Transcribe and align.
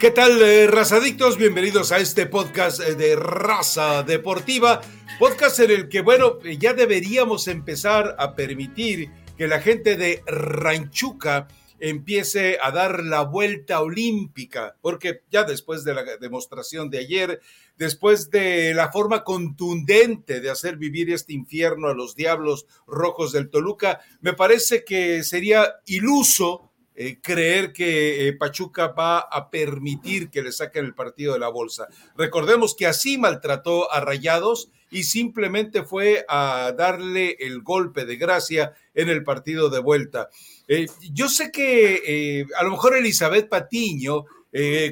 ¿Qué 0.00 0.10
tal, 0.10 0.40
eh, 0.40 0.66
razadictos? 0.66 1.36
Bienvenidos 1.36 1.92
a 1.92 1.98
este 1.98 2.24
podcast 2.24 2.80
eh, 2.80 2.94
de 2.94 3.16
Raza 3.16 4.02
Deportiva. 4.02 4.80
Podcast 5.18 5.60
en 5.60 5.70
el 5.72 5.90
que, 5.90 6.00
bueno, 6.00 6.38
eh, 6.42 6.56
ya 6.56 6.72
deberíamos 6.72 7.48
empezar 7.48 8.16
a 8.18 8.34
permitir 8.34 9.10
que 9.36 9.46
la 9.46 9.60
gente 9.60 9.98
de 9.98 10.22
Ranchuca 10.24 11.48
empiece 11.80 12.56
a 12.62 12.70
dar 12.70 13.04
la 13.04 13.24
vuelta 13.24 13.82
olímpica, 13.82 14.74
porque 14.80 15.20
ya 15.30 15.44
después 15.44 15.84
de 15.84 15.92
la 15.92 16.04
demostración 16.18 16.88
de 16.88 17.00
ayer, 17.00 17.40
después 17.76 18.30
de 18.30 18.72
la 18.72 18.90
forma 18.90 19.22
contundente 19.22 20.40
de 20.40 20.48
hacer 20.48 20.78
vivir 20.78 21.12
este 21.12 21.34
infierno 21.34 21.88
a 21.88 21.94
los 21.94 22.16
diablos 22.16 22.64
rojos 22.86 23.32
del 23.32 23.50
Toluca, 23.50 24.00
me 24.22 24.32
parece 24.32 24.82
que 24.82 25.24
sería 25.24 25.74
iluso 25.84 26.69
eh, 26.96 27.18
creer 27.22 27.72
que 27.72 28.28
eh, 28.28 28.32
Pachuca 28.34 28.88
va 28.88 29.20
a 29.20 29.48
permitir 29.48 30.28
que 30.28 30.42
le 30.42 30.52
saquen 30.52 30.84
el 30.84 30.94
partido 30.94 31.32
de 31.32 31.38
la 31.38 31.48
bolsa. 31.48 31.88
Recordemos 32.16 32.74
que 32.74 32.86
así 32.86 33.16
maltrató 33.16 33.90
a 33.92 34.00
Rayados 34.00 34.70
y 34.90 35.04
simplemente 35.04 35.84
fue 35.84 36.24
a 36.28 36.74
darle 36.76 37.36
el 37.40 37.62
golpe 37.62 38.04
de 38.04 38.16
gracia 38.16 38.74
en 38.92 39.08
el 39.08 39.22
partido 39.22 39.70
de 39.70 39.78
vuelta. 39.78 40.28
Eh, 40.66 40.86
yo 41.12 41.28
sé 41.28 41.52
que 41.52 42.46
a 42.58 42.64
lo 42.64 42.70
mejor 42.70 42.96
Elizabeth 42.96 43.48
Patiño, 43.48 44.24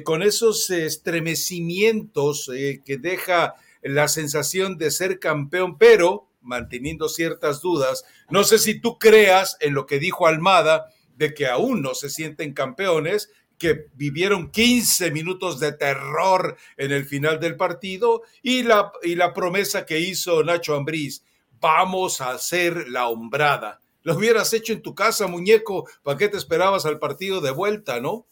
con 0.05 0.23
esos 0.23 0.69
estremecimientos 0.69 2.49
que 2.49 2.97
deja 2.97 3.55
la 3.83 4.07
sensación 4.07 4.77
de 4.77 4.89
ser 4.89 5.19
campeón, 5.19 5.77
pero 5.77 6.29
manteniendo 6.41 7.09
ciertas 7.09 7.61
dudas, 7.61 8.05
no 8.29 8.45
sé 8.45 8.57
si 8.57 8.79
tú 8.79 8.97
creas 8.97 9.57
en 9.59 9.73
lo 9.73 9.85
que 9.85 9.99
dijo 9.99 10.27
Almada, 10.27 10.85
de 11.19 11.33
que 11.33 11.47
aún 11.47 11.81
no 11.81 11.93
se 11.93 12.09
sienten 12.09 12.53
campeones, 12.53 13.29
que 13.57 13.87
vivieron 13.93 14.51
15 14.51 15.11
minutos 15.11 15.59
de 15.59 15.73
terror 15.73 16.55
en 16.77 16.93
el 16.93 17.05
final 17.05 17.41
del 17.41 17.57
partido 17.57 18.23
y 18.41 18.63
la, 18.63 18.93
y 19.03 19.15
la 19.15 19.33
promesa 19.33 19.85
que 19.85 19.99
hizo 19.99 20.41
Nacho 20.45 20.75
Ambriz, 20.75 21.23
vamos 21.59 22.21
a 22.21 22.31
hacer 22.31 22.87
la 22.87 23.09
hombrada. 23.09 23.81
Lo 24.03 24.15
hubieras 24.15 24.53
hecho 24.53 24.71
en 24.71 24.81
tu 24.81 24.95
casa, 24.95 25.27
muñeco, 25.27 25.89
¿para 26.03 26.17
qué 26.17 26.29
te 26.29 26.37
esperabas 26.37 26.85
al 26.85 26.99
partido 26.99 27.41
de 27.41 27.51
vuelta, 27.51 27.99
no? 27.99 28.25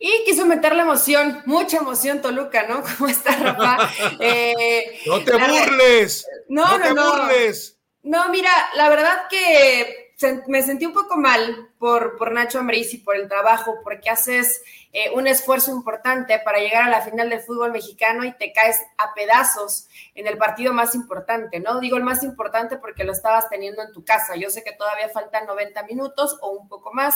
Y 0.00 0.24
quiso 0.24 0.44
meter 0.44 0.74
la 0.74 0.82
emoción, 0.82 1.40
mucha 1.46 1.78
emoción 1.78 2.20
Toluca, 2.20 2.66
¿no? 2.66 2.82
¿Cómo 2.98 3.08
está 3.08 3.36
Rafa? 3.36 3.90
Eh, 4.18 5.02
no 5.06 5.22
te 5.22 5.36
burles. 5.36 6.26
No, 6.48 6.78
no, 6.78 6.84
te 6.84 6.92
burles. 6.92 7.78
No, 8.02 8.28
mira, 8.30 8.50
la 8.74 8.88
verdad 8.88 9.28
que 9.30 10.07
me 10.48 10.62
sentí 10.62 10.84
un 10.84 10.92
poco 10.92 11.16
mal 11.16 11.70
por, 11.78 12.16
por 12.16 12.32
Nacho 12.32 12.58
Ambriz 12.58 12.92
y 12.92 12.98
por 12.98 13.14
el 13.14 13.28
trabajo, 13.28 13.76
porque 13.84 14.10
haces 14.10 14.62
eh, 14.92 15.10
un 15.14 15.28
esfuerzo 15.28 15.70
importante 15.70 16.40
para 16.40 16.58
llegar 16.58 16.82
a 16.82 16.90
la 16.90 17.02
final 17.02 17.30
del 17.30 17.40
fútbol 17.40 17.70
mexicano 17.70 18.24
y 18.24 18.32
te 18.32 18.52
caes 18.52 18.82
a 18.96 19.14
pedazos 19.14 19.86
en 20.16 20.26
el 20.26 20.36
partido 20.36 20.72
más 20.72 20.96
importante, 20.96 21.60
¿no? 21.60 21.78
Digo 21.78 21.96
el 21.96 22.02
más 22.02 22.24
importante 22.24 22.78
porque 22.78 23.04
lo 23.04 23.12
estabas 23.12 23.48
teniendo 23.48 23.80
en 23.82 23.92
tu 23.92 24.04
casa. 24.04 24.34
Yo 24.34 24.50
sé 24.50 24.64
que 24.64 24.72
todavía 24.72 25.08
faltan 25.08 25.46
90 25.46 25.84
minutos 25.84 26.36
o 26.40 26.50
un 26.50 26.68
poco 26.68 26.92
más, 26.92 27.14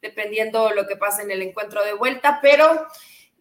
dependiendo 0.00 0.70
lo 0.70 0.86
que 0.86 0.96
pase 0.96 1.22
en 1.22 1.32
el 1.32 1.42
encuentro 1.42 1.84
de 1.84 1.94
vuelta, 1.94 2.38
pero 2.40 2.86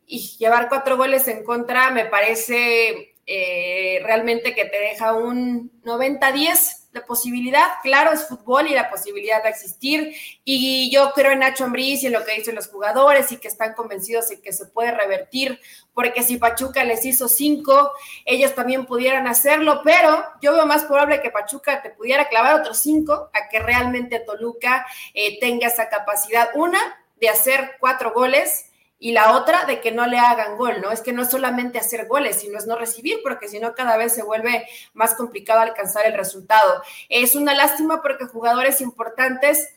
y 0.08 0.36
llevar 0.38 0.70
cuatro 0.70 0.98
goles 0.98 1.28
en 1.28 1.44
contra 1.44 1.92
me 1.92 2.06
parece 2.06 3.16
eh, 3.26 4.00
realmente 4.04 4.56
que 4.56 4.66
te 4.66 4.80
deja 4.80 5.14
un 5.14 5.72
90-10 5.84 6.83
la 6.94 7.06
posibilidad, 7.06 7.68
claro, 7.82 8.12
es 8.12 8.28
fútbol 8.28 8.68
y 8.68 8.74
la 8.74 8.90
posibilidad 8.90 9.42
de 9.42 9.50
existir. 9.50 10.16
Y 10.44 10.92
yo 10.92 11.12
creo 11.14 11.32
en 11.32 11.40
Nacho 11.40 11.66
Ambriz 11.66 12.04
y 12.04 12.08
en 12.08 12.14
lo 12.14 12.24
que 12.24 12.36
dicen 12.36 12.56
los 12.56 12.68
jugadores 12.68 13.32
y 13.32 13.38
que 13.38 13.48
están 13.48 13.74
convencidos 13.74 14.30
de 14.30 14.40
que 14.40 14.54
se 14.54 14.68
puede 14.68 14.92
revertir, 14.92 15.60
porque 15.94 16.24
si 16.24 16.38
Pachuca 16.38 16.84
les 16.84 17.06
hizo 17.06 17.28
cinco, 17.28 17.92
ellos 18.26 18.54
también 18.54 18.86
pudieran 18.86 19.28
hacerlo, 19.28 19.82
pero 19.84 20.24
yo 20.42 20.54
veo 20.54 20.66
más 20.66 20.86
probable 20.86 21.22
que 21.22 21.32
Pachuca 21.32 21.82
te 21.82 21.90
pudiera 21.90 22.30
clavar 22.30 22.60
otros 22.62 22.80
cinco 22.80 23.30
a 23.34 23.50
que 23.50 23.60
realmente 23.60 24.20
Toluca 24.20 24.86
eh, 25.14 25.40
tenga 25.40 25.68
esa 25.68 25.90
capacidad, 25.90 26.50
una, 26.54 26.80
de 27.20 27.30
hacer 27.30 27.78
cuatro 27.80 28.12
goles 28.12 28.73
y 29.04 29.12
la 29.12 29.36
otra 29.36 29.66
de 29.66 29.82
que 29.82 29.92
no 29.92 30.08
le 30.08 30.18
hagan 30.18 30.56
gol, 30.56 30.80
¿no? 30.82 30.90
Es 30.90 31.02
que 31.02 31.12
no 31.12 31.24
es 31.24 31.30
solamente 31.30 31.78
hacer 31.78 32.08
goles, 32.08 32.40
sino 32.40 32.58
es 32.58 32.66
no 32.66 32.78
recibir, 32.78 33.20
porque 33.22 33.50
si 33.50 33.60
no 33.60 33.76
cada 33.76 33.98
vez 33.98 34.14
se 34.14 34.24
vuelve 34.24 34.66
más 34.94 35.14
complicado 35.16 35.60
alcanzar 35.60 36.06
el 36.06 36.14
resultado. 36.14 36.82
Es 37.10 37.36
una 37.36 37.54
lástima 37.54 38.02
porque 38.02 38.24
jugadores 38.24 38.80
importantes, 38.80 39.76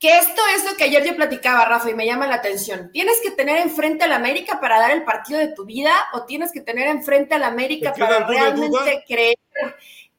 que 0.00 0.18
esto 0.18 0.42
es 0.56 0.64
lo 0.64 0.76
que 0.76 0.82
ayer 0.82 1.04
yo 1.04 1.14
platicaba, 1.14 1.66
Rafa, 1.66 1.90
y 1.90 1.94
me 1.94 2.04
llama 2.04 2.26
la 2.26 2.34
atención. 2.34 2.90
¿Tienes 2.90 3.20
que 3.22 3.30
tener 3.30 3.58
enfrente 3.58 4.02
al 4.02 4.12
América 4.12 4.58
para 4.60 4.80
dar 4.80 4.90
el 4.90 5.04
partido 5.04 5.38
de 5.38 5.54
tu 5.54 5.64
vida 5.64 5.94
o 6.12 6.24
tienes 6.24 6.50
que 6.50 6.60
tener 6.60 6.88
enfrente 6.88 7.36
al 7.36 7.44
América 7.44 7.94
para 7.96 8.26
realmente 8.26 9.04
creer 9.06 9.36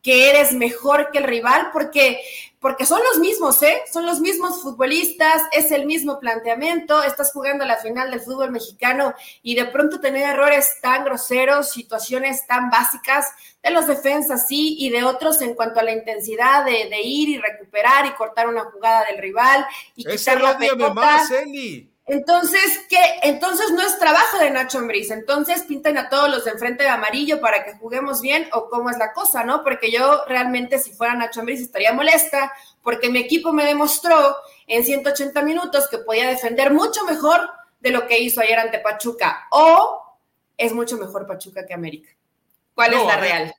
que 0.06 0.30
eres 0.30 0.54
mejor 0.54 1.10
que 1.12 1.18
el 1.18 1.24
rival? 1.24 1.72
Porque 1.74 2.22
porque 2.60 2.88
son 2.88 3.00
los 3.12 3.20
mismos, 3.20 3.62
¿eh? 3.62 3.84
Son 3.94 4.08
los 4.08 4.22
mismos 4.22 4.64
futbolistas, 4.64 5.44
es 5.52 5.72
el 5.72 5.86
mismo 5.86 6.20
planteamiento, 6.20 7.04
estás 7.04 7.32
jugando 7.32 7.64
la 7.64 7.78
final 7.78 8.10
del 8.10 8.22
fútbol 8.22 8.50
mexicano 8.52 9.14
y 9.44 9.54
de 9.54 9.66
pronto 9.66 10.00
tener 10.00 10.28
errores 10.28 10.80
tan 10.82 11.06
groseros, 11.06 11.70
situaciones 11.70 12.48
tan 12.48 12.72
básicas 12.72 13.28
de 13.62 13.70
los 13.70 13.86
defensas, 13.86 14.48
sí, 14.48 14.78
y 14.80 14.90
de 14.90 15.04
otros 15.04 15.42
en 15.42 15.54
cuanto 15.54 15.80
a 15.80 15.84
la 15.84 15.92
intensidad 15.92 16.66
de, 16.66 16.90
ir 17.04 17.30
y 17.30 17.38
recuperar 17.38 18.08
y 18.08 18.14
cortar 18.14 18.48
una 18.48 18.64
jugada 18.64 19.06
del 19.12 19.20
rival 19.20 19.64
y 19.96 20.04
quitar 20.04 20.42
la 20.42 20.58
pelota. 20.58 20.92
Más, 20.96 21.30
entonces, 22.08 22.86
¿qué? 22.88 23.00
Entonces 23.24 23.72
no 23.72 23.82
es 23.82 23.98
trabajo 23.98 24.38
de 24.38 24.52
Nacho 24.52 24.78
Ambriz. 24.78 25.10
Entonces 25.10 25.64
pintan 25.64 25.98
a 25.98 26.08
todos 26.08 26.30
los 26.30 26.46
de 26.46 26.52
enfrente 26.52 26.84
de 26.84 26.90
amarillo 26.90 27.42
para 27.42 27.66
que 27.66 27.74
juguemos 27.74 28.22
bien 28.22 28.48
o 28.54 28.70
cómo 28.70 28.92
es 28.92 28.98
la 28.98 29.12
cosa, 29.12 29.44
¿no? 29.44 29.64
Porque 29.64 29.92
yo 29.92 30.24
realmente 30.28 30.78
si 30.78 30.94
fuera 30.94 31.16
Nacho 31.16 31.40
Ambriz 31.40 31.62
estaría 31.62 31.94
molesta 31.94 32.54
porque 32.84 33.10
mi 33.10 33.20
equipo 33.20 33.54
me 33.54 33.66
demostró 33.66 34.36
en 34.68 34.84
180 34.84 35.42
minutos 35.42 35.88
que 35.90 35.98
podía 35.98 36.28
defender 36.28 36.72
mucho 36.72 37.04
mejor 37.06 37.50
de 37.80 37.90
lo 37.90 38.06
que 38.06 38.20
hizo 38.20 38.40
ayer 38.40 38.60
ante 38.60 38.80
Pachuca. 38.80 39.48
O 39.50 40.02
es 40.58 40.74
mucho 40.74 40.98
mejor 40.98 41.26
Pachuca 41.26 41.66
que 41.66 41.74
América. 41.74 42.12
¿Cuál 42.76 42.94
es 42.94 43.06
la 43.06 43.18
real? 43.18 43.56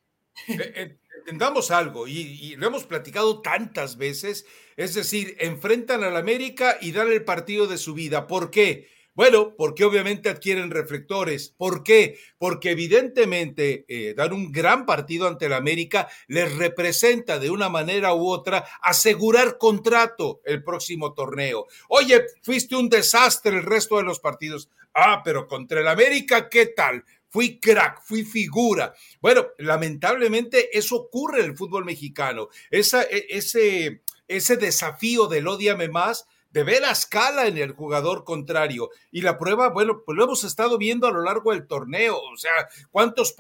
Eh, 0.49 0.73
eh, 0.77 0.99
entendamos 1.27 1.73
algo, 1.73 2.07
y, 2.07 2.55
lo 2.55 2.69
hemos 2.69 2.85
platicado 2.85 3.43
tantas 3.43 3.97
veces, 3.97 4.47
es 4.77 4.95
decir, 4.95 5.37
enfrentan 5.41 6.05
al 6.05 6.17
América 6.17 6.79
y 6.81 6.93
dan 6.93 7.11
el 7.11 7.25
partido 7.25 7.67
de 7.67 7.79
su 7.79 7.95
vida. 7.95 8.29
¿Por 8.29 8.53
qué? 8.53 8.89
Bueno, 9.13 9.57
porque 9.57 9.85
obviamente 9.85 10.29
adquieren 10.29 10.71
reflectores. 10.71 11.53
¿Por 11.57 11.83
qué? 11.83 12.17
Porque 12.39 12.71
evidentemente 12.71 13.85
eh, 13.89 14.15
dar 14.15 14.33
un 14.33 14.53
gran 14.53 14.87
partido 14.87 15.27
ante 15.27 15.47
el 15.47 15.55
América 15.55 16.07
les 16.29 16.55
representa 16.57 17.41
de 17.41 17.51
una 17.51 17.69
manera 17.69 18.15
u 18.15 18.29
otra 18.29 18.65
asegurar 18.81 19.59
contrato 19.59 20.43
el 20.45 20.63
próximo 20.63 21.13
torneo. 21.13 21.67
Oye, 21.89 22.25
fuiste 22.43 22.77
un 22.77 22.89
desastre 22.89 23.57
el 23.57 23.65
resto 23.65 23.97
de 23.97 24.05
los 24.05 24.21
partidos. 24.21 24.69
Ah, 24.95 25.23
pero 25.25 25.49
contra 25.49 25.81
el 25.81 25.89
América, 25.89 26.49
¿qué 26.49 26.67
tal? 26.67 27.05
Fui 27.29 27.59
crack, 27.59 28.03
fui 28.03 28.25
figura. 28.25 28.95
Bueno, 29.21 29.47
lamentablemente 29.59 30.77
eso 30.77 30.97
ocurre 30.97 31.41
en 31.41 31.51
el 31.51 31.57
fútbol 31.57 31.85
mexicano. 31.85 32.49
Esa, 32.71 33.03
e, 33.03 33.27
ese, 33.31 34.03
ese 34.29 34.57
desafío 34.57 35.27
del 35.27 35.49
odiame 35.49 35.89
más 35.89 36.27
de 36.57 36.65
ver 36.65 36.87
a 36.87 36.93
escala 36.93 37.49
en 37.49 37.59
el 37.59 37.73
jugador 37.73 38.25
contrario. 38.25 38.89
Y 39.13 39.21
la 39.21 39.37
prueba, 39.37 39.69
bueno, 39.69 40.01
pues 40.07 40.17
lo 40.17 40.25
hemos 40.25 40.43
estado 40.43 40.79
viendo 40.79 41.07
a 41.07 41.11
lo 41.11 41.21
largo 41.21 41.53
del 41.53 41.67
torneo. 41.67 42.17
O 42.17 42.37
sea, 42.39 42.51
cuántos 42.91 43.37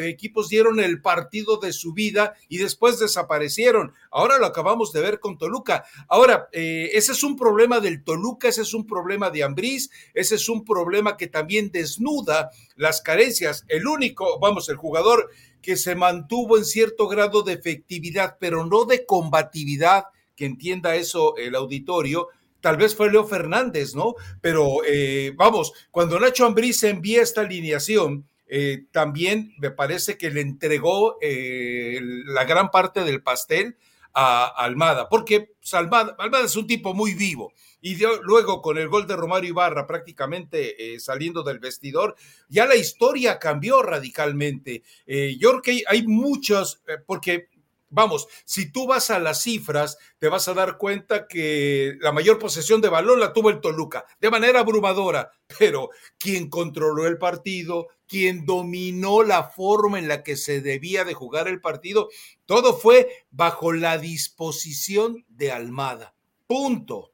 equipos 0.00 0.48
dieron 0.48 0.80
el 0.80 1.00
partido 1.00 1.58
de 1.58 1.72
su 1.72 1.92
vida 1.92 2.34
y 2.48 2.58
después 2.58 2.98
desaparecieron. 2.98 3.94
Ahora 4.10 4.38
lo 4.38 4.46
acabamos 4.46 4.92
de 4.92 5.02
ver 5.02 5.20
con 5.20 5.38
Toluca. 5.38 5.84
Ahora, 6.08 6.48
eh, 6.50 6.90
ese 6.94 7.12
es 7.12 7.22
un 7.22 7.36
problema 7.36 7.78
del 7.78 8.02
Toluca, 8.02 8.48
ese 8.48 8.62
es 8.62 8.74
un 8.74 8.88
problema 8.88 9.30
de 9.30 9.44
Ambriz, 9.44 9.90
ese 10.12 10.34
es 10.34 10.48
un 10.48 10.64
problema 10.64 11.16
que 11.16 11.28
también 11.28 11.70
desnuda 11.70 12.50
las 12.74 13.02
carencias. 13.02 13.64
El 13.68 13.86
único, 13.86 14.40
vamos, 14.40 14.68
el 14.68 14.76
jugador 14.76 15.30
que 15.62 15.76
se 15.76 15.94
mantuvo 15.94 16.58
en 16.58 16.64
cierto 16.64 17.06
grado 17.06 17.42
de 17.44 17.52
efectividad, 17.52 18.36
pero 18.40 18.66
no 18.66 18.84
de 18.84 19.06
combatividad 19.06 20.06
entienda 20.44 20.94
eso 20.96 21.36
el 21.36 21.54
auditorio, 21.54 22.28
tal 22.62 22.78
vez 22.78 22.96
fue 22.96 23.10
Leo 23.10 23.26
Fernández, 23.26 23.94
¿no? 23.94 24.14
Pero 24.40 24.78
eh, 24.86 25.34
vamos, 25.36 25.74
cuando 25.90 26.18
Nacho 26.18 26.46
Ambriz 26.46 26.82
envía 26.84 27.20
esta 27.20 27.42
alineación, 27.42 28.26
eh, 28.46 28.84
también 28.90 29.52
me 29.58 29.70
parece 29.70 30.16
que 30.16 30.30
le 30.30 30.40
entregó 30.40 31.18
eh, 31.20 31.98
la 32.26 32.44
gran 32.44 32.70
parte 32.70 33.04
del 33.04 33.22
pastel 33.22 33.76
a 34.14 34.44
Almada, 34.44 35.08
porque 35.08 35.52
pues, 35.58 35.74
Almada, 35.74 36.16
es 36.44 36.56
un 36.56 36.66
tipo 36.66 36.94
muy 36.94 37.14
vivo. 37.14 37.52
Y 37.80 37.96
luego 38.22 38.62
con 38.62 38.78
el 38.78 38.88
gol 38.88 39.08
de 39.08 39.16
Romario 39.16 39.50
Ibarra 39.50 39.88
prácticamente 39.88 41.00
saliendo 41.00 41.42
del 41.42 41.58
vestidor, 41.58 42.14
ya 42.48 42.64
la 42.64 42.76
historia 42.76 43.40
cambió 43.40 43.82
radicalmente. 43.82 44.84
yo 45.04 45.50
creo 45.50 45.62
que 45.62 45.82
hay 45.88 46.06
muchos, 46.06 46.80
porque 47.06 47.48
vamos, 47.92 48.26
si 48.44 48.72
tú 48.72 48.86
vas 48.86 49.10
a 49.10 49.20
las 49.20 49.42
cifras, 49.42 49.98
te 50.18 50.28
vas 50.28 50.48
a 50.48 50.54
dar 50.54 50.78
cuenta 50.78 51.28
que 51.28 51.94
la 52.00 52.10
mayor 52.10 52.38
posesión 52.38 52.80
de 52.80 52.88
balón 52.88 53.20
la 53.20 53.32
tuvo 53.32 53.50
el 53.50 53.60
Toluca, 53.60 54.04
de 54.20 54.30
manera 54.30 54.60
abrumadora, 54.60 55.30
pero 55.58 55.90
quien 56.18 56.48
controló 56.48 57.06
el 57.06 57.18
partido, 57.18 57.88
quien 58.08 58.44
dominó 58.44 59.22
la 59.22 59.44
forma 59.44 59.98
en 59.98 60.08
la 60.08 60.22
que 60.22 60.36
se 60.36 60.60
debía 60.60 61.04
de 61.04 61.14
jugar 61.14 61.48
el 61.48 61.60
partido, 61.60 62.08
todo 62.46 62.74
fue 62.76 63.24
bajo 63.30 63.72
la 63.72 63.98
disposición 63.98 65.24
de 65.28 65.52
Almada. 65.52 66.14
Punto. 66.46 67.12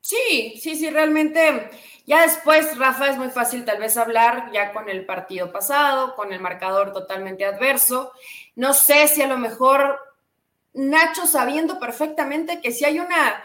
Sí, 0.00 0.60
sí, 0.60 0.76
sí, 0.76 0.90
realmente. 0.90 1.70
Ya 2.06 2.22
después, 2.22 2.76
Rafa, 2.76 3.08
es 3.08 3.16
muy 3.16 3.30
fácil 3.30 3.64
tal 3.64 3.80
vez 3.80 3.96
hablar 3.96 4.50
ya 4.52 4.72
con 4.72 4.90
el 4.90 5.06
partido 5.06 5.50
pasado, 5.50 6.14
con 6.14 6.30
el 6.30 6.40
marcador 6.40 6.92
totalmente 6.92 7.46
adverso. 7.46 8.12
No 8.56 8.74
sé 8.74 9.08
si 9.08 9.22
a 9.22 9.26
lo 9.26 9.38
mejor 9.38 9.98
Nacho 10.74 11.26
sabiendo 11.26 11.78
perfectamente 11.78 12.60
que 12.60 12.72
si 12.72 12.84
hay 12.84 12.98
una 12.98 13.42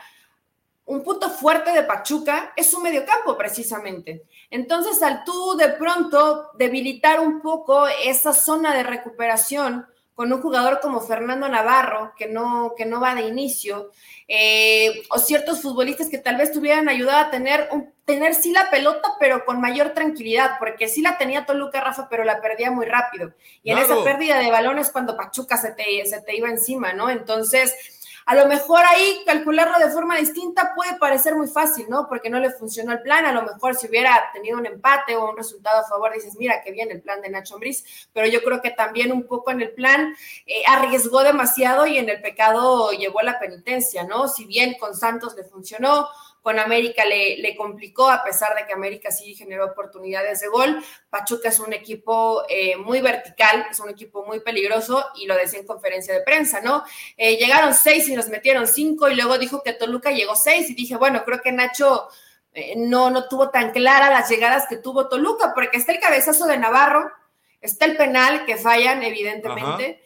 un 0.89 1.03
punto 1.03 1.29
fuerte 1.29 1.71
de 1.71 1.83
Pachuca 1.83 2.51
es 2.55 2.71
su 2.71 2.79
mediocampo 2.79 3.37
precisamente. 3.37 4.23
Entonces, 4.49 5.01
al 5.03 5.23
tú 5.23 5.55
de 5.55 5.69
pronto 5.69 6.49
debilitar 6.55 7.19
un 7.19 7.41
poco 7.41 7.87
esa 7.87 8.33
zona 8.33 8.73
de 8.73 8.81
recuperación, 8.81 9.85
con 10.19 10.33
un 10.33 10.41
jugador 10.41 10.81
como 10.81 10.99
Fernando 10.99 11.47
Navarro, 11.47 12.11
que 12.17 12.27
no, 12.27 12.73
que 12.75 12.85
no 12.85 12.99
va 12.99 13.15
de 13.15 13.21
inicio, 13.21 13.89
eh, 14.27 15.03
o 15.11 15.17
ciertos 15.17 15.61
futbolistas 15.61 16.09
que 16.09 16.17
tal 16.17 16.35
vez 16.35 16.51
tuvieran 16.51 16.89
ayudado 16.89 17.19
a 17.19 17.31
tener, 17.31 17.69
un, 17.71 17.93
tener 18.03 18.35
sí 18.35 18.51
la 18.51 18.69
pelota, 18.69 19.13
pero 19.17 19.45
con 19.45 19.61
mayor 19.61 19.91
tranquilidad, 19.91 20.57
porque 20.59 20.89
sí 20.89 21.01
la 21.01 21.17
tenía 21.17 21.45
Toluca 21.45 21.79
Rafa, 21.79 22.09
pero 22.09 22.25
la 22.25 22.41
perdía 22.41 22.69
muy 22.69 22.85
rápido. 22.85 23.33
Y 23.63 23.71
en 23.71 23.77
esa 23.77 24.03
pérdida 24.03 24.39
de 24.39 24.51
balones 24.51 24.89
cuando 24.89 25.15
Pachuca 25.15 25.55
se 25.55 25.71
te, 25.71 26.05
se 26.05 26.19
te 26.21 26.35
iba 26.35 26.49
encima, 26.49 26.91
¿no? 26.91 27.09
Entonces, 27.09 27.73
a 28.25 28.35
lo 28.35 28.47
mejor 28.47 28.81
ahí 28.85 29.21
calcularlo 29.25 29.79
de 29.79 29.91
forma 29.91 30.17
distinta 30.17 30.73
puede 30.75 30.97
parecer 30.97 31.35
muy 31.35 31.47
fácil, 31.47 31.85
¿no? 31.89 32.07
Porque 32.07 32.29
no 32.29 32.39
le 32.39 32.51
funcionó 32.51 32.91
el 32.91 33.01
plan. 33.01 33.25
A 33.25 33.33
lo 33.33 33.43
mejor 33.43 33.75
si 33.75 33.87
hubiera 33.87 34.29
tenido 34.33 34.57
un 34.57 34.65
empate 34.65 35.15
o 35.15 35.29
un 35.29 35.37
resultado 35.37 35.79
a 35.79 35.87
favor, 35.87 36.13
dices, 36.13 36.35
mira, 36.37 36.61
qué 36.63 36.71
bien 36.71 36.91
el 36.91 37.01
plan 37.01 37.21
de 37.21 37.29
Nacho 37.29 37.55
Ambriz. 37.55 38.07
Pero 38.13 38.27
yo 38.27 38.41
creo 38.43 38.61
que 38.61 38.71
también 38.71 39.11
un 39.11 39.23
poco 39.23 39.51
en 39.51 39.61
el 39.61 39.71
plan 39.71 40.15
eh, 40.45 40.63
arriesgó 40.67 41.23
demasiado 41.23 41.87
y 41.87 41.97
en 41.97 42.09
el 42.09 42.21
pecado 42.21 42.91
llevó 42.91 43.21
la 43.21 43.39
penitencia, 43.39 44.03
¿no? 44.03 44.27
Si 44.27 44.45
bien 44.45 44.75
con 44.79 44.95
Santos 44.95 45.35
le 45.35 45.43
funcionó, 45.43 46.07
con 46.49 46.57
América 46.57 47.05
le, 47.05 47.37
le, 47.37 47.55
complicó, 47.55 48.09
a 48.09 48.23
pesar 48.23 48.55
de 48.55 48.65
que 48.65 48.73
América 48.73 49.11
sí 49.11 49.35
generó 49.35 49.65
oportunidades 49.65 50.39
de 50.39 50.47
gol. 50.47 50.83
Pachuca 51.07 51.49
es 51.49 51.59
un 51.59 51.73
equipo 51.73 52.41
eh, 52.49 52.75
muy 52.75 53.01
vertical, 53.01 53.67
es 53.69 53.79
un 53.79 53.91
equipo 53.91 54.25
muy 54.25 54.39
peligroso 54.39 55.05
y 55.13 55.27
lo 55.27 55.35
decía 55.35 55.59
en 55.59 55.67
conferencia 55.67 56.11
de 56.11 56.21
prensa, 56.21 56.59
¿no? 56.59 56.83
Eh, 57.17 57.37
llegaron 57.37 57.75
seis 57.75 58.09
y 58.09 58.15
nos 58.15 58.29
metieron 58.29 58.65
cinco 58.65 59.07
y 59.09 59.15
luego 59.15 59.37
dijo 59.37 59.61
que 59.61 59.73
Toluca 59.73 60.09
llegó 60.09 60.35
seis 60.35 60.71
y 60.71 60.73
dije, 60.73 60.95
bueno, 60.95 61.23
creo 61.23 61.39
que 61.39 61.51
Nacho 61.51 62.07
eh, 62.55 62.73
no, 62.75 63.11
no 63.11 63.27
tuvo 63.27 63.51
tan 63.51 63.69
claras 63.69 64.09
las 64.09 64.27
llegadas 64.27 64.65
que 64.67 64.77
tuvo 64.77 65.07
Toluca, 65.07 65.53
porque 65.53 65.77
está 65.77 65.91
el 65.91 65.99
cabezazo 65.99 66.47
de 66.47 66.57
Navarro, 66.57 67.11
está 67.61 67.85
el 67.85 67.95
penal 67.95 68.47
que 68.47 68.57
fallan, 68.57 69.03
evidentemente, 69.03 70.03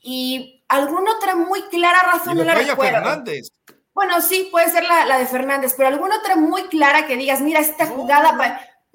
y 0.00 0.62
alguna 0.68 1.16
otra 1.16 1.34
muy 1.34 1.62
clara 1.62 2.02
razón 2.12 2.36
no 2.36 2.44
la 2.44 2.54
recuerdo. 2.54 2.98
Fernández. 2.98 3.50
Bueno, 3.94 4.20
sí, 4.22 4.48
puede 4.50 4.70
ser 4.70 4.84
la, 4.84 5.18
de 5.18 5.26
Fernández, 5.26 5.74
pero 5.76 5.88
alguna 5.88 6.16
otra 6.16 6.36
muy 6.36 6.62
clara 6.64 7.06
que 7.06 7.16
digas, 7.16 7.40
mira, 7.40 7.60
esta 7.60 7.86
jugada. 7.86 8.32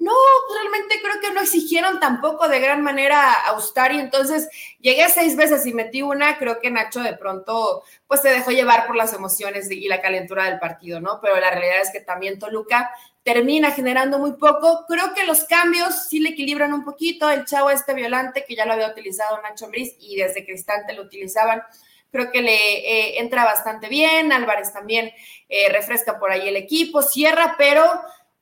No, 0.00 0.12
realmente 0.54 1.00
creo 1.02 1.20
que 1.20 1.32
no 1.32 1.40
exigieron 1.40 1.98
tampoco 1.98 2.48
de 2.48 2.60
gran 2.60 2.82
manera 2.82 3.32
a 3.32 3.56
Ustari. 3.56 3.98
Entonces, 3.98 4.48
llegué 4.80 5.08
seis 5.08 5.36
veces 5.36 5.66
y 5.66 5.74
metí 5.74 6.02
una. 6.02 6.38
Creo 6.38 6.60
que 6.60 6.70
Nacho 6.70 7.00
de 7.00 7.16
pronto, 7.16 7.82
pues 8.06 8.22
se 8.22 8.28
dejó 8.28 8.50
llevar 8.50 8.86
por 8.86 8.96
las 8.96 9.12
emociones 9.12 9.70
y 9.70 9.88
la 9.88 10.00
calentura 10.00 10.44
del 10.44 10.60
partido, 10.60 11.00
¿no? 11.00 11.20
Pero 11.20 11.38
la 11.40 11.50
realidad 11.50 11.80
es 11.80 11.90
que 11.90 12.00
también 12.00 12.38
Toluca 12.38 12.90
termina 13.24 13.72
generando 13.72 14.18
muy 14.18 14.34
poco. 14.34 14.84
Creo 14.88 15.14
que 15.14 15.26
los 15.26 15.44
cambios 15.44 16.08
sí 16.08 16.20
le 16.20 16.30
equilibran 16.30 16.72
un 16.72 16.84
poquito. 16.84 17.28
El 17.28 17.44
chavo 17.44 17.70
este 17.70 17.94
violante, 17.94 18.44
que 18.46 18.54
ya 18.54 18.66
lo 18.66 18.74
había 18.74 18.90
utilizado 18.90 19.40
Nacho 19.42 19.64
Ambriz 19.64 19.96
y 20.00 20.16
desde 20.16 20.44
Cristante 20.44 20.92
lo 20.92 21.02
utilizaban 21.02 21.62
creo 22.10 22.30
que 22.30 22.42
le 22.42 22.54
eh, 22.54 23.20
entra 23.20 23.44
bastante 23.44 23.88
bien. 23.88 24.32
Álvarez 24.32 24.72
también 24.72 25.12
eh, 25.48 25.68
refresca 25.70 26.18
por 26.18 26.30
ahí 26.30 26.48
el 26.48 26.56
equipo, 26.56 27.02
cierra, 27.02 27.56
pero 27.58 27.84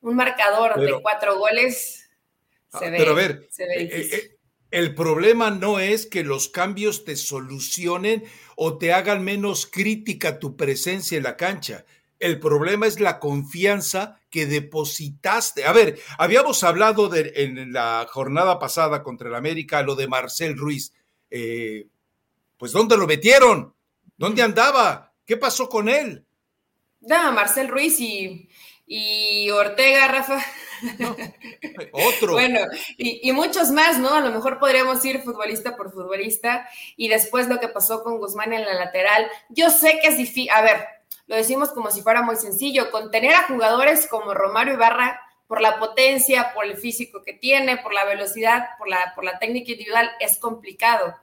un 0.01 0.15
marcador 0.15 0.79
de 0.79 1.01
cuatro 1.01 1.37
goles 1.37 2.09
se 2.77 2.85
ah, 2.85 2.89
ve. 2.89 2.97
Pero 2.97 3.11
a 3.11 3.15
ver, 3.15 3.49
eh, 3.59 4.37
el 4.71 4.95
problema 4.95 5.51
no 5.51 5.79
es 5.79 6.05
que 6.05 6.23
los 6.23 6.49
cambios 6.49 7.05
te 7.05 7.15
solucionen 7.15 8.23
o 8.55 8.77
te 8.77 8.93
hagan 8.93 9.23
menos 9.23 9.65
crítica 9.65 10.39
tu 10.39 10.55
presencia 10.55 11.17
en 11.17 11.23
la 11.23 11.37
cancha. 11.37 11.85
El 12.19 12.39
problema 12.39 12.87
es 12.87 12.99
la 12.99 13.19
confianza 13.19 14.19
que 14.29 14.45
depositaste. 14.45 15.65
A 15.65 15.71
ver, 15.71 15.99
habíamos 16.17 16.63
hablado 16.63 17.09
de, 17.09 17.31
en 17.35 17.73
la 17.73 18.07
jornada 18.09 18.57
pasada 18.59 19.03
contra 19.03 19.29
el 19.29 19.35
América 19.35 19.83
lo 19.83 19.95
de 19.95 20.07
Marcel 20.07 20.57
Ruiz. 20.57 20.93
Eh, 21.29 21.87
pues 22.57 22.71
¿dónde 22.71 22.97
lo 22.97 23.07
metieron? 23.07 23.73
¿Dónde 24.17 24.41
andaba? 24.41 25.13
¿Qué 25.25 25.37
pasó 25.37 25.69
con 25.69 25.89
él? 25.89 26.25
No, 27.01 27.31
Marcel 27.31 27.67
Ruiz 27.67 27.99
y, 27.99 29.49
Ortega, 29.51 30.07
Rafa. 30.07 30.43
otro. 31.91 32.33
bueno, 32.33 32.59
y, 32.97 33.31
muchos 33.31 33.69
más, 33.71 33.99
¿no? 33.99 34.13
A 34.13 34.21
lo 34.21 34.31
mejor 34.31 34.59
podríamos 34.59 35.03
ir 35.05 35.21
futbolista 35.21 35.75
por 35.75 35.91
futbolista 35.91 36.67
y 36.95 37.07
después 37.07 37.47
lo 37.47 37.59
que 37.59 37.67
pasó 37.67 38.03
con 38.03 38.17
Guzmán 38.17 38.53
en 38.53 38.65
la 38.65 38.73
lateral. 38.73 39.27
Yo 39.49 39.69
sé 39.69 39.99
que 40.01 40.07
es 40.07 40.17
difícil, 40.17 40.49
a 40.49 40.61
ver, 40.61 40.85
lo 41.27 41.35
decimos 41.35 41.69
como 41.69 41.91
si 41.91 42.01
fuera 42.01 42.21
muy 42.21 42.37
sencillo, 42.37 42.89
contener 42.89 43.35
a 43.35 43.47
jugadores 43.47 44.07
como 44.07 44.33
Romario 44.33 44.73
Ibarra 44.73 45.21
por 45.47 45.61
la 45.61 45.79
potencia, 45.79 46.53
por 46.53 46.65
el 46.65 46.77
físico 46.77 47.21
que 47.23 47.33
tiene, 47.33 47.77
por 47.77 47.93
la 47.93 48.05
velocidad, 48.05 48.69
por 48.77 48.87
la, 48.87 49.13
por 49.15 49.23
la 49.23 49.39
técnica 49.39 49.71
individual, 49.71 50.09
es 50.19 50.37
complicado 50.37 51.15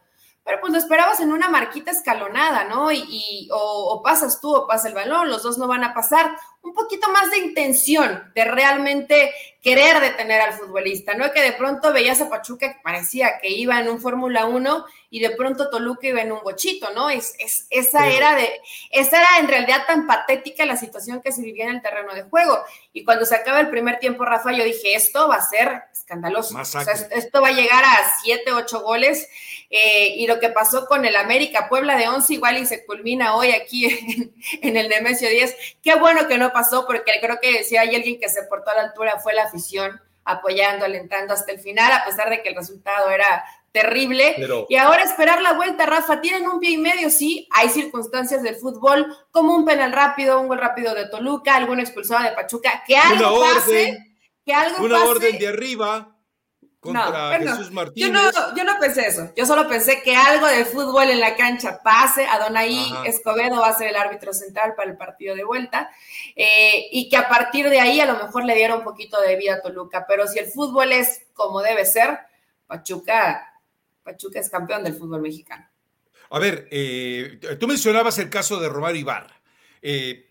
pero 0.44 0.60
pues 0.60 0.72
lo 0.74 0.78
esperabas 0.78 1.20
en 1.20 1.32
una 1.32 1.48
marquita 1.48 1.90
escalonada, 1.90 2.64
¿no? 2.64 2.92
Y, 2.92 3.48
o, 3.50 4.02
pasas 4.04 4.40
tú 4.42 4.54
o 4.54 4.66
pasa 4.66 4.88
el 4.88 4.94
balón, 4.94 5.30
los 5.30 5.42
dos 5.42 5.56
no 5.56 5.66
van 5.66 5.84
a 5.84 5.94
pasar. 5.94 6.36
Un 6.60 6.74
poquito 6.74 7.10
más 7.10 7.30
de 7.30 7.38
intención, 7.38 8.30
de 8.34 8.44
realmente 8.44 9.32
querer 9.62 10.00
detener 10.00 10.42
al 10.42 10.52
futbolista, 10.52 11.14
¿no? 11.14 11.32
Que 11.32 11.40
de 11.40 11.52
pronto 11.52 11.92
veías 11.94 12.20
a 12.20 12.28
Pachuca 12.28 12.74
que 12.74 12.80
parecía 12.82 13.38
que 13.40 13.48
iba 13.48 13.80
en 13.80 13.88
un 13.88 14.00
Fórmula 14.00 14.44
1 14.44 14.84
y 15.08 15.20
de 15.20 15.30
pronto 15.30 15.70
Toluca 15.70 16.08
iba 16.08 16.20
en 16.20 16.32
un 16.32 16.42
bochito, 16.42 16.90
¿no? 16.92 17.08
Es, 17.08 17.34
es, 17.38 17.66
esa 17.70 18.08
era 18.08 18.34
de, 18.34 18.50
esa 18.90 19.18
era 19.20 19.28
en 19.38 19.48
realidad 19.48 19.86
tan 19.86 20.06
patética 20.06 20.66
la 20.66 20.76
situación 20.76 21.22
que 21.22 21.32
se 21.32 21.40
vivía 21.40 21.64
en 21.64 21.76
el 21.76 21.82
terreno 21.82 22.14
de 22.14 22.24
juego. 22.24 22.58
Y 22.92 23.04
cuando 23.04 23.24
se 23.24 23.34
acaba 23.34 23.60
el 23.60 23.70
primer 23.70 23.98
tiempo, 23.98 24.24
Rafa, 24.24 24.52
yo 24.52 24.64
dije, 24.64 24.94
esto 24.94 25.28
va 25.28 25.36
a 25.36 25.42
ser 25.42 25.84
escandaloso. 25.92 26.58
O 26.58 26.64
sea, 26.64 26.82
esto 26.82 27.40
va 27.40 27.48
a 27.48 27.52
llegar 27.52 27.84
a 27.84 27.96
siete, 28.22 28.52
ocho 28.52 28.80
goles. 28.80 29.28
Eh, 29.76 30.14
y 30.18 30.28
lo 30.28 30.38
que 30.38 30.50
pasó 30.50 30.86
con 30.86 31.04
el 31.04 31.16
América 31.16 31.68
Puebla 31.68 31.96
de 31.96 32.06
11 32.06 32.34
igual 32.34 32.58
y 32.58 32.64
se 32.64 32.86
culmina 32.86 33.34
hoy 33.34 33.50
aquí 33.50 33.86
en, 33.86 34.32
en 34.62 34.76
el 34.76 34.88
Nemesio 34.88 35.28
10. 35.28 35.56
Qué 35.82 35.96
bueno 35.96 36.28
que 36.28 36.38
no 36.38 36.52
pasó, 36.52 36.86
porque 36.86 37.18
creo 37.20 37.40
que 37.42 37.64
si 37.64 37.76
hay 37.76 37.92
alguien 37.92 38.20
que 38.20 38.28
se 38.28 38.44
portó 38.44 38.70
a 38.70 38.76
la 38.76 38.82
altura 38.82 39.18
fue 39.18 39.34
la 39.34 39.42
afición 39.42 40.00
apoyando, 40.24 40.84
alentando 40.84 41.34
hasta 41.34 41.50
el 41.50 41.58
final, 41.58 41.90
a 41.90 42.04
pesar 42.04 42.30
de 42.30 42.40
que 42.40 42.50
el 42.50 42.54
resultado 42.54 43.10
era 43.10 43.44
terrible. 43.72 44.36
y 44.68 44.76
ahora 44.76 45.02
esperar 45.02 45.42
la 45.42 45.54
vuelta, 45.54 45.86
Rafa, 45.86 46.20
tienen 46.20 46.46
un 46.46 46.60
pie 46.60 46.70
y 46.70 46.78
medio, 46.78 47.10
sí, 47.10 47.48
hay 47.50 47.68
circunstancias 47.68 48.44
del 48.44 48.54
fútbol, 48.54 49.12
como 49.32 49.56
un 49.56 49.64
penal 49.64 49.92
rápido, 49.92 50.40
un 50.40 50.46
gol 50.46 50.58
rápido 50.58 50.94
de 50.94 51.08
Toluca, 51.08 51.56
alguna 51.56 51.82
expulsada 51.82 52.30
de 52.30 52.36
Pachuca, 52.36 52.84
que 52.86 52.96
algo 52.96 53.40
pase, 53.40 53.98
que 54.46 54.54
algo 54.54 54.84
una 54.84 55.04
orden 55.04 55.36
de 55.36 55.48
arriba 55.48 56.13
contra 56.84 57.38
Jesús 57.38 57.72
Martínez. 57.72 58.08
Yo 58.08 58.12
no, 58.12 58.56
yo 58.56 58.64
no 58.64 58.78
pensé 58.78 59.06
eso, 59.06 59.32
yo 59.36 59.46
solo 59.46 59.68
pensé 59.68 60.02
que 60.02 60.14
algo 60.14 60.46
de 60.46 60.64
fútbol 60.64 61.10
en 61.10 61.18
la 61.18 61.34
cancha 61.34 61.80
pase, 61.82 62.26
Adonai 62.26 62.94
Escobedo 63.06 63.60
va 63.60 63.68
a 63.68 63.76
ser 63.76 63.88
el 63.88 63.96
árbitro 63.96 64.32
central 64.32 64.74
para 64.76 64.90
el 64.90 64.96
partido 64.96 65.34
de 65.34 65.44
vuelta, 65.44 65.90
eh, 66.36 66.86
y 66.92 67.08
que 67.08 67.16
a 67.16 67.28
partir 67.28 67.68
de 67.68 67.80
ahí 67.80 68.00
a 68.00 68.06
lo 68.06 68.22
mejor 68.22 68.44
le 68.44 68.54
diera 68.54 68.76
un 68.76 68.84
poquito 68.84 69.20
de 69.20 69.36
vida 69.36 69.54
a 69.54 69.62
Toluca, 69.62 70.04
pero 70.06 70.28
si 70.28 70.38
el 70.38 70.46
fútbol 70.46 70.92
es 70.92 71.22
como 71.32 71.62
debe 71.62 71.84
ser, 71.84 72.18
Pachuca 72.66 73.50
Pachuca 74.04 74.38
es 74.38 74.50
campeón 74.50 74.84
del 74.84 74.94
fútbol 74.94 75.22
mexicano. 75.22 75.66
A 76.30 76.38
ver, 76.38 76.68
eh, 76.70 77.38
tú 77.58 77.66
mencionabas 77.66 78.18
el 78.18 78.30
caso 78.30 78.60
de 78.60 78.68
Romario 78.68 79.00
Ibarra. 79.00 79.40
Eh, 79.82 80.30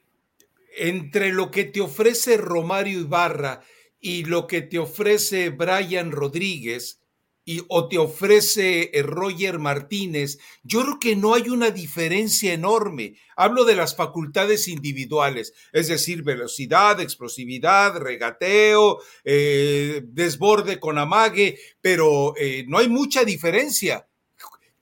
entre 0.75 1.31
lo 1.31 1.51
que 1.51 1.65
te 1.65 1.81
ofrece 1.81 2.37
Romario 2.37 2.99
Ibarra 2.99 3.61
y 4.03 4.25
lo 4.25 4.47
que 4.47 4.61
te 4.61 4.79
ofrece 4.79 5.49
Brian 5.49 6.11
Rodríguez, 6.11 6.99
y, 7.45 7.61
o 7.69 7.87
te 7.87 7.97
ofrece 7.97 8.91
eh, 8.93 9.01
Roger 9.01 9.59
Martínez, 9.59 10.39
yo 10.63 10.81
creo 10.81 10.99
que 10.99 11.15
no 11.15 11.33
hay 11.33 11.49
una 11.49 11.71
diferencia 11.71 12.53
enorme. 12.53 13.15
Hablo 13.37 13.63
de 13.63 13.75
las 13.75 13.95
facultades 13.95 14.67
individuales, 14.67 15.53
es 15.71 15.87
decir, 15.87 16.21
velocidad, 16.23 16.99
explosividad, 16.99 17.97
regateo, 17.97 18.99
eh, 19.23 20.01
desborde 20.05 20.81
con 20.81 20.97
amague, 20.97 21.57
pero 21.79 22.33
eh, 22.37 22.65
no 22.67 22.79
hay 22.79 22.89
mucha 22.89 23.23
diferencia. 23.23 24.05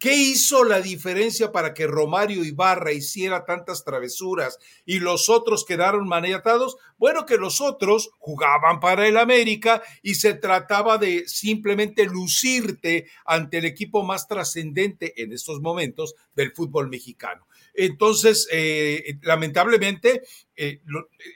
¿Qué 0.01 0.15
hizo 0.15 0.63
la 0.63 0.81
diferencia 0.81 1.51
para 1.51 1.75
que 1.75 1.85
Romario 1.85 2.43
Ibarra 2.43 2.91
hiciera 2.91 3.45
tantas 3.45 3.83
travesuras 3.83 4.57
y 4.83 4.97
los 4.97 5.29
otros 5.29 5.63
quedaron 5.63 6.07
maniatados? 6.07 6.75
Bueno, 6.97 7.27
que 7.27 7.37
los 7.37 7.61
otros 7.61 8.09
jugaban 8.17 8.79
para 8.79 9.07
el 9.07 9.15
América 9.15 9.83
y 10.01 10.15
se 10.15 10.33
trataba 10.33 10.97
de 10.97 11.27
simplemente 11.27 12.05
lucirte 12.05 13.09
ante 13.25 13.59
el 13.59 13.65
equipo 13.65 14.01
más 14.01 14.27
trascendente 14.27 15.21
en 15.21 15.33
estos 15.33 15.61
momentos 15.61 16.15
del 16.33 16.51
fútbol 16.51 16.89
mexicano. 16.89 17.45
Entonces, 17.75 18.47
eh, 18.51 19.19
lamentablemente, 19.21 20.23
eh, 20.55 20.81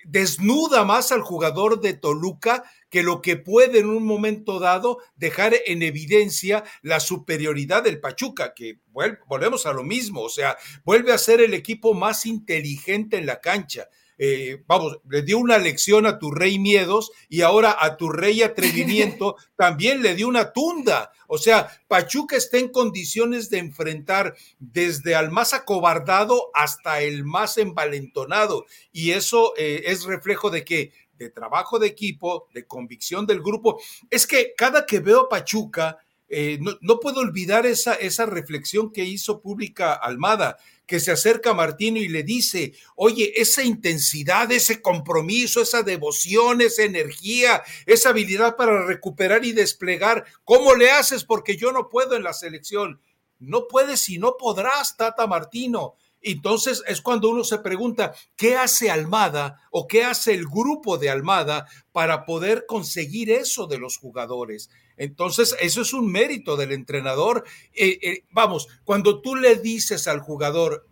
desnuda 0.06 0.84
más 0.86 1.12
al 1.12 1.22
jugador 1.22 1.82
de 1.82 1.94
Toluca 1.94 2.64
que 2.96 3.04
lo 3.04 3.22
que 3.22 3.36
puede 3.36 3.80
en 3.80 3.90
un 3.90 4.06
momento 4.06 4.58
dado 4.58 5.00
dejar 5.18 5.54
en 5.66 5.84
evidencia 5.84 6.64
la 6.82 7.02
superioridad 7.02 7.84
del 7.84 8.00
Pachuca, 8.00 8.54
que 8.54 8.80
volvemos 9.28 9.66
a 9.66 9.74
lo 9.74 9.84
mismo, 9.84 10.22
o 10.22 10.30
sea, 10.30 10.56
vuelve 10.86 11.12
a 11.12 11.18
ser 11.18 11.42
el 11.42 11.54
equipo 11.54 11.94
más 11.94 12.26
inteligente 12.26 13.18
en 13.18 13.26
la 13.26 13.42
cancha. 13.42 13.90
Eh, 14.18 14.64
vamos, 14.66 15.00
le 15.10 15.24
dio 15.24 15.38
una 15.38 15.58
lección 15.58 16.06
a 16.06 16.20
tu 16.20 16.32
rey 16.32 16.58
miedos 16.58 17.12
y 17.28 17.42
ahora 17.42 17.76
a 17.78 17.98
tu 17.98 18.08
rey 18.08 18.44
atrevimiento 18.44 19.36
también 19.58 20.02
le 20.02 20.16
dio 20.16 20.30
una 20.30 20.54
tunda. 20.54 21.12
O 21.28 21.38
sea, 21.38 21.70
Pachuca 21.90 22.38
está 22.38 22.60
en 22.60 22.70
condiciones 22.70 23.50
de 23.50 23.58
enfrentar 23.58 24.36
desde 24.60 25.16
al 25.16 25.32
más 25.32 25.54
acobardado 25.54 26.50
hasta 26.54 27.02
el 27.02 27.26
más 27.26 27.58
envalentonado. 27.58 28.66
Y 28.94 29.12
eso 29.12 29.54
eh, 29.58 29.84
es 29.88 30.06
reflejo 30.06 30.50
de 30.50 30.64
que 30.64 30.94
de 31.18 31.30
trabajo 31.30 31.80
de 31.80 31.88
equipo, 31.88 32.48
de 32.54 32.66
convicción 32.66 33.26
del 33.26 33.42
grupo. 33.42 33.80
Es 34.10 34.28
que 34.28 34.54
cada 34.58 34.86
que 34.86 35.00
veo 35.00 35.22
a 35.22 35.30
Pachuca, 35.30 36.00
eh, 36.28 36.60
no, 36.82 37.00
puedo 37.00 37.20
olvidar 37.20 37.66
esa, 37.66 37.94
esa 37.94 38.26
reflexión 38.26 38.92
que 38.92 39.06
hizo 39.06 39.42
pública 39.42 39.94
Almada, 39.94 40.58
que 40.86 41.00
se 41.00 41.12
acerca 41.12 41.52
a 41.52 41.54
Martino 41.54 41.98
y 41.98 42.08
le 42.08 42.24
dice, 42.24 42.74
oye, 42.96 43.34
esa 43.36 43.64
intensidad, 43.64 44.52
ese 44.52 44.82
compromiso, 44.82 45.62
esa 45.62 45.84
devoción, 45.84 46.62
esa 46.62 46.84
energía, 46.84 47.64
esa 47.86 48.10
habilidad 48.10 48.56
para 48.56 48.86
recuperar 48.86 49.46
y 49.46 49.52
desplegar, 49.52 50.26
¿cómo 50.44 50.76
le 50.76 50.92
haces? 50.92 51.24
Porque 51.24 51.58
yo 51.58 51.72
no 51.72 51.90
puedo 51.90 52.16
en 52.16 52.24
la 52.24 52.34
selección. 52.34 53.00
No 53.40 53.68
puedes 53.68 54.08
y 54.10 54.18
no 54.18 54.38
podrás, 54.38 54.96
Tata 54.96 55.28
Martino. 55.28 55.96
Entonces 56.28 56.82
es 56.88 57.02
cuando 57.02 57.30
uno 57.30 57.44
se 57.44 57.60
pregunta, 57.60 58.16
¿qué 58.36 58.58
hace 58.58 58.90
Almada 58.90 59.62
o 59.70 59.86
qué 59.86 60.04
hace 60.04 60.34
el 60.34 60.48
grupo 60.48 60.98
de 60.98 61.12
Almada 61.12 61.68
para 61.92 62.26
poder 62.26 62.66
conseguir 62.66 63.30
eso 63.30 63.68
de 63.68 63.78
los 63.78 63.98
jugadores? 63.98 64.72
Entonces, 64.98 65.56
eso 65.60 65.82
es 65.82 65.94
un 65.94 66.12
mérito 66.12 66.58
del 66.58 66.72
entrenador. 66.72 67.44
Eh, 67.74 68.00
eh, 68.02 68.24
vamos, 68.32 68.68
cuando 68.86 69.22
tú 69.22 69.36
le 69.36 69.58
dices 69.58 70.08
al 70.08 70.20
jugador, 70.20 70.88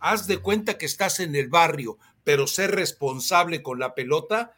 haz 0.00 0.26
de 0.26 0.38
cuenta 0.38 0.78
que 0.78 0.86
estás 0.86 1.20
en 1.20 1.36
el 1.36 1.48
barrio, 1.48 1.98
pero 2.24 2.48
ser 2.48 2.72
responsable 2.72 3.62
con 3.62 3.78
la 3.78 3.94
pelota, 3.94 4.56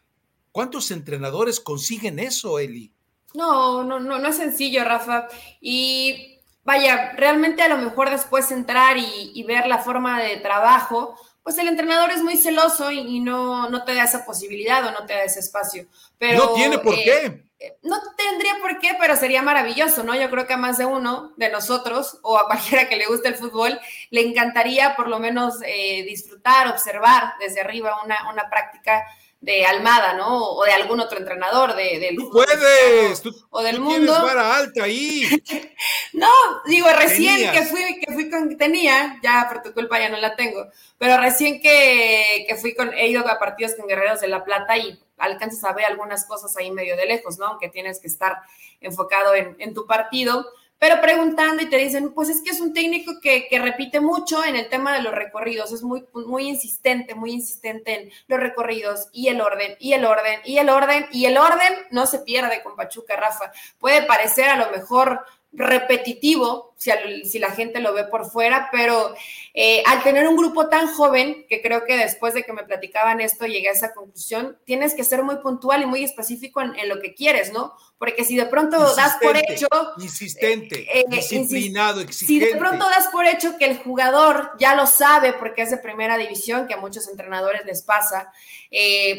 ¿cuántos 0.53 0.91
entrenadores 0.91 1.61
consiguen 1.61 2.19
eso, 2.19 2.59
Eli? 2.59 2.93
No, 3.35 3.85
no, 3.85 4.01
no, 4.01 4.19
no 4.19 4.29
es 4.29 4.37
sencillo, 4.37 4.85
Rafa. 4.85 5.29
Y 5.61 6.34
vaya, 6.65 7.13
realmente 7.17 7.63
a 7.63 7.69
lo 7.69 7.79
mejor 7.79 8.11
después 8.11 8.51
entrar 8.51 8.97
y, 8.99 9.43
ver 9.45 9.67
la 9.67 9.79
forma 9.79 10.21
de 10.21 10.39
trabajo, 10.39 11.19
pues 11.43 11.59
el 11.59 11.69
entrenador 11.69 12.11
es 12.11 12.23
muy 12.23 12.37
celoso 12.37 12.91
y, 12.91 13.21
no, 13.21 13.69
no, 13.69 13.85
te 13.85 13.95
da 13.95 14.05
esa 14.05 14.25
posibilidad 14.25 14.85
o 14.87 14.91
no 14.91 15.07
te 15.07 15.13
da 15.13 15.25
ese 15.25 15.41
espacio. 15.41 15.87
Pero, 16.19 16.45
no 16.45 16.55
tiene 16.55 16.79
por 16.79 16.95
qué. 16.95 17.27
Eh, 17.27 17.45
eh, 17.61 17.79
no 17.83 17.97
tendría 18.17 18.55
por 18.61 18.79
qué, 18.79 18.97
pero 18.99 19.17
sería 19.17 19.43
maravilloso, 19.43 20.03
¿no? 20.03 20.15
Yo 20.15 20.31
creo 20.31 20.47
que 20.47 20.55
a 20.55 20.59
más 20.59 20.79
de 20.79 20.87
uno 20.87 21.33
de 21.37 21.51
nosotros 21.51 22.19
o 22.23 22.39
a 22.39 22.47
cualquiera 22.47 22.89
que 22.89 22.97
le 22.97 23.07
guste 23.07 23.29
el 23.29 23.37
fútbol 23.37 23.79
le 24.11 24.23
encantaría 24.23 24.97
por 24.97 25.09
lo 25.09 25.19
menos 25.19 25.57
eh, 25.65 26.03
disfrutar, 26.05 26.69
observar 26.69 27.35
desde 27.41 27.61
arriba 27.61 28.01
una, 28.05 28.31
una 28.31 28.49
práctica 28.51 29.05
de 29.45 29.67
Almada, 29.67 30.15
¿no? 30.15 30.53
O 30.53 30.65
de 30.65 30.73
algún 30.73 31.01
otro 31.01 31.19
entrenador 31.19 31.75
de, 31.77 31.99
del 31.99 32.17
Tú 32.17 32.31
puedes, 32.31 33.23
o 33.51 33.63
del 33.63 33.79
mundo. 33.79 34.13
vara 34.23 34.57
alta 34.57 34.85
ahí. 34.85 35.23
no, 36.15 36.31
digo, 36.65 36.89
recién 36.99 37.53
que 37.53 37.63
fui, 37.63 38.01
que 38.01 38.13
fui 38.13 38.31
con, 38.31 38.57
tenía, 38.57 39.21
ya 39.23 39.47
por 39.53 39.63
tu 39.63 39.75
culpa 39.75 40.01
ya 40.01 40.09
no 40.09 40.17
la 40.17 40.35
tengo, 40.35 40.67
pero 40.97 41.19
recién 41.19 41.61
que, 41.61 42.47
que 42.49 42.57
fui 42.57 42.75
con, 42.75 42.95
he 42.95 43.09
ido 43.09 43.29
a 43.29 43.39
partidos 43.39 43.75
con 43.75 43.87
Guerreros 43.87 44.21
de 44.21 44.29
la 44.29 44.45
Plata 44.45 44.79
y 44.79 44.99
alcanzas 45.19 45.63
a 45.65 45.75
ver 45.75 45.85
algunas 45.85 46.25
cosas 46.25 46.57
ahí 46.57 46.71
medio 46.71 46.97
de 46.97 47.05
lejos, 47.05 47.39
¿no? 47.39 47.47
Aunque 47.47 47.69
tienes 47.69 48.01
que 48.01 48.07
estar 48.07 48.39
enfocado 48.81 49.35
en, 49.35 49.57
en 49.59 49.75
tu 49.75 49.87
partido 49.87 50.47
pero 50.85 51.01
preguntando 51.01 51.63
y 51.63 51.71
te 51.71 51.79
dicen, 51.79 52.13
pues 52.13 52.29
es 52.29 52.43
que 52.43 52.51
es 52.51 52.61
un 52.61 52.75
técnico 52.75 53.19
que, 53.19 53.49
repite 53.53 54.01
mucho 54.01 54.45
en 54.45 54.55
el 54.55 54.69
tema 54.69 54.93
de 54.93 55.01
los 55.01 55.15
recorridos, 55.15 55.73
es 55.73 55.83
muy, 55.83 56.05
muy 56.13 56.47
insistente, 56.47 57.15
muy 57.15 57.33
insistente 57.33 58.03
en 58.03 58.11
los 58.27 58.39
recorridos 58.39 59.09
y 59.11 59.29
el 59.29 59.41
orden, 59.41 59.77
y 59.81 59.95
el 59.95 60.05
orden, 60.05 60.41
y 60.45 60.59
el 60.59 60.69
orden, 60.69 61.07
y 61.11 61.25
el 61.25 61.39
orden 61.39 61.73
no 61.91 62.05
se 62.05 62.19
pierde 62.19 62.63
con 62.63 62.77
Pachuca, 62.77 63.17
Rafa. 63.17 63.51
Puede 63.79 64.03
parecer 64.03 64.51
a 64.51 64.59
lo 64.59 64.71
mejor 64.73 65.25
repetitivo, 65.53 66.74
si, 66.85 67.25
si, 67.25 67.39
la 67.39 67.51
gente 67.51 67.81
lo 67.81 67.95
ve 67.95 68.05
por 68.05 68.31
fuera, 68.31 68.69
pero 68.71 69.15
eh, 69.57 69.83
al 69.87 70.03
tener 70.03 70.27
un 70.27 70.37
grupo 70.37 70.69
tan 70.69 70.89
joven, 70.89 71.47
que 71.49 71.63
creo 71.63 71.85
que 71.85 71.97
después 71.97 72.35
de 72.35 72.43
que 72.43 72.53
me 72.53 72.65
platicaban 72.65 73.21
esto 73.21 73.47
llegué 73.47 73.69
a 73.69 73.73
esa 73.73 73.95
conclusión, 73.95 74.59
tienes 74.65 74.95
que 74.95 75.05
ser 75.05 75.23
muy 75.23 75.37
puntual 75.37 75.83
y 75.83 75.87
muy 75.87 76.03
específico 76.03 76.61
en, 76.61 76.75
lo 76.89 77.01
que 77.01 77.15
quieres, 77.15 77.53
¿no? 77.53 77.73
Porque 77.97 78.25
si 78.25 78.37
de 78.37 78.47
pronto 78.47 78.95
das 78.97 79.17
por 79.23 79.37
hecho... 79.37 79.69
Insistente, 79.99 80.81
eh, 80.81 81.01
eh, 81.01 81.05
disciplinado, 81.09 82.01
exigente. 82.01 82.47
Si 82.47 82.53
de 82.53 82.59
pronto 82.59 82.85
das 82.91 83.07
por 83.09 83.25
hecho 83.27 83.57
que 83.57 83.67
el 83.67 83.79
jugador 83.79 84.51
ya 84.59 84.75
lo 84.75 84.87
sabe 84.87 85.33
porque 85.33 85.63
es 85.63 85.71
de 85.71 85.79
primera 85.79 86.19
división, 86.19 86.67
que 86.67 86.75
a 86.75 86.79
muchos 86.79 87.09
entrenadores 87.09 87.65
les 87.65 87.83
pasa, 87.83 88.33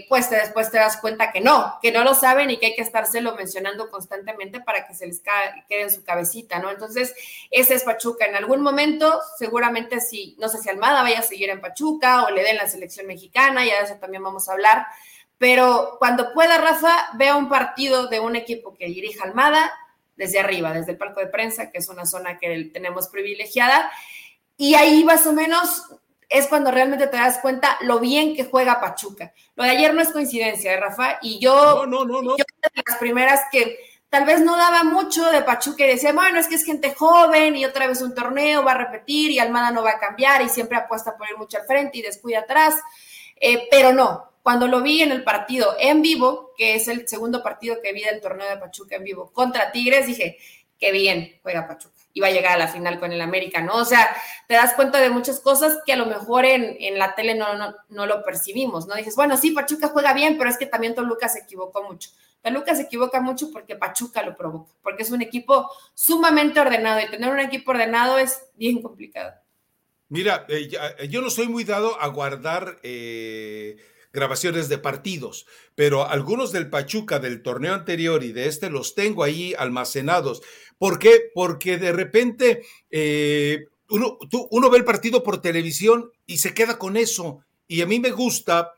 pues 0.09 0.29
te, 0.29 0.35
después 0.35 0.69
te 0.69 0.77
das 0.77 0.97
cuenta 0.97 1.31
que 1.31 1.39
no, 1.39 1.79
que 1.81 1.93
no 1.93 2.03
lo 2.03 2.13
saben 2.13 2.51
y 2.51 2.57
que 2.57 2.67
hay 2.67 2.75
que 2.75 2.81
estárselo 2.81 3.35
mencionando 3.35 3.89
constantemente 3.89 4.59
para 4.59 4.85
que 4.85 4.93
se 4.93 5.07
les 5.07 5.21
quede 5.21 5.81
en 5.81 5.91
su 5.91 6.03
cabecita, 6.03 6.59
¿no? 6.59 6.69
Entonces, 6.69 7.15
ese 7.55 7.73
es 7.73 7.83
Pachuca. 7.83 8.25
En 8.25 8.35
algún 8.35 8.61
momento, 8.61 9.21
seguramente 9.37 10.01
si, 10.01 10.35
no 10.39 10.49
sé 10.49 10.57
si 10.57 10.69
Almada 10.69 11.03
vaya 11.03 11.19
a 11.19 11.23
seguir 11.23 11.49
en 11.49 11.61
Pachuca 11.61 12.25
o 12.25 12.29
le 12.29 12.43
den 12.43 12.57
la 12.57 12.67
selección 12.67 13.07
mexicana, 13.07 13.65
ya 13.65 13.79
de 13.79 13.85
eso 13.85 13.95
también 13.95 14.21
vamos 14.21 14.49
a 14.49 14.51
hablar. 14.51 14.85
Pero 15.37 15.95
cuando 15.97 16.33
pueda, 16.33 16.57
Rafa, 16.57 17.11
vea 17.13 17.37
un 17.37 17.47
partido 17.47 18.07
de 18.07 18.19
un 18.19 18.35
equipo 18.35 18.73
que 18.73 18.87
dirija 18.87 19.23
Almada 19.23 19.71
desde 20.17 20.39
arriba, 20.39 20.73
desde 20.73 20.91
el 20.91 20.97
palco 20.97 21.21
de 21.21 21.27
prensa, 21.27 21.71
que 21.71 21.77
es 21.77 21.87
una 21.87 22.05
zona 22.05 22.39
que 22.39 22.71
tenemos 22.73 23.07
privilegiada. 23.07 23.89
Y 24.57 24.75
ahí 24.75 25.05
más 25.05 25.25
o 25.25 25.31
menos 25.31 25.83
es 26.27 26.47
cuando 26.47 26.71
realmente 26.71 27.07
te 27.07 27.15
das 27.15 27.39
cuenta 27.39 27.77
lo 27.81 28.01
bien 28.01 28.35
que 28.35 28.43
juega 28.43 28.81
Pachuca. 28.81 29.33
Lo 29.55 29.63
de 29.63 29.69
ayer 29.69 29.93
no 29.93 30.01
es 30.01 30.09
coincidencia, 30.09 30.73
¿eh, 30.73 30.79
Rafa? 30.79 31.19
Y 31.21 31.39
yo, 31.39 31.85
no, 31.85 32.03
no, 32.03 32.21
no, 32.21 32.37
yo 32.37 32.43
de 32.73 32.83
las 32.85 32.97
primeras 32.97 33.43
que 33.49 33.77
tal 34.09 34.25
vez 34.25 34.41
no 34.41 34.55
daba 34.55 34.83
mucho 34.83 35.29
de 35.31 35.41
Pachuca 35.41 35.85
y 35.85 35.89
decía, 35.89 36.13
bueno, 36.13 36.39
es 36.39 36.47
que 36.47 36.55
es 36.55 36.63
gente 36.63 36.93
joven 36.93 37.55
y 37.55 37.65
otra 37.65 37.87
vez 37.87 38.01
un 38.01 38.15
torneo 38.15 38.63
va 38.63 38.71
a 38.71 38.77
repetir 38.77 39.31
y 39.31 39.39
Almada 39.39 39.71
no 39.71 39.83
va 39.83 39.91
a 39.91 39.99
cambiar 39.99 40.41
y 40.41 40.49
siempre 40.49 40.77
apuesta 40.77 41.17
por 41.17 41.29
ir 41.29 41.37
mucho 41.37 41.57
al 41.57 41.65
frente 41.65 41.97
y 41.97 42.01
descuida 42.01 42.39
atrás. 42.39 42.75
Eh, 43.35 43.67
pero 43.69 43.91
no, 43.91 44.31
cuando 44.41 44.67
lo 44.67 44.81
vi 44.81 45.01
en 45.01 45.11
el 45.11 45.23
partido 45.23 45.75
en 45.79 46.01
vivo, 46.01 46.51
que 46.55 46.75
es 46.75 46.87
el 46.87 47.07
segundo 47.07 47.41
partido 47.41 47.81
que 47.81 47.93
vi 47.93 48.03
del 48.03 48.21
torneo 48.21 48.49
de 48.49 48.57
Pachuca 48.57 48.95
en 48.95 49.03
vivo 49.03 49.31
contra 49.33 49.71
Tigres, 49.71 50.07
dije, 50.07 50.37
qué 50.79 50.91
bien 50.91 51.39
juega 51.41 51.67
Pachuca. 51.67 51.94
Iba 52.15 52.27
a 52.27 52.31
llegar 52.31 52.53
a 52.53 52.57
la 52.57 52.67
final 52.67 52.99
con 52.99 53.11
el 53.11 53.21
América, 53.21 53.61
¿no? 53.61 53.75
O 53.75 53.85
sea, 53.85 54.09
te 54.47 54.55
das 54.55 54.73
cuenta 54.73 54.99
de 54.99 55.11
muchas 55.11 55.39
cosas 55.39 55.77
que 55.85 55.93
a 55.93 55.97
lo 55.97 56.07
mejor 56.07 56.45
en, 56.45 56.75
en 56.79 56.97
la 56.97 57.13
tele 57.13 57.35
no, 57.35 57.55
no, 57.55 57.75
no, 57.89 58.05
lo 58.07 58.23
percibimos, 58.23 58.87
¿no? 58.87 58.95
Dices, 58.95 59.15
bueno, 59.15 59.37
sí, 59.37 59.51
Pachuca 59.51 59.89
juega 59.89 60.13
bien, 60.13 60.37
pero 60.37 60.49
es 60.49 60.57
que 60.57 60.65
también 60.65 60.95
Toluca 60.95 61.29
se 61.29 61.41
equivocó 61.41 61.83
mucho. 61.83 62.09
Toluca 62.41 62.73
se 62.73 62.83
equivoca 62.83 63.21
mucho 63.21 63.51
porque 63.51 63.75
Pachuca 63.75 64.23
lo 64.23 64.35
provoca, 64.35 64.73
porque 64.81 65.03
es 65.03 65.11
un 65.11 65.21
equipo 65.21 65.69
sumamente 65.93 66.59
ordenado 66.59 67.01
y 67.01 67.11
tener 67.11 67.29
un 67.29 67.39
equipo 67.39 67.71
ordenado 67.71 68.17
es 68.17 68.39
bien 68.55 68.81
complicado. 68.81 69.33
Mira, 70.09 70.45
eh, 70.47 70.69
eh, 70.99 71.07
yo 71.09 71.21
no 71.21 71.29
soy 71.29 71.47
muy 71.47 71.63
dado 71.63 71.99
a 71.99 72.07
guardar 72.07 72.79
eh, 72.83 73.77
grabaciones 74.13 74.69
de 74.69 74.77
partidos, 74.77 75.47
pero 75.73 76.07
algunos 76.07 76.51
del 76.51 76.69
Pachuca 76.69 77.19
del 77.19 77.41
torneo 77.41 77.73
anterior 77.73 78.23
y 78.23 78.31
de 78.31 78.47
este 78.47 78.69
los 78.69 78.93
tengo 78.95 79.23
ahí 79.23 79.55
almacenados. 79.57 80.41
¿Por 80.77 80.99
qué? 80.99 81.29
Porque 81.33 81.77
de 81.77 81.91
repente 81.91 82.63
uno, 83.89 84.17
uno 84.51 84.69
ve 84.69 84.77
el 84.77 84.85
partido 84.85 85.23
por 85.23 85.41
televisión 85.41 86.11
y 86.25 86.37
se 86.37 86.53
queda 86.53 86.77
con 86.77 86.97
eso. 86.97 87.39
Y 87.67 87.81
a 87.81 87.87
mí 87.87 87.99
me 87.99 88.11
gusta, 88.11 88.73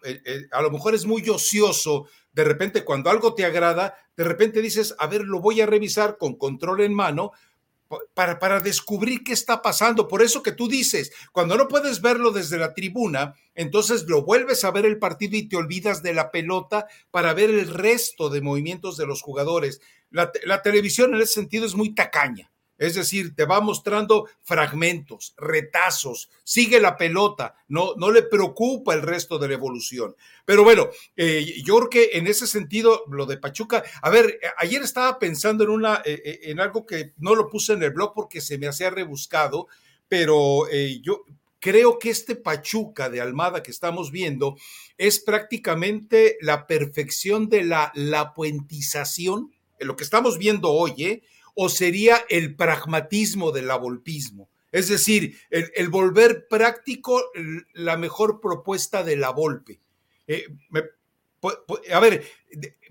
a 0.52 0.62
lo 0.62 0.72
mejor 0.72 0.96
es 0.96 1.06
muy 1.06 1.28
ocioso 1.30 2.08
de 2.38 2.44
repente 2.44 2.86
cuando 2.86 3.10
algo 3.10 3.34
te 3.34 3.46
agrada, 3.46 3.96
de 4.16 4.24
repente 4.24 4.62
dices, 4.62 4.94
a 5.00 5.08
ver, 5.08 5.22
lo 5.22 5.42
voy 5.42 5.60
a 5.60 5.66
revisar 5.66 6.20
con 6.20 6.36
control 6.36 6.82
en 6.82 6.94
mano 6.94 7.32
para, 8.14 8.38
para 8.38 8.60
descubrir 8.60 9.24
qué 9.24 9.34
está 9.34 9.64
pasando. 9.64 10.08
Por 10.08 10.22
eso 10.22 10.44
que 10.44 10.52
tú 10.52 10.68
dices, 10.68 11.12
cuando 11.32 11.58
no 11.58 11.68
puedes 11.68 12.00
verlo 12.00 12.30
desde 12.30 12.60
la 12.60 12.76
tribuna, 12.76 13.34
entonces 13.56 14.06
lo 14.08 14.22
vuelves 14.22 14.64
a 14.64 14.70
ver 14.70 14.86
el 14.86 15.00
partido 15.00 15.36
y 15.36 15.50
te 15.50 15.58
olvidas 15.58 16.04
de 16.04 16.14
la 16.14 16.30
pelota 16.30 16.86
para 17.10 17.34
ver 17.34 17.50
el 17.50 17.74
resto 17.74 18.30
de 18.30 18.42
movimientos 18.42 18.98
de 18.98 19.08
los 19.08 19.24
jugadores. 19.24 19.82
La, 20.10 20.62
televisión 20.62 21.14
en 21.14 21.22
ese 21.22 21.34
sentido 21.34 21.66
es 21.66 21.76
muy 21.76 21.94
tacaña 21.94 22.50
Es 22.78 22.96
decir, 22.96 23.36
te 23.36 23.46
va 23.46 23.60
mostrando 23.60 24.30
fragmentos, 24.44 25.34
retazos, 25.38 26.30
sigue 26.44 26.80
la 26.80 26.96
pelota, 26.96 27.56
no, 27.68 27.94
no 27.98 28.12
le 28.12 28.24
preocupa 28.24 28.94
el 28.94 29.02
resto 29.02 29.38
de 29.38 29.50
la 29.50 29.56
evolución. 29.56 30.16
Pero 30.46 30.64
bueno, 30.64 30.88
eh, 31.16 31.62
yo 31.64 31.78
creo 31.78 31.90
que 31.90 32.10
en 32.14 32.28
ese 32.28 32.48
sentido, 32.48 33.04
lo 33.10 33.26
de 33.26 33.38
Pachuca, 33.38 33.84
a 34.02 34.10
ver, 34.10 34.40
ayer 34.58 34.82
estaba 34.82 35.20
pensando 35.20 35.64
en, 35.64 35.72
una, 35.72 36.02
eh, 36.06 36.22
eh, 36.24 36.40
en 36.44 36.60
algo 36.60 36.86
que 36.86 37.14
no 37.18 37.36
lo 37.36 37.50
puse 37.50 37.74
en 37.74 37.84
el 37.84 37.92
blog 37.92 38.14
porque 38.14 38.40
se 38.40 38.58
me 38.58 38.68
hacía 38.68 38.90
rebuscado, 38.90 39.68
pero 40.08 40.70
yo 41.02 41.26
creo 41.60 42.00
que 42.00 42.10
este 42.10 42.36
Pachuca 42.36 43.10
de 43.10 43.20
Almada 43.22 43.64
que 43.64 43.72
estamos 43.72 44.12
viendo 44.12 44.56
es 44.98 45.20
prácticamente 45.20 46.38
la 46.42 46.68
perfección 46.68 47.50
de 47.50 47.64
la, 47.64 47.92
la 47.94 48.34
puentización, 48.34 49.52
lo 49.80 49.96
que 49.96 50.04
estamos 50.04 50.38
viendo 50.38 50.72
hoy, 50.72 50.94
¿eh? 51.00 51.24
o 51.56 51.70
sería 51.70 52.24
el 52.30 52.56
pragmatismo 52.56 53.52
del 53.52 53.72
avolpismo? 53.72 54.50
Es 54.72 54.90
decir, 54.90 55.38
el, 55.50 55.90
volver 55.90 56.48
práctico 56.48 57.24
la 57.74 57.98
mejor 57.98 58.42
propuesta 58.42 59.04
de 59.04 59.16
la 59.16 59.30
Volpe. 59.32 59.80
Eh, 60.28 60.46
a 61.94 62.00
ver, 62.00 62.26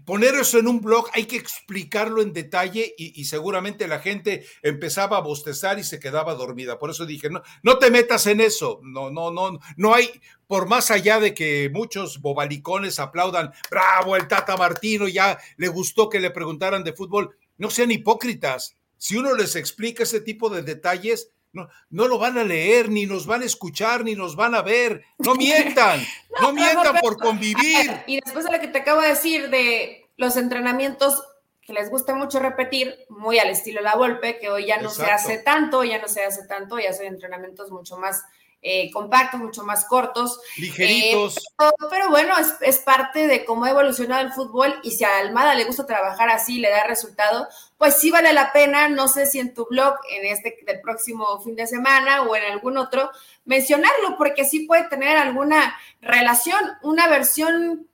poner 0.05 0.35
eso 0.37 0.59
en 0.59 0.69
un 0.69 0.81
blog 0.81 1.09
hay 1.13 1.25
que 1.27 1.37
explicarlo 1.37 2.23
en 2.23 2.33
detalle 2.33 2.95
y, 2.97 3.25
seguramente 3.25 3.89
la 3.89 3.99
gente 3.99 4.47
empezaba 4.63 5.17
a 5.17 5.23
bostezar 5.23 5.79
y 5.79 5.85
se 5.85 5.99
quedaba 5.99 6.35
dormida. 6.35 6.79
Por 6.79 6.91
eso 6.91 7.07
dije, 7.07 7.29
no, 7.29 7.43
no 7.63 7.79
te 7.79 7.91
metas 7.91 8.27
en 8.27 8.41
eso. 8.41 8.81
No, 8.83 9.11
no, 9.11 9.31
no, 9.31 9.59
no 9.77 9.95
hay, 9.95 10.09
por 10.47 10.69
más 10.69 10.91
allá 10.91 11.19
de 11.19 11.35
que 11.35 11.71
muchos 11.73 12.21
bobalicones 12.21 13.01
aplaudan, 13.01 13.53
bravo, 13.71 14.17
el 14.17 14.29
Tata 14.29 14.57
Martino, 14.57 15.09
ya 15.09 15.39
le 15.57 15.69
gustó 15.69 16.09
que 16.09 16.21
le 16.21 16.31
preguntaran 16.31 16.85
de 16.85 16.93
fútbol 16.93 17.37
no 17.59 17.71
sean 17.71 17.91
hipócritas. 17.91 18.77
Si 18.99 19.17
uno 19.17 19.35
les 19.35 19.57
explica 19.57 20.05
ese 20.05 20.21
tipo 20.21 20.49
de 20.51 20.63
detalles, 20.63 21.31
no, 21.53 21.69
no, 21.91 22.09
lo 22.09 22.19
van 22.19 22.39
a 22.39 22.45
leer, 22.45 22.91
ni 22.91 23.07
nos 23.07 23.27
van 23.27 23.43
a 23.43 23.47
escuchar, 23.47 24.05
ni 24.05 24.15
nos 24.15 24.37
van 24.37 24.55
a 24.55 24.63
ver. 24.63 25.05
No 25.19 25.35
mientan, 25.35 26.01
no, 26.41 26.53
mientan 26.53 26.97
por 27.01 27.17
convivir. 27.19 28.03
Y 28.07 28.21
después 28.21 28.45
de 28.45 28.53
lo 28.53 28.61
que 28.61 28.69
te 28.69 28.79
acabo 28.79 29.01
de 29.01 29.09
decir 29.09 29.51
de 29.51 30.09
los 30.17 30.37
entrenamientos 30.37 31.23
que 31.67 31.73
les 31.73 31.91
gusta 31.91 32.15
mucho 32.15 32.39
repetir, 32.39 32.95
muy 33.09 33.39
al 33.41 33.49
estilo 33.49 33.81
La 33.81 33.97
Volpe, 33.97 34.39
que 34.39 34.49
hoy 34.49 34.67
ya 34.67 34.81
no 34.81 34.89
se 34.89 35.07
hace 35.07 35.39
tanto, 35.39 35.83
ya 35.83 36.01
no 36.01 36.07
se 36.07 36.25
hace 36.25 36.47
tanto, 36.47 36.79
ya 36.79 36.93
son 36.93 37.07
entrenamientos 37.07 37.73
mucho 37.73 37.97
más 37.97 38.23
eh, 38.63 38.91
compactos, 38.91 39.41
mucho 39.41 39.63
más 39.63 39.85
cortos. 39.85 40.41
Ligeritos. 40.57 41.37
Eh, 41.39 41.71
pero, 41.91 42.11
bueno, 42.11 42.35
es, 42.61 42.79
parte 42.79 43.27
de 43.27 43.45
cómo 43.45 43.65
ha 43.65 43.71
evolucionado 43.71 44.23
el 44.27 44.33
fútbol 44.33 44.81
y 44.83 44.91
si 44.91 45.05
a 45.05 45.19
Almada 45.19 45.55
le 45.55 45.65
gusta 45.65 45.87
trabajar 45.87 46.31
así, 46.31 46.59
le 46.59 46.71
da 46.71 46.85
resultado, 46.85 47.49
pues 47.79 47.99
sí 47.99 48.11
vale 48.11 48.33
la 48.33 48.53
pena, 48.53 48.89
no 48.89 49.09
sé 49.09 49.27
si 49.27 49.39
en 49.39 49.55
tu 49.55 49.67
blog, 49.69 49.95
en 50.11 50.27
este 50.27 50.59
del 50.67 50.81
próximo 50.81 51.41
fin 51.41 51.57
de 51.57 51.67
semana 51.67 52.23
o 52.23 52.35
en 52.35 52.45
algún 52.45 52.77
otro, 52.77 53.11
mencionarlo, 53.45 54.17
porque 54.17 54.45
sí 54.45 54.67
puede 54.67 54.89
tener 54.89 55.17
alguna 55.17 55.79
relación, 56.01 56.61
una 56.83 57.09
versión 57.09 57.89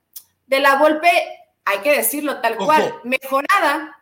de 0.46 0.60
la 0.60 0.76
golpe, 0.76 1.10
hay 1.64 1.78
que 1.78 1.96
decirlo 1.96 2.40
tal 2.40 2.56
cual, 2.56 2.94
mejorada 3.04 4.01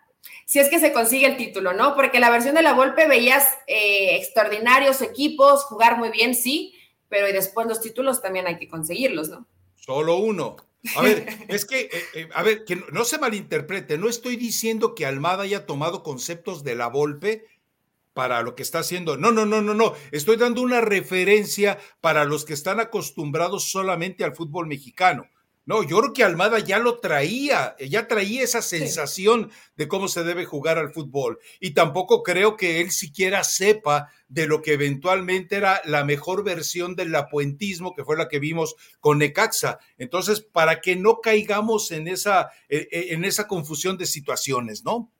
si 0.50 0.58
es 0.58 0.68
que 0.68 0.80
se 0.80 0.92
consigue 0.92 1.26
el 1.26 1.36
título, 1.36 1.74
¿no? 1.74 1.94
Porque 1.94 2.18
la 2.18 2.28
versión 2.28 2.56
de 2.56 2.62
la 2.62 2.72
Volpe 2.72 3.06
veías 3.06 3.46
eh, 3.68 4.16
extraordinarios 4.16 5.00
equipos, 5.00 5.62
jugar 5.62 5.96
muy 5.96 6.10
bien, 6.10 6.34
sí, 6.34 6.74
pero 7.08 7.28
y 7.28 7.32
después 7.32 7.68
los 7.68 7.80
títulos 7.80 8.20
también 8.20 8.48
hay 8.48 8.58
que 8.58 8.68
conseguirlos, 8.68 9.28
¿no? 9.28 9.46
Solo 9.76 10.16
uno. 10.16 10.56
A 10.96 11.02
ver, 11.02 11.24
es 11.48 11.64
que, 11.64 11.82
eh, 11.82 11.90
eh, 12.14 12.28
a 12.34 12.42
ver, 12.42 12.64
que 12.64 12.82
no, 12.90 13.04
se 13.04 13.20
malinterprete, 13.20 13.96
no 13.96 14.08
estoy 14.08 14.34
diciendo 14.34 14.96
que 14.96 15.06
Almada 15.06 15.44
haya 15.44 15.66
tomado 15.66 16.02
conceptos 16.02 16.64
de 16.64 16.74
la 16.74 16.88
Volpe 16.88 17.44
para 18.12 18.42
lo 18.42 18.56
que 18.56 18.64
está 18.64 18.80
haciendo. 18.80 19.16
No, 19.16 19.30
no, 19.30 19.46
no, 19.46 19.62
no, 19.62 19.72
no. 19.72 19.94
Estoy 20.10 20.36
dando 20.36 20.62
una 20.62 20.80
referencia 20.80 21.78
para 22.00 22.24
los 22.24 22.44
que 22.44 22.54
están 22.54 22.80
acostumbrados 22.80 23.70
solamente 23.70 24.24
al 24.24 24.34
fútbol 24.34 24.66
mexicano. 24.66 25.28
No, 25.70 25.84
yo 25.84 26.00
creo 26.00 26.12
que 26.12 26.24
Almada 26.24 26.58
ya 26.58 26.80
lo 26.80 26.98
traía, 26.98 27.76
ya 27.78 28.08
traía 28.08 28.42
esa 28.42 28.60
sensación 28.60 29.52
de 29.76 29.86
cómo 29.86 30.08
se 30.08 30.24
debe 30.24 30.44
jugar 30.44 30.78
al 30.78 30.92
fútbol. 30.92 31.38
Y 31.60 31.74
tampoco 31.74 32.24
creo 32.24 32.56
que 32.56 32.80
él 32.80 32.90
siquiera 32.90 33.44
sepa 33.44 34.10
de 34.26 34.48
lo 34.48 34.62
que 34.62 34.72
eventualmente 34.72 35.54
era 35.54 35.80
la 35.84 36.02
mejor 36.02 36.42
versión 36.42 36.96
del 36.96 37.14
apuentismo, 37.14 37.94
que 37.94 38.02
fue 38.02 38.16
la 38.16 38.26
que 38.26 38.40
vimos 38.40 38.74
con 38.98 39.18
Necaxa. 39.18 39.78
Entonces, 39.96 40.40
para 40.40 40.80
que 40.80 40.96
no 40.96 41.20
caigamos 41.20 41.92
en 41.92 42.08
esa, 42.08 42.50
e, 42.68 42.88
e, 42.90 43.14
en 43.14 43.24
esa 43.24 43.46
confusión 43.46 43.96
de 43.96 44.06
situaciones, 44.06 44.82
¿no? 44.82 45.12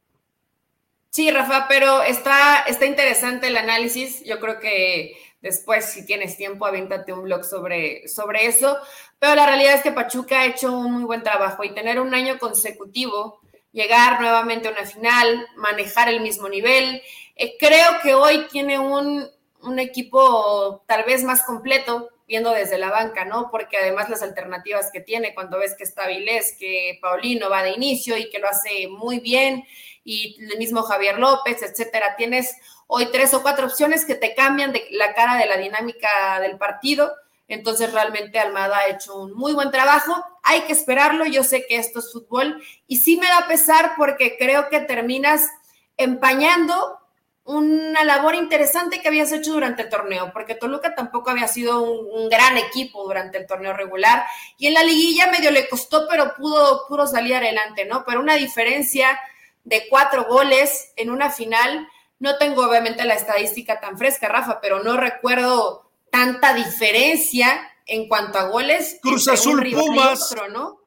Sí, 1.10 1.30
Rafa, 1.30 1.66
pero 1.68 2.02
está, 2.02 2.62
está 2.62 2.86
interesante 2.86 3.46
el 3.46 3.56
análisis. 3.56 4.24
Yo 4.24 4.40
creo 4.40 4.58
que 4.58 5.14
Después, 5.40 5.86
si 5.86 6.04
tienes 6.04 6.36
tiempo, 6.36 6.66
avéntate 6.66 7.14
un 7.14 7.22
blog 7.22 7.44
sobre, 7.44 8.06
sobre 8.08 8.46
eso. 8.46 8.76
Pero 9.20 9.35
la 9.35 9.46
realidad 9.46 9.74
es 9.74 9.83
que 9.83 9.92
Pachuca 9.92 10.40
ha 10.40 10.46
hecho 10.46 10.72
un 10.72 10.92
muy 10.92 11.04
buen 11.04 11.22
trabajo 11.22 11.62
y 11.62 11.74
tener 11.74 12.00
un 12.00 12.14
año 12.14 12.38
consecutivo, 12.38 13.40
llegar 13.70 14.20
nuevamente 14.20 14.66
a 14.66 14.72
una 14.72 14.87
final, 14.87 15.46
manejar 15.56 16.09
el 16.09 16.20
mismo 16.20 16.48
nivel. 16.48 17.02
Eh, 17.37 17.56
creo 17.59 18.00
que 18.02 18.14
hoy 18.14 18.48
tiene 18.50 18.78
un, 18.78 19.28
un 19.61 19.78
equipo 19.78 20.83
tal 20.87 21.04
vez 21.04 21.22
más 21.22 21.42
completo, 21.42 22.09
viendo 22.26 22.52
desde 22.52 22.78
la 22.78 22.90
banca, 22.90 23.24
¿no? 23.24 23.50
Porque 23.50 23.76
además 23.76 24.09
las 24.09 24.22
alternativas 24.22 24.90
que 24.90 25.00
tiene, 25.00 25.35
cuando 25.35 25.59
ves 25.59 25.74
que 25.76 25.85
está 25.85 26.06
Vilés, 26.06 26.56
que 26.59 26.98
Paulino 27.02 27.50
va 27.50 27.62
de 27.62 27.72
inicio 27.72 28.16
y 28.16 28.30
que 28.30 28.38
lo 28.38 28.48
hace 28.48 28.88
muy 28.88 29.20
bien, 29.20 29.66
y 30.02 30.37
el 30.50 30.56
mismo 30.56 30.83
Javier 30.83 31.18
López, 31.18 31.62
etcétera, 31.62 32.16
tienes 32.16 32.56
hoy 32.87 33.09
tres 33.12 33.35
o 33.35 33.42
cuatro 33.42 33.66
opciones 33.66 34.06
que 34.06 34.14
te 34.14 34.35
cambian 34.35 34.72
de 34.72 34.87
la 34.92 35.12
cara 35.12 35.37
de 35.37 35.46
la 35.46 35.59
dinámica 35.59 36.40
del 36.40 36.56
partido. 36.56 37.12
Entonces 37.50 37.92
realmente 37.92 38.38
Almada 38.38 38.78
ha 38.78 38.88
hecho 38.88 39.16
un 39.16 39.34
muy 39.34 39.52
buen 39.52 39.70
trabajo. 39.70 40.24
Hay 40.42 40.62
que 40.62 40.72
esperarlo. 40.72 41.26
Yo 41.26 41.42
sé 41.42 41.66
que 41.66 41.76
esto 41.76 41.98
es 41.98 42.12
fútbol 42.12 42.62
y 42.86 42.98
sí 42.98 43.16
me 43.16 43.26
da 43.26 43.48
pesar 43.48 43.92
porque 43.96 44.36
creo 44.38 44.68
que 44.68 44.80
terminas 44.80 45.48
empañando 45.96 47.00
una 47.44 48.04
labor 48.04 48.36
interesante 48.36 49.00
que 49.00 49.08
habías 49.08 49.32
hecho 49.32 49.52
durante 49.52 49.82
el 49.82 49.88
torneo, 49.88 50.32
porque 50.32 50.54
Toluca 50.54 50.94
tampoco 50.94 51.30
había 51.30 51.48
sido 51.48 51.82
un, 51.82 52.28
gran 52.28 52.56
equipo 52.56 53.02
durante 53.02 53.38
el 53.38 53.46
torneo 53.46 53.72
regular 53.72 54.24
y 54.56 54.68
en 54.68 54.74
la 54.74 54.84
liguilla 54.84 55.32
medio 55.32 55.50
le 55.50 55.68
costó, 55.68 56.06
pero 56.08 56.34
pudo, 56.36 56.86
pudo 56.86 57.08
salir 57.08 57.34
adelante, 57.34 57.86
¿no? 57.86 58.04
Pero 58.06 58.20
una 58.20 58.36
diferencia 58.36 59.18
de 59.64 59.88
cuatro 59.90 60.26
goles 60.26 60.92
en 60.96 61.10
una 61.10 61.30
final 61.30 61.88
no 62.20 62.38
tengo 62.38 62.64
obviamente 62.64 63.04
la 63.04 63.14
estadística 63.14 63.80
tan 63.80 63.98
fresca, 63.98 64.28
Rafa, 64.28 64.60
pero 64.60 64.84
no 64.84 64.96
recuerdo 64.96 65.89
tanta 66.11 66.55
diferencia 66.55 67.70
en 67.87 68.09
cuanto 68.09 68.38
a 68.38 68.44
goles. 68.44 68.99
Cruz 69.03 69.29
Azul 69.29 69.68
Pumas. 69.70 70.35
¿no? 70.53 70.81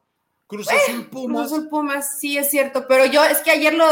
Cruz 0.47 0.67
Azul 0.69 1.07
Pumas. 1.07 1.47
Cruz 1.47 1.51
Azul 1.51 1.69
Pumas, 1.69 2.19
sí 2.19 2.37
es 2.37 2.49
cierto, 2.49 2.85
pero 2.87 3.05
yo 3.05 3.23
es 3.23 3.39
que 3.39 3.51
ayer 3.51 3.73
lo, 3.73 3.85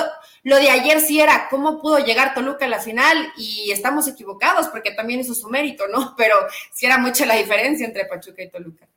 lo 0.44 0.58
de 0.58 0.70
ayer 0.70 1.00
sí 1.02 1.20
era 1.20 1.48
cómo 1.50 1.82
pudo 1.82 2.00
llegar 2.00 2.34
Toluca 2.34 2.66
a 2.66 2.70
la 2.70 2.80
final 2.80 3.32
y 3.38 3.72
estamos 3.72 4.08
equivocados 4.08 4.68
porque 4.68 4.92
también 4.92 5.20
hizo 5.20 5.34
su 5.34 5.50
mérito, 5.50 5.88
¿no? 5.88 6.16
Pero 6.18 6.36
sí 6.74 6.86
era 6.86 6.98
mucha 6.98 7.26
la 7.26 7.36
diferencia 7.36 7.86
entre 7.86 8.06
Pachuca 8.06 8.44
y 8.44 8.50
Toluca. 8.50 8.88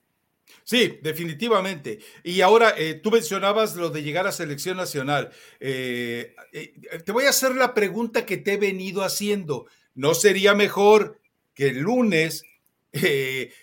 Sí, 0.64 0.98
definitivamente. 1.02 1.98
Y 2.22 2.40
ahora, 2.40 2.74
eh, 2.78 2.94
tú 2.94 3.10
mencionabas 3.10 3.76
lo 3.76 3.90
de 3.90 4.02
llegar 4.02 4.26
a 4.26 4.32
selección 4.32 4.78
nacional. 4.78 5.30
Eh, 5.60 6.34
eh, 6.52 6.72
te 7.04 7.12
voy 7.12 7.24
a 7.24 7.30
hacer 7.30 7.54
la 7.54 7.74
pregunta 7.74 8.24
que 8.24 8.38
te 8.38 8.54
he 8.54 8.56
venido 8.56 9.02
haciendo. 9.02 9.66
¿No 9.94 10.14
sería 10.14 10.54
mejor 10.54 11.20
que 11.54 11.68
el 11.68 11.80
lunes 11.80 12.42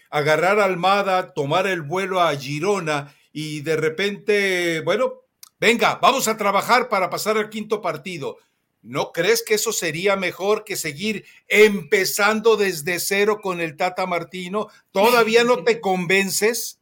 agarrar 0.09 0.59
a 0.59 0.65
Almada, 0.65 1.33
tomar 1.33 1.67
el 1.67 1.81
vuelo 1.81 2.21
a 2.21 2.35
Girona 2.35 3.15
y 3.31 3.61
de 3.61 3.77
repente, 3.77 4.81
bueno, 4.81 5.21
venga, 5.59 5.95
vamos 6.01 6.27
a 6.27 6.37
trabajar 6.37 6.89
para 6.89 7.09
pasar 7.09 7.37
al 7.37 7.49
quinto 7.49 7.81
partido? 7.81 8.37
¿No 8.83 9.11
crees 9.11 9.43
que 9.43 9.53
eso 9.53 9.71
sería 9.71 10.15
mejor 10.15 10.63
que 10.63 10.75
seguir 10.75 11.25
empezando 11.47 12.57
desde 12.57 12.99
cero 12.99 13.39
con 13.41 13.61
el 13.61 13.77
Tata 13.77 14.07
Martino? 14.07 14.69
¿Todavía 14.91 15.43
no 15.43 15.63
te 15.63 15.79
convences? 15.79 16.79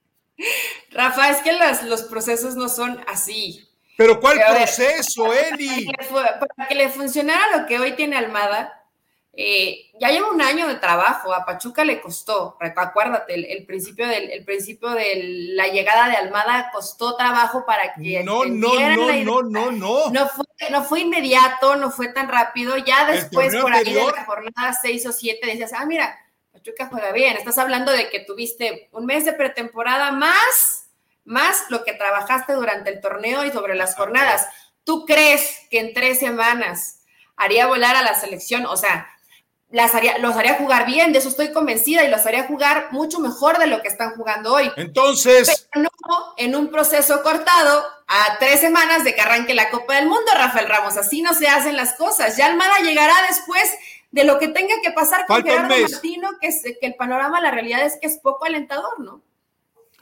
Rafa, 0.91 1.29
es 1.29 1.41
que 1.41 1.51
los 1.85 2.03
procesos 2.03 2.55
no 2.55 2.69
son 2.69 3.03
así. 3.07 3.67
¿Pero 3.97 4.21
cuál 4.21 4.39
proceso, 4.39 5.33
Eli? 5.33 5.91
Para 6.09 6.69
que, 6.69 6.75
le, 6.75 6.87
funcionara 6.87 7.57
lo 7.57 7.67
que 7.67 7.79
hoy 7.79 7.97
tiene 7.97 8.15
Almada, 8.15 8.78
eh, 9.41 9.89
ya 9.97 10.10
lleva 10.10 10.32
un 10.32 10.41
año 10.41 10.67
de 10.67 10.75
trabajo, 10.75 11.34
a 11.34 11.45
Pachuca 11.45 11.86
le 11.86 12.02
costó, 12.02 12.58
acuérdate, 12.60 13.36
el, 13.56 13.65
principio, 13.65 14.06
del, 14.06 14.43
principio 14.43 14.89
de 14.89 15.54
la 15.54 15.69
llegada 15.69 16.10
de 16.10 16.17
Almada 16.17 16.69
costó 16.73 17.15
trabajo 17.15 17.65
para 17.65 17.93
que... 17.93 18.21
No, 18.21 18.43
no, 18.43 18.78
no, 18.78 19.23
no, 19.23 19.41
no, 19.43 19.71
no. 19.71 20.10
No 20.10 20.28
fue, 20.28 20.45
no 20.71 20.84
fue 20.84 20.99
inmediato, 20.99 21.78
no 21.78 21.89
fue 21.89 22.10
tan 22.10 22.28
rápido, 22.28 22.75
ya 22.75 23.10
después 23.10 23.56
por 23.56 23.71
ahí 23.71 23.93
de 23.93 24.12
la 24.12 24.25
jornada 24.25 24.73
6 24.73 25.06
o 25.06 25.13
7 25.13 25.47
decías, 25.47 25.71
ah, 25.71 25.86
mira, 25.86 26.19
Pachuca 26.52 26.88
juega 26.91 27.13
bien. 27.13 27.38
Estás 27.38 27.58
hablando 27.60 27.93
de 27.93 28.10
que 28.10 28.19
tuviste 28.19 28.89
un 28.91 29.06
mes 29.06 29.23
de 29.23 29.32
pretemporada 29.32 30.12
más, 30.12 30.89
más 31.23 31.63
lo 31.69 31.86
que 31.86 31.93
trabajaste 31.93 32.52
durante 32.56 32.89
el 32.89 32.99
torneo 32.99 33.45
y 33.45 33.52
sobre 33.52 33.75
las 33.75 33.95
jornadas. 33.95 34.49
¿Tú 34.84 35.06
crees 35.06 35.62
que 35.71 35.80
en 35.80 35.93
tres 35.93 36.19
semanas 36.19 37.06
haría 37.38 37.67
volar 37.67 37.95
a 37.95 38.04
la 38.04 38.15
selección, 38.15 38.65
o 38.65 38.75
sea, 38.75 39.08
las 39.69 39.93
haría, 39.93 40.17
los 40.17 40.36
haría 40.36 40.55
jugar 40.55 40.86
bien, 40.86 41.13
de 41.13 41.19
eso 41.19 41.29
estoy 41.29 41.51
convencida, 41.51 42.03
y 42.03 42.10
los 42.10 42.25
haría 42.25 42.45
jugar 42.45 42.88
mucho 42.91 43.19
mejor 43.19 43.60
de 43.60 43.67
lo 43.67 43.82
que 43.82 43.88
están 43.88 44.15
jugando 44.15 44.53
hoy. 44.53 44.71
Entonces. 44.75 45.67
Pero 45.71 45.84
no 45.84 45.89
en 46.38 46.55
un 46.55 46.69
proceso 46.69 47.21
cortado 47.21 47.84
a 48.08 48.38
tres 48.39 48.62
semanas 48.62 49.03
de 49.03 49.13
que 49.13 49.21
arranque 49.21 49.53
la 49.53 49.69
Copa 49.69 49.95
del 49.95 50.08
Mundo, 50.08 50.32
Rafael 50.34 50.67
Ramos. 50.67 50.97
Así 50.97 51.21
no 51.21 51.34
se 51.34 51.47
hacen 51.47 51.75
las 51.75 51.93
cosas. 51.93 52.38
Ya 52.38 52.47
Almada 52.47 52.79
llegará 52.79 53.13
después 53.27 53.71
de 54.12 54.23
lo 54.23 54.39
que 54.39 54.47
tenga 54.47 54.73
que 54.82 54.91
pasar 54.91 55.25
con 55.27 55.43
Gerardo 55.43 55.75
Martino, 55.77 56.32
que, 56.41 56.49
que 56.79 56.88
el 56.88 56.95
panorama, 56.95 57.41
la 57.41 57.51
realidad 57.51 57.86
es 57.86 57.97
que 58.01 58.08
es 58.08 58.17
poco 58.17 58.45
alentador, 58.45 58.99
¿no? 58.99 59.21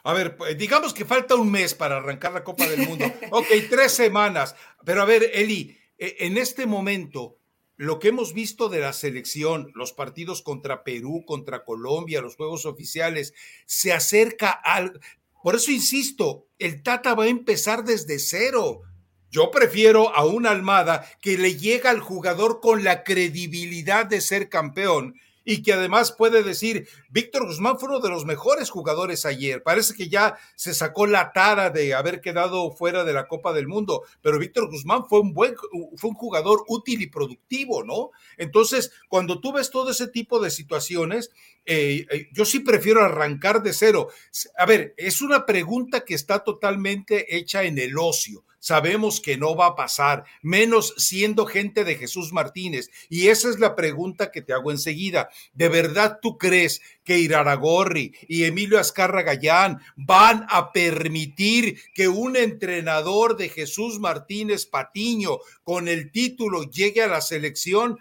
A 0.03 0.13
ver, 0.13 0.37
pues, 0.37 0.57
digamos 0.57 0.93
que 0.93 1.03
falta 1.03 1.35
un 1.35 1.51
mes 1.51 1.73
para 1.73 1.97
arrancar 1.97 2.31
la 2.31 2.43
Copa 2.43 2.65
del 2.65 2.87
Mundo. 2.87 3.05
ok, 3.31 3.47
tres 3.69 3.93
semanas. 3.93 4.55
Pero 4.85 5.01
a 5.01 5.05
ver, 5.05 5.29
Eli, 5.33 5.77
e, 5.97 6.15
en 6.19 6.37
este 6.37 6.65
momento, 6.65 7.36
lo 7.77 7.99
que 7.99 8.07
hemos 8.09 8.33
visto 8.33 8.69
de 8.69 8.79
la 8.79 8.91
selección, 8.91 9.71
los 9.75 9.93
partidos 9.93 10.41
contra 10.41 10.83
Perú, 10.83 11.23
contra 11.25 11.63
Colombia, 11.63 12.21
los 12.21 12.35
juegos 12.35 12.65
oficiales, 12.65 13.33
se 13.65 13.93
acerca 13.93 14.49
al... 14.49 14.99
Por 15.43 15.55
eso 15.55 15.71
insisto, 15.71 16.47
el 16.57 16.81
Tata 16.81 17.13
va 17.13 17.25
a 17.25 17.29
empezar 17.29 17.85
desde 17.85 18.17
cero. 18.19 18.81
Yo 19.29 19.51
prefiero 19.51 20.13
a 20.15 20.25
una 20.25 20.49
Almada 20.49 21.07
que 21.21 21.37
le 21.37 21.55
llega 21.55 21.91
al 21.91 21.99
jugador 21.99 22.59
con 22.59 22.83
la 22.83 23.03
credibilidad 23.03 24.07
de 24.07 24.21
ser 24.21 24.49
campeón 24.49 25.15
y 25.49 25.63
que 25.63 25.71
además 25.71 26.11
puede 26.11 26.43
decir, 26.43 26.89
Víctor 27.09 27.45
Guzmán 27.45 27.79
fue 27.79 27.87
uno 27.87 28.01
de 28.01 28.09
los 28.09 28.25
mejores 28.25 28.69
jugadores 28.69 29.25
ayer. 29.25 29.63
Parece 29.63 29.93
que 29.93 30.09
ya 30.09 30.37
se 30.57 30.73
sacó 30.73 31.07
la 31.07 31.31
tara 31.31 31.69
de 31.69 31.93
haber 31.93 32.19
quedado 32.19 32.69
fuera 32.71 33.05
de 33.05 33.13
la 33.13 33.29
Copa 33.29 33.53
del 33.53 33.65
Mundo, 33.65 34.03
pero 34.21 34.39
Víctor 34.39 34.69
Guzmán 34.69 35.05
fue 35.07 35.21
un 35.21 35.33
buen, 35.33 35.55
fue 35.95 36.09
un 36.09 36.17
jugador 36.17 36.65
útil 36.67 37.01
y 37.01 37.07
productivo, 37.07 37.85
¿no? 37.85 38.11
Entonces, 38.35 38.91
cuando 39.07 39.39
tú 39.39 39.53
ves 39.53 39.69
todo 39.69 39.91
ese 39.91 40.09
tipo 40.09 40.41
de 40.41 40.51
situaciones, 40.51 41.31
eh, 41.65 42.05
eh, 42.11 42.27
yo 42.33 42.43
sí 42.43 42.59
prefiero 42.59 43.01
arrancar 43.01 43.63
de 43.63 43.71
cero. 43.71 44.09
A 44.57 44.65
ver, 44.65 44.95
es 44.97 45.21
una 45.21 45.45
pregunta 45.45 46.03
que 46.03 46.13
está 46.13 46.43
totalmente 46.43 47.37
hecha 47.37 47.63
en 47.63 47.79
el 47.79 47.97
ocio 47.97 48.43
sabemos 48.67 49.21
que 49.21 49.37
no 49.37 49.55
va 49.55 49.67
a 49.67 49.75
pasar, 49.75 50.25
menos 50.41 50.93
siendo 50.97 51.45
gente 51.45 51.85
de 51.85 51.95
Jesús 51.95 52.33
Martínez. 52.33 52.89
Y 53.07 53.29
esa 53.29 53.49
es 53.49 53.59
la 53.59 53.77
pregunta 53.77 54.29
que 54.29 54.41
te 54.41 54.51
hago 54.51 54.71
enseguida. 54.71 55.29
¿De 55.53 55.69
verdad 55.69 56.19
tú 56.21 56.37
crees 56.37 56.81
que 57.05 57.17
Iraragorri 57.17 58.13
y 58.27 58.43
Emilio 58.43 58.77
Azcarra 58.77 59.21
Gallán 59.21 59.79
van 59.95 60.45
a 60.49 60.73
permitir 60.73 61.79
que 61.93 62.09
un 62.09 62.35
entrenador 62.35 63.37
de 63.37 63.47
Jesús 63.47 63.99
Martínez 64.01 64.65
Patiño 64.65 65.39
con 65.63 65.87
el 65.87 66.11
título 66.11 66.63
llegue 66.63 67.01
a 67.01 67.07
la 67.07 67.21
selección? 67.21 67.97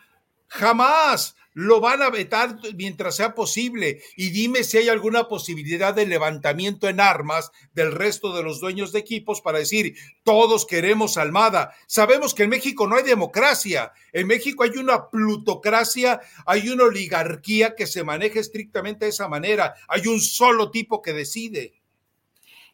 Jamás 0.48 1.36
lo 1.56 1.80
van 1.80 2.02
a 2.02 2.10
vetar 2.10 2.58
mientras 2.74 3.16
sea 3.16 3.34
posible. 3.34 4.02
Y 4.14 4.28
dime 4.28 4.62
si 4.62 4.76
hay 4.76 4.90
alguna 4.90 5.26
posibilidad 5.26 5.94
de 5.94 6.04
levantamiento 6.04 6.86
en 6.86 7.00
armas 7.00 7.50
del 7.72 7.92
resto 7.92 8.36
de 8.36 8.42
los 8.42 8.60
dueños 8.60 8.92
de 8.92 8.98
equipos 8.98 9.40
para 9.40 9.60
decir, 9.60 9.96
todos 10.22 10.66
queremos 10.66 11.16
Almada. 11.16 11.72
Sabemos 11.86 12.34
que 12.34 12.42
en 12.42 12.50
México 12.50 12.86
no 12.86 12.96
hay 12.96 13.04
democracia. 13.04 13.90
En 14.12 14.26
México 14.26 14.64
hay 14.64 14.76
una 14.76 15.08
plutocracia, 15.08 16.20
hay 16.44 16.68
una 16.68 16.84
oligarquía 16.84 17.74
que 17.74 17.86
se 17.86 18.04
maneja 18.04 18.38
estrictamente 18.38 19.06
de 19.06 19.12
esa 19.12 19.26
manera. 19.26 19.76
Hay 19.88 20.06
un 20.08 20.20
solo 20.20 20.70
tipo 20.70 21.00
que 21.00 21.14
decide. 21.14 21.72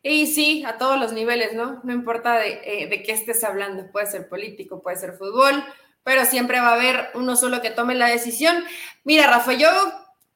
Y 0.02 0.26
sí, 0.26 0.64
a 0.66 0.78
todos 0.78 0.98
los 0.98 1.12
niveles, 1.12 1.54
¿no? 1.54 1.80
No 1.84 1.92
importa 1.92 2.36
de, 2.36 2.60
eh, 2.64 2.88
de 2.88 3.04
qué 3.04 3.12
estés 3.12 3.44
hablando, 3.44 3.92
puede 3.92 4.06
ser 4.06 4.28
político, 4.28 4.82
puede 4.82 4.96
ser 4.96 5.12
fútbol, 5.12 5.64
pero 6.04 6.24
siempre 6.24 6.60
va 6.60 6.70
a 6.70 6.74
haber 6.74 7.10
uno 7.14 7.36
solo 7.36 7.60
que 7.60 7.70
tome 7.70 7.94
la 7.94 8.08
decisión. 8.08 8.64
Mira, 9.04 9.26
Rafa, 9.26 9.52
yo 9.52 9.68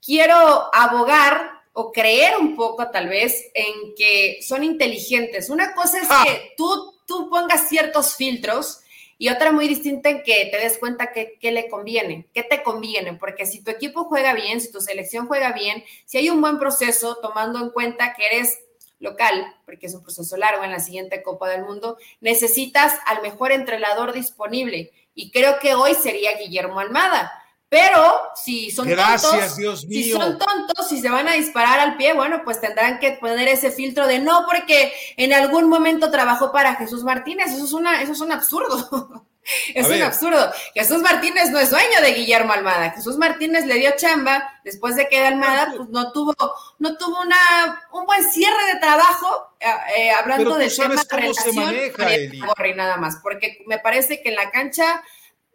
quiero 0.05 0.74
abogar 0.74 1.62
o 1.72 1.92
creer 1.92 2.38
un 2.38 2.57
poco 2.57 2.90
tal 2.90 3.09
vez 3.09 3.50
en 3.55 3.94
que 3.96 4.38
son 4.46 4.64
inteligentes. 4.64 5.50
Una 5.50 5.74
cosa 5.74 5.98
es 6.00 6.09
ah. 6.11 6.24
que 6.24 6.55
tú, 6.57 6.94
tú 7.07 7.29
pongas 7.29 7.68
ciertos 7.68 8.16
filtros 8.16 8.81
y 9.18 9.29
otra 9.29 9.52
muy 9.52 9.66
distinta 9.68 10.11
en 10.11 10.22
que 10.22 10.48
te 10.50 10.59
des 10.59 10.79
cuenta 10.79 11.12
que, 11.12 11.38
qué 11.40 11.52
le 11.52 11.68
conviene, 11.68 12.29
qué 12.35 12.42
te 12.42 12.62
conviene, 12.62 13.14
porque 13.14 13.46
si 13.46 13.62
tu 13.62 13.70
equipo 13.70 14.05
juega 14.05 14.35
bien, 14.35 14.61
si 14.61 14.70
tu 14.70 14.81
selección 14.81 15.26
juega 15.26 15.52
bien, 15.52 15.85
si 16.05 16.18
hay 16.18 16.31
un 16.31 16.40
buen 16.40 16.59
proceso, 16.59 17.18
tomando 17.22 17.59
en 17.59 17.70
cuenta 17.70 18.14
que 18.14 18.26
eres 18.26 18.59
local, 18.98 19.55
porque 19.64 19.87
es 19.87 19.94
un 19.94 20.02
proceso 20.02 20.37
largo 20.37 20.64
en 20.64 20.70
la 20.70 20.81
siguiente 20.81 21.22
Copa 21.22 21.48
del 21.48 21.64
Mundo, 21.64 21.98
necesitas 22.20 22.94
al 23.07 23.22
mejor 23.22 23.52
entrenador 23.52 24.12
disponible 24.12 24.92
y 25.16 25.31
creo 25.33 25.59
que 25.59 25.74
hoy 25.74 25.94
sería 25.94 26.37
Guillermo 26.37 26.79
Almada. 26.79 27.33
Pero 27.68 28.00
si 28.37 28.70
son 28.70 28.87
tontos, 28.87 29.57
Dios 29.57 29.87
mío. 29.87 30.05
si 30.05 30.12
son 30.12 30.38
tontos, 30.38 30.88
si 30.88 31.00
se 31.00 31.11
van 31.11 31.26
a 31.26 31.33
disparar 31.33 31.81
al 31.81 31.96
pie, 31.96 32.12
bueno, 32.12 32.42
pues 32.44 32.61
tendrán 32.61 33.00
que 33.00 33.12
poner 33.12 33.48
ese 33.48 33.72
filtro 33.72 34.07
de 34.07 34.20
no, 34.20 34.44
porque 34.46 34.92
en 35.16 35.33
algún 35.33 35.68
momento 35.68 36.12
trabajó 36.12 36.52
para 36.52 36.76
Jesús 36.76 37.02
Martínez. 37.02 37.52
Eso 37.52 37.64
es 37.64 37.72
una, 37.72 38.02
eso 38.02 38.12
es 38.12 38.20
un 38.20 38.31
absurdo. 38.31 39.26
Es 39.74 39.87
un 39.87 40.02
absurdo. 40.02 40.52
Jesús 40.74 41.02
Martínez 41.02 41.50
no 41.50 41.59
es 41.59 41.70
dueño 41.70 42.00
de 42.02 42.12
Guillermo 42.12 42.52
Almada. 42.52 42.90
Jesús 42.90 43.16
Martínez 43.16 43.66
le 43.66 43.74
dio 43.74 43.90
chamba 43.96 44.61
después 44.64 44.96
de 44.96 45.09
que 45.09 45.18
Almada 45.18 45.72
pues, 45.76 45.88
no 45.90 46.12
tuvo, 46.12 46.35
no 46.78 46.96
tuvo 46.96 47.20
una, 47.22 47.82
un 47.92 48.06
buen 48.06 48.28
cierre 48.30 48.74
de 48.74 48.80
trabajo, 48.80 49.54
eh, 49.61 49.66
eh 49.96 50.11
hablando 50.11 50.56
de 50.56 50.68
tema 50.68 51.02
cómo 51.09 51.35
se 51.35 51.52
maneja, 51.52 52.74
nada 52.76 52.96
más, 52.96 53.18
porque 53.22 53.62
me 53.66 53.78
parece 53.78 54.22
que 54.22 54.30
en 54.30 54.37
la 54.37 54.50
cancha 54.50 55.02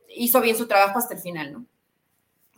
hizo 0.10 0.42
bien 0.42 0.58
su 0.58 0.68
trabajo 0.68 1.00
hasta 1.00 1.16
el 1.16 1.22
final, 1.22 1.54
¿no? 1.54 1.66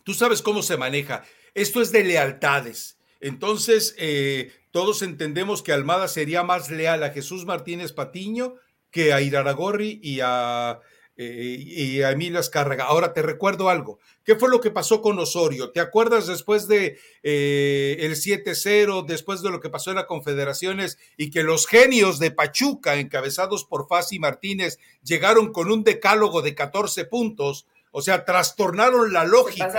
Tú 0.04 0.14
sabes 0.14 0.42
cómo 0.42 0.62
se 0.62 0.78
maneja. 0.78 1.24
Esto 1.54 1.82
es 1.82 1.92
de 1.92 2.04
lealtades. 2.04 2.98
Entonces, 3.22 3.96
eh, 3.98 4.52
todos 4.72 5.02
entendemos 5.02 5.64
que 5.64 5.72
Almada 5.72 6.10
sería 6.10 6.44
más 6.44 6.70
leal 6.70 7.04
a 7.04 7.12
Jesús 7.12 7.46
Martínez 7.46 7.94
Patiño 7.94 8.56
que 8.92 9.14
a 9.14 9.22
Iraragorri 9.22 10.00
y 10.04 10.20
a 10.22 10.82
eh, 11.16 11.58
y 11.60 12.02
a 12.02 12.12
Emilio 12.12 12.40
Azcárraga. 12.40 12.86
Ahora 12.86 13.14
te 13.14 13.22
recuerdo 13.22 13.70
algo. 13.70 14.00
¿Qué 14.24 14.36
fue 14.36 14.50
lo 14.50 14.62
que 14.62 14.72
pasó 14.72 15.02
con 15.02 15.20
Osorio? 15.20 15.72
¿Te 15.72 15.80
acuerdas 15.80 16.28
después 16.28 16.68
de 16.68 16.98
eh, 17.22 17.98
el 18.00 18.16
7-0, 18.16 19.06
después 19.06 19.42
de 19.42 19.52
lo 19.52 19.60
que 19.60 19.70
pasó 19.70 19.92
en 19.92 19.98
las 19.98 20.06
confederaciones 20.06 20.98
y 21.18 21.30
que 21.30 21.44
los 21.44 21.68
genios 21.68 22.20
de 22.20 22.32
Pachuca, 22.32 22.96
encabezados 22.96 23.66
por 23.66 23.88
Fasi 23.88 24.18
Martínez, 24.20 24.80
llegaron 25.04 25.52
con 25.52 25.72
un 25.72 25.84
decálogo 25.84 26.42
de 26.42 26.56
14 26.56 27.06
puntos? 27.06 27.68
O 27.96 28.02
sea, 28.02 28.26
trastornaron 28.26 29.14
la 29.14 29.24
lógica. 29.24 29.72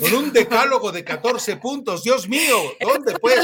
con 0.00 0.14
un 0.14 0.32
decálogo 0.32 0.92
de 0.92 1.02
14 1.02 1.56
puntos. 1.56 2.04
Dios 2.04 2.28
mío, 2.28 2.56
¿dónde 2.80 3.18
pues? 3.20 3.36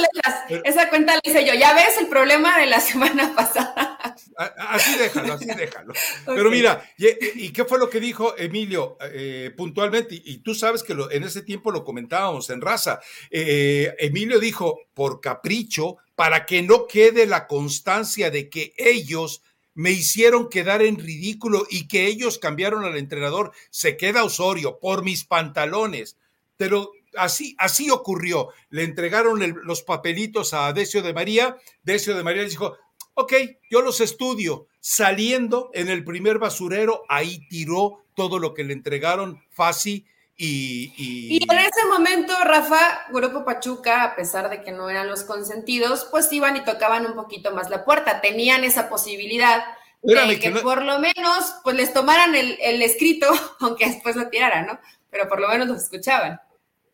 Esa 0.62 0.88
cuenta 0.88 1.14
la 1.14 1.20
hice 1.25 1.44
yo. 1.44 1.53
Ya 1.55 1.75
ves 1.75 1.99
el 1.99 2.07
problema 2.07 2.57
de 2.57 2.66
la 2.66 2.81
semana 2.81 3.33
pasada. 3.37 3.93
Así 4.36 4.98
déjalo, 4.98 5.34
así 5.34 5.46
déjalo. 5.46 5.94
Pero 6.26 6.50
mira, 6.50 6.84
y, 6.98 7.50
qué 7.50 7.64
fue 7.64 7.78
lo 7.78 7.88
que 7.88 8.00
dijo 8.00 8.36
Emilio 8.36 8.96
eh, 9.00 9.52
puntualmente? 9.56 10.20
Y, 10.24 10.38
tú 10.38 10.54
sabes 10.54 10.82
que 10.82 10.94
en 11.10 11.22
ese 11.22 11.42
tiempo 11.42 11.70
lo 11.70 11.84
comentábamos 11.84 12.50
en 12.50 12.60
raza. 12.60 13.00
Eh, 13.30 13.94
Emilio 13.98 14.38
dijo, 14.38 14.80
por 14.92 15.20
capricho, 15.20 15.96
para 16.14 16.46
que 16.46 16.62
no 16.62 16.86
quede 16.86 17.26
la 17.26 17.46
constancia 17.46 18.30
de 18.30 18.50
que 18.50 18.74
ellos 18.76 19.42
me 19.74 19.90
hicieron 19.90 20.48
quedar 20.48 20.82
en 20.82 20.98
ridículo 20.98 21.66
y 21.68 21.88
que 21.88 22.06
ellos 22.06 22.38
cambiaron 22.38 22.84
al 22.84 22.96
entrenador. 22.96 23.52
Se 23.70 23.96
queda 23.96 24.24
Osorio 24.24 24.78
por 24.78 25.02
mis 25.02 25.24
pantalones. 25.24 26.16
Pero 26.56 26.92
así, 27.16 27.56
así 27.58 27.90
ocurrió. 27.90 28.50
Le 28.70 28.84
entregaron 28.84 29.40
los 29.64 29.82
papelitos 29.82 30.54
a 30.54 30.72
Decio 30.72 31.02
de 31.02 31.14
María. 31.14 31.56
Decio 31.82 32.16
de 32.16 32.22
María 32.22 32.42
les 32.42 32.52
dijo, 32.52 32.76
ok, 33.14 33.33
yo 33.70 33.83
los 33.83 34.00
estudio. 34.00 34.66
Saliendo 34.81 35.70
en 35.72 35.88
el 35.88 36.05
primer 36.05 36.38
basurero, 36.38 37.05
ahí 37.09 37.46
tiró 37.48 38.05
todo 38.14 38.38
lo 38.38 38.53
que 38.53 38.64
le 38.64 38.74
entregaron 38.74 39.42
Fasi 39.50 40.07
y, 40.37 40.92
y, 40.96 41.37
en 41.48 41.59
ese 41.59 41.87
momento, 41.88 42.33
Rafa, 42.42 43.07
Grupo 43.12 43.44
Pachuca, 43.44 44.03
a 44.03 44.16
pesar 44.16 44.50
de 44.50 44.62
que 44.62 44.72
no 44.72 44.90
eran 44.90 45.09
los 45.09 45.22
consentidos, 45.22 46.09
pues 46.11 46.33
iban 46.33 46.57
y 46.57 46.64
tocaban 46.64 47.07
un 47.07 47.14
poquito 47.14 47.55
más 47.55 47.70
la 47.70 47.85
puerta. 47.85 48.20
Tenían 48.20 48.64
esa 48.64 48.88
posibilidad 48.88 49.64
de 50.03 50.38
que, 50.40 50.50
por 50.50 50.83
lo 50.83 50.98
menos 50.98 51.55
pues 51.62 51.77
les 51.77 51.92
tomaran 51.92 52.35
el, 52.35 52.83
escrito, 52.83 53.29
aunque 53.61 53.87
después 53.87 54.16
lo 54.16 54.29
tiraran, 54.29 54.66
¿no? 54.66 54.81
Pero 55.11 55.29
por 55.29 55.40
lo 55.40 55.48
menos 55.48 55.68
los 55.68 55.83
escuchaban. 55.83 56.40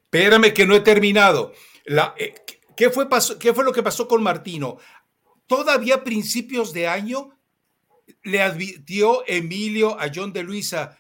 Espérame 0.04 0.52
que 0.52 0.66
no 0.66 0.74
he 0.74 0.80
terminado. 0.80 1.52
La, 1.86 2.14
eh, 2.18 2.34
¿qué, 2.76 2.90
fue 2.90 3.08
¿Qué 3.38 3.54
fue 3.54 3.64
lo 3.64 3.72
que 3.72 3.82
pasó 3.82 4.06
con 4.06 4.22
Martino? 4.22 4.76
Todavía 5.50 5.96
a 5.96 6.04
principios 6.04 6.72
de 6.72 6.86
año 6.86 7.36
le 8.22 8.40
advirtió 8.40 9.24
Emilio 9.26 9.98
a 9.98 10.08
John 10.14 10.32
de 10.32 10.44
Luisa, 10.44 10.96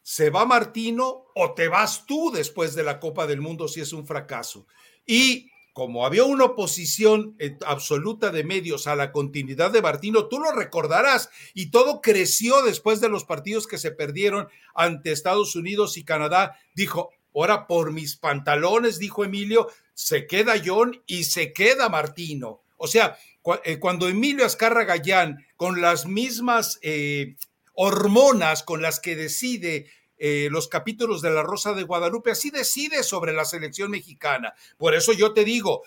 ¿se 0.00 0.30
va 0.30 0.46
Martino 0.46 1.24
o 1.34 1.54
te 1.54 1.66
vas 1.66 2.06
tú 2.06 2.30
después 2.30 2.76
de 2.76 2.84
la 2.84 3.00
Copa 3.00 3.26
del 3.26 3.40
Mundo 3.40 3.66
si 3.66 3.80
es 3.80 3.92
un 3.92 4.06
fracaso? 4.06 4.68
Y 5.04 5.50
como 5.72 6.06
había 6.06 6.22
una 6.22 6.44
oposición 6.44 7.34
eh, 7.40 7.58
absoluta 7.66 8.30
de 8.30 8.44
medios 8.44 8.86
a 8.86 8.94
la 8.94 9.10
continuidad 9.10 9.72
de 9.72 9.82
Martino, 9.82 10.26
tú 10.26 10.38
lo 10.38 10.52
recordarás, 10.52 11.28
y 11.52 11.72
todo 11.72 12.00
creció 12.00 12.62
después 12.62 13.00
de 13.00 13.08
los 13.08 13.24
partidos 13.24 13.66
que 13.66 13.76
se 13.76 13.90
perdieron 13.90 14.46
ante 14.72 15.10
Estados 15.10 15.56
Unidos 15.56 15.96
y 15.96 16.04
Canadá. 16.04 16.56
Dijo, 16.76 17.10
ahora 17.34 17.66
por 17.66 17.90
mis 17.90 18.14
pantalones, 18.14 19.00
dijo 19.00 19.24
Emilio, 19.24 19.66
se 19.94 20.28
queda 20.28 20.62
John 20.64 21.02
y 21.08 21.24
se 21.24 21.52
queda 21.52 21.88
Martino. 21.88 22.60
O 22.82 22.86
sea, 22.86 23.18
cuando 23.42 24.08
Emilio 24.08 24.44
Azcarra 24.44 24.84
Gallán, 24.84 25.46
con 25.56 25.80
las 25.80 26.06
mismas 26.06 26.78
eh, 26.82 27.36
hormonas 27.74 28.62
con 28.62 28.82
las 28.82 29.00
que 29.00 29.16
decide 29.16 29.90
eh, 30.18 30.48
los 30.50 30.68
capítulos 30.68 31.22
de 31.22 31.30
La 31.30 31.42
Rosa 31.42 31.72
de 31.72 31.84
Guadalupe, 31.84 32.30
así 32.30 32.50
decide 32.50 33.02
sobre 33.02 33.32
la 33.32 33.44
selección 33.44 33.90
mexicana. 33.90 34.54
Por 34.76 34.94
eso 34.94 35.12
yo 35.12 35.32
te 35.32 35.44
digo, 35.44 35.82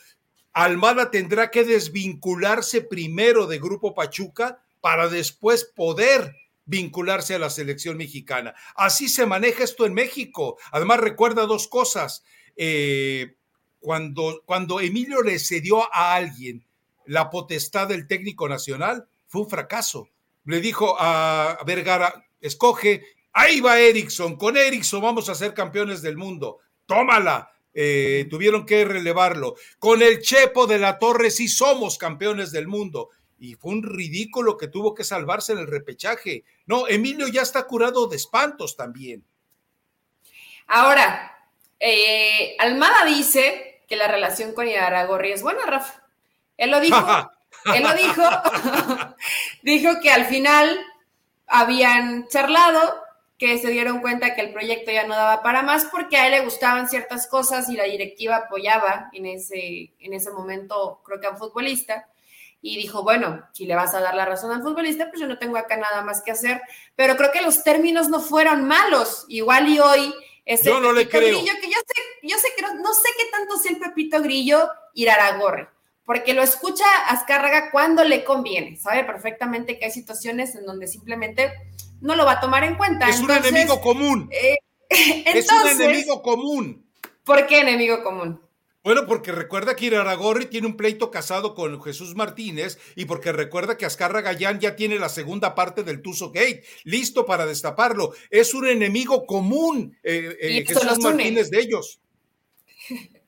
Almada 0.54 1.12
tendrá 1.12 1.52
que 1.52 1.64
desvincularse 1.64 2.82
primero 2.82 3.46
de 3.46 3.60
Grupo 3.60 3.94
Pachuca 3.94 4.64
para 4.82 5.08
después 5.08 5.64
poder 5.64 6.36
vincularse 6.66 7.36
a 7.36 7.40
la 7.40 7.50
selección 7.50 7.98
mexicana. 7.98 8.56
Así 8.76 9.10
se 9.10 9.26
maneja 9.26 9.64
esto 9.64 9.86
en 9.86 9.94
México. 9.94 10.58
Además, 10.72 11.00
recuerda 11.00 11.46
dos 11.46 11.68
cosas. 11.68 12.24
cuando, 13.80 14.42
cuando 14.46 14.80
Emilio 14.80 15.22
le 15.22 15.40
cedió 15.40 15.84
a 15.94 16.16
alguien 16.16 16.66
la 17.06 17.30
potestad 17.30 17.88
del 17.88 18.08
técnico 18.08 18.48
nacional, 18.48 19.08
fue 19.28 19.42
un 19.42 19.50
fracaso. 19.50 20.10
Le 20.46 20.60
dijo 20.60 20.96
a 21.00 21.58
Vergara, 21.66 22.26
escoge, 22.40 23.04
ahí 23.32 23.62
va 23.62 23.80
Erickson, 23.80 24.36
con 24.36 24.58
Erickson 24.58 25.02
vamos 25.02 25.30
a 25.30 25.36
ser 25.36 25.54
campeones 25.54 26.02
del 26.02 26.18
mundo, 26.18 26.60
tómala. 26.86 27.50
Eh, 27.76 28.28
tuvieron 28.30 28.66
que 28.66 28.86
relevarlo. 28.86 29.56
Con 29.80 30.04
el 30.04 30.22
Chepo 30.22 30.68
de 30.68 30.78
la 30.78 31.00
Torre 31.00 31.32
sí 31.32 31.48
somos 31.48 31.98
campeones 31.98 32.52
del 32.52 32.68
mundo. 32.68 33.10
Y 33.40 33.56
fue 33.56 33.72
un 33.72 33.84
ridículo 33.84 34.58
que 34.58 34.68
tuvo 34.68 34.94
que 34.94 35.04
salvarse 35.04 35.54
en 35.54 35.60
el 35.60 35.68
repechaje. 35.68 36.44
No, 36.68 36.88
Emilio 36.88 37.28
ya 37.28 37.42
está 37.42 37.66
curado 37.66 38.08
de 38.08 38.16
espantos 38.18 38.78
también. 38.78 39.26
Ahora, 40.68 41.50
eh, 41.80 42.56
Almada 42.60 43.06
dice 43.06 43.84
que 43.88 43.96
la 43.96 44.08
relación 44.08 44.54
con 44.54 44.68
Iaragorri 44.68 45.32
es 45.32 45.42
buena, 45.42 45.66
Rafa. 45.66 46.03
Él 46.64 46.72
lo 46.72 46.80
dijo, 46.80 47.32
él 47.76 47.84
lo 47.84 47.94
dijo, 47.94 48.24
dijo 49.64 50.00
que 50.02 50.12
al 50.12 50.26
final 50.26 50.80
habían 51.48 52.28
charlado, 52.28 53.02
que 53.38 53.58
se 53.58 53.70
dieron 53.70 54.00
cuenta 54.00 54.36
que 54.36 54.42
el 54.42 54.54
proyecto 54.54 54.92
ya 54.92 55.06
no 55.06 55.16
daba 55.16 55.44
para 55.44 55.64
más 55.64 55.86
porque 55.86 56.16
a 56.18 56.28
él 56.28 56.32
le 56.32 56.42
gustaban 56.42 56.88
ciertas 56.88 57.28
cosas 57.28 57.70
y 57.70 57.76
la 57.76 57.84
directiva 57.84 58.38
apoyaba 58.38 59.10
en 59.12 59.26
ese, 59.26 59.94
en 60.00 60.14
ese 60.14 60.32
momento, 60.32 61.02
creo 61.04 61.20
que 61.20 61.28
a 61.28 61.32
un 61.32 61.38
futbolista. 61.38 62.08
Y 62.66 62.78
dijo, 62.78 63.04
bueno, 63.04 63.46
si 63.52 63.66
le 63.66 63.76
vas 63.76 63.94
a 63.94 64.00
dar 64.00 64.16
la 64.16 64.24
razón 64.24 64.50
al 64.52 64.64
futbolista, 64.64 65.10
pues 65.10 65.20
yo 65.20 65.28
no 65.28 65.38
tengo 65.38 65.58
acá 65.58 65.76
nada 65.76 66.02
más 66.02 66.24
que 66.24 66.32
hacer. 66.32 66.62
Pero 66.96 67.18
creo 67.18 67.30
que 67.34 67.42
los 67.42 67.62
términos 67.62 68.08
no 68.08 68.22
fueron 68.22 68.66
malos. 68.66 69.26
Igual 69.28 69.68
y 69.68 69.80
hoy 69.80 70.14
yo 70.64 70.80
no 70.80 70.94
le 70.94 71.10
creo. 71.10 71.40
Grillo, 71.40 71.54
que 71.60 71.70
yo 71.70 71.78
sé, 71.86 72.02
yo 72.24 72.38
sé 72.38 72.48
que 72.56 72.62
no, 72.62 72.94
sé 72.94 73.10
qué 73.18 73.26
tanto 73.32 73.58
sea 73.58 73.72
el 73.72 73.80
Pepito 73.80 74.22
Grillo 74.22 74.70
Iraragorri 74.94 75.68
porque 76.06 76.34
lo 76.34 76.42
escucha 76.42 76.86
Azcárraga 77.08 77.72
cuando 77.72 78.04
le 78.04 78.24
conviene. 78.24 78.78
Sabe 78.78 79.04
perfectamente 79.04 79.80
que 79.80 79.86
hay 79.86 79.92
situaciones 79.92 80.56
en 80.56 80.66
donde 80.66 80.88
simplemente 80.88 81.52
no 82.02 82.16
lo 82.16 82.26
va 82.26 82.34
a 82.34 82.40
tomar 82.40 82.64
en 82.64 82.76
cuenta. 82.76 83.08
Es 83.10 83.20
un 83.20 83.32
enemigo 83.32 83.80
común. 83.82 84.30
Eh, 84.32 84.58
es 84.90 85.48
un 85.52 85.68
enemigo 85.68 86.22
común. 86.22 86.86
¿Por 87.24 87.48
qué 87.48 87.62
enemigo 87.62 88.04
común? 88.04 88.42
Bueno, 88.84 89.08
porque 89.08 89.32
recuerda 89.32 89.78
que 89.78 89.86
Iraragorri 89.86 90.48
tiene 90.48 90.68
un 90.68 90.76
pleito 90.76 91.10
casado 91.10 91.56
con 91.56 91.82
Jesús 91.82 92.16
Martínez 92.16 92.78
y 92.98 93.06
porque 93.06 93.32
recuerda 93.32 93.78
que 93.78 93.86
Azcárraga 93.86 94.34
ya 94.34 94.76
tiene 94.76 95.00
la 95.00 95.08
segunda 95.08 95.56
parte 95.56 95.84
del 95.84 96.02
Tuso 96.02 96.32
Gate, 96.32 96.66
listo 96.84 97.26
para 97.26 97.46
destaparlo. 97.46 98.14
Es 98.30 98.54
un 98.54 98.68
enemigo 98.68 99.26
común, 99.26 99.98
eh, 100.04 100.36
eh, 100.42 100.66
Jesús 100.68 101.00
Martínez 101.00 101.50
de 101.50 101.62
ellos. 101.62 102.02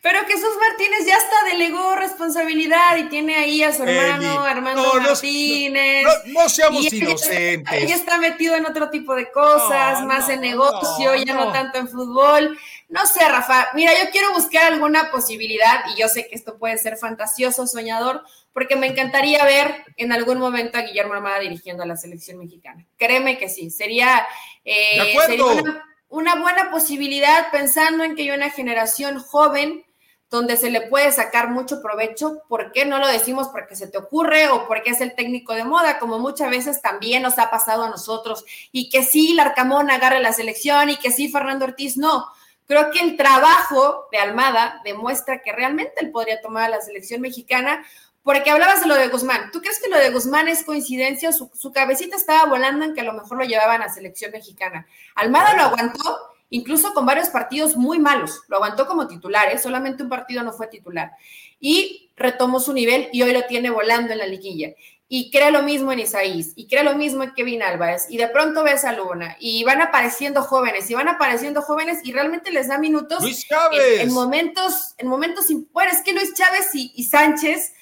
Pero 0.00 0.20
Jesús 0.26 0.50
Martínez 0.60 1.06
ya 1.06 1.16
hasta 1.16 1.44
delegó 1.50 1.96
responsabilidad 1.96 2.96
y 2.96 3.08
tiene 3.08 3.34
ahí 3.34 3.62
a 3.62 3.72
su 3.72 3.82
hermano 3.82 4.44
Armando 4.44 4.94
Martínez. 4.94 6.06
No, 6.26 6.48
seamos 6.48 6.92
inocentes. 6.92 7.82
Ella 7.82 7.94
está 7.94 8.18
metido 8.18 8.54
en 8.54 8.64
otro 8.66 8.90
tipo 8.90 9.14
de 9.14 9.30
cosas, 9.30 10.04
más 10.04 10.28
en 10.28 10.40
negocio, 10.40 11.14
ya 11.16 11.34
no 11.34 11.52
tanto 11.52 11.78
en 11.78 11.88
fútbol. 11.88 12.58
No 12.88 13.04
sé, 13.06 13.28
Rafa, 13.28 13.68
mira, 13.74 13.92
yo 14.02 14.10
quiero 14.10 14.32
buscar 14.32 14.72
alguna 14.72 15.10
posibilidad 15.10 15.84
y 15.94 16.00
yo 16.00 16.08
sé 16.08 16.26
que 16.26 16.36
esto 16.36 16.58
puede 16.58 16.78
ser 16.78 16.96
fantasioso, 16.96 17.66
soñador, 17.66 18.22
porque 18.54 18.76
me 18.76 18.86
encantaría 18.86 19.44
ver 19.44 19.84
en 19.96 20.12
algún 20.12 20.38
momento 20.38 20.78
a 20.78 20.82
Guillermo 20.82 21.14
Armada 21.14 21.40
dirigiendo 21.40 21.82
a 21.82 21.86
la 21.86 21.96
selección 21.96 22.38
mexicana. 22.38 22.86
Créeme 22.96 23.36
que 23.36 23.50
sí, 23.50 23.70
sería, 23.70 24.26
eh, 24.64 25.14
sería 25.26 25.44
una, 25.44 25.84
una 26.08 26.36
buena 26.36 26.70
posibilidad 26.70 27.50
pensando 27.50 28.04
en 28.04 28.14
que 28.14 28.22
hay 28.22 28.30
una 28.30 28.50
generación 28.50 29.20
joven 29.20 29.84
donde 30.30 30.56
se 30.56 30.70
le 30.70 30.82
puede 30.82 31.10
sacar 31.10 31.50
mucho 31.50 31.80
provecho. 31.80 32.42
¿Por 32.48 32.72
qué 32.72 32.84
no 32.84 32.98
lo 32.98 33.06
decimos 33.06 33.48
porque 33.48 33.76
se 33.76 33.86
te 33.86 33.98
ocurre 33.98 34.48
o 34.48 34.66
porque 34.66 34.90
es 34.90 35.00
el 35.00 35.14
técnico 35.14 35.54
de 35.54 35.64
moda? 35.64 35.98
Como 35.98 36.18
muchas 36.18 36.50
veces 36.50 36.82
también 36.82 37.22
nos 37.22 37.38
ha 37.38 37.50
pasado 37.50 37.84
a 37.84 37.90
nosotros. 37.90 38.44
Y 38.70 38.90
que 38.90 39.02
sí, 39.02 39.34
Larcamón 39.34 39.90
agarre 39.90 40.20
la 40.20 40.32
selección 40.32 40.90
y 40.90 40.96
que 40.96 41.10
sí, 41.10 41.28
Fernando 41.30 41.64
Ortiz 41.64 41.96
no. 41.96 42.26
Creo 42.66 42.90
que 42.90 43.00
el 43.00 43.16
trabajo 43.16 44.08
de 44.12 44.18
Almada 44.18 44.82
demuestra 44.84 45.40
que 45.40 45.52
realmente 45.52 45.94
él 46.02 46.10
podría 46.10 46.42
tomar 46.42 46.64
a 46.64 46.68
la 46.68 46.82
selección 46.82 47.22
mexicana. 47.22 47.82
Porque 48.28 48.50
hablabas 48.50 48.82
de 48.82 48.88
lo 48.88 48.94
de 48.94 49.08
Guzmán. 49.08 49.50
¿Tú 49.50 49.62
crees 49.62 49.78
que 49.78 49.88
lo 49.88 49.96
de 49.96 50.10
Guzmán 50.10 50.48
es 50.48 50.62
coincidencia? 50.62 51.32
Su, 51.32 51.50
su 51.54 51.72
cabecita 51.72 52.14
estaba 52.14 52.44
volando 52.44 52.84
en 52.84 52.92
que 52.92 53.00
a 53.00 53.04
lo 53.04 53.14
mejor 53.14 53.38
lo 53.38 53.44
llevaban 53.44 53.80
a 53.80 53.88
selección 53.88 54.32
mexicana. 54.32 54.86
Almada 55.14 55.54
lo 55.54 55.62
aguantó 55.62 56.18
incluso 56.50 56.92
con 56.92 57.06
varios 57.06 57.30
partidos 57.30 57.74
muy 57.74 57.98
malos. 57.98 58.42
Lo 58.48 58.56
aguantó 58.56 58.86
como 58.86 59.08
titular, 59.08 59.50
¿eh? 59.50 59.56
solamente 59.56 60.02
un 60.02 60.10
partido 60.10 60.42
no 60.42 60.52
fue 60.52 60.66
titular. 60.66 61.12
Y 61.58 62.10
retomó 62.16 62.60
su 62.60 62.74
nivel 62.74 63.08
y 63.14 63.22
hoy 63.22 63.32
lo 63.32 63.46
tiene 63.46 63.70
volando 63.70 64.12
en 64.12 64.18
la 64.18 64.26
liguilla. 64.26 64.74
Y 65.08 65.30
crea 65.30 65.50
lo 65.50 65.62
mismo 65.62 65.90
en 65.90 66.00
Isaís, 66.00 66.52
y 66.54 66.68
crea 66.68 66.82
lo 66.82 66.94
mismo 66.94 67.22
en 67.22 67.32
Kevin 67.32 67.62
Álvarez, 67.62 68.08
y 68.10 68.18
de 68.18 68.28
pronto 68.28 68.62
ves 68.62 68.84
a 68.84 68.92
Luna, 68.92 69.38
y 69.40 69.64
van 69.64 69.80
apareciendo 69.80 70.42
jóvenes, 70.42 70.90
y 70.90 70.94
van 70.94 71.08
apareciendo 71.08 71.62
jóvenes, 71.62 72.00
y 72.04 72.12
realmente 72.12 72.52
les 72.52 72.68
da 72.68 72.76
minutos. 72.76 73.22
Luis 73.22 73.48
Chávez. 73.48 74.00
En, 74.00 74.12
momentos, 74.12 74.94
en 74.98 75.08
momentos, 75.08 75.46
bueno, 75.72 75.92
es 75.92 76.02
que 76.02 76.12
Luis 76.12 76.34
Chávez 76.34 76.68
y, 76.74 77.04
Sánchez, 77.04 77.72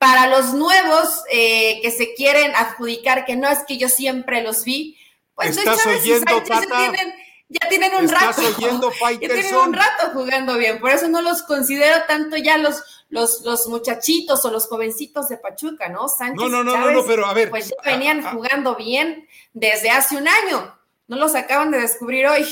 para 0.00 0.28
los 0.28 0.54
nuevos 0.54 1.22
eh, 1.30 1.78
que 1.82 1.90
se 1.90 2.14
quieren 2.14 2.54
adjudicar, 2.54 3.26
que 3.26 3.36
no 3.36 3.50
es 3.50 3.58
que 3.68 3.76
yo 3.76 3.90
siempre 3.90 4.42
los 4.42 4.64
vi, 4.64 4.96
pues 5.34 5.54
Luis 5.54 5.66
Chávez 5.66 6.06
y 6.06 6.18
Sánchez 6.18 6.68
tienen 6.68 7.14
ya 7.50 7.68
tienen 7.68 7.92
un 7.94 8.08
rato. 8.08 8.40
ya 8.40 9.18
tienen 9.18 9.56
un 9.56 9.74
rato 9.74 10.10
jugando 10.14 10.56
bien. 10.56 10.80
Por 10.80 10.90
eso 10.90 11.06
no 11.08 11.20
los 11.20 11.42
considero 11.42 12.06
tanto 12.08 12.38
ya 12.38 12.56
los, 12.56 12.82
los, 13.10 13.42
los 13.42 13.66
muchachitos 13.66 14.42
o 14.46 14.50
los 14.50 14.68
jovencitos 14.68 15.28
de 15.28 15.36
Pachuca, 15.36 15.90
¿no? 15.90 16.08
Sánchez 16.08 16.36
no, 16.36 16.48
no, 16.48 16.64
no, 16.64 16.90
no, 16.90 17.04
pero 17.04 17.26
a 17.26 17.34
ver. 17.34 17.50
Pues 17.50 17.68
ya 17.68 17.92
venían 17.92 18.22
jugando 18.22 18.76
bien 18.76 19.28
desde 19.52 19.90
hace 19.90 20.16
un 20.16 20.28
año. 20.28 20.78
No 21.08 21.16
los 21.16 21.34
acaban 21.34 21.70
de 21.72 21.78
descubrir 21.80 22.26
hoy. 22.26 22.46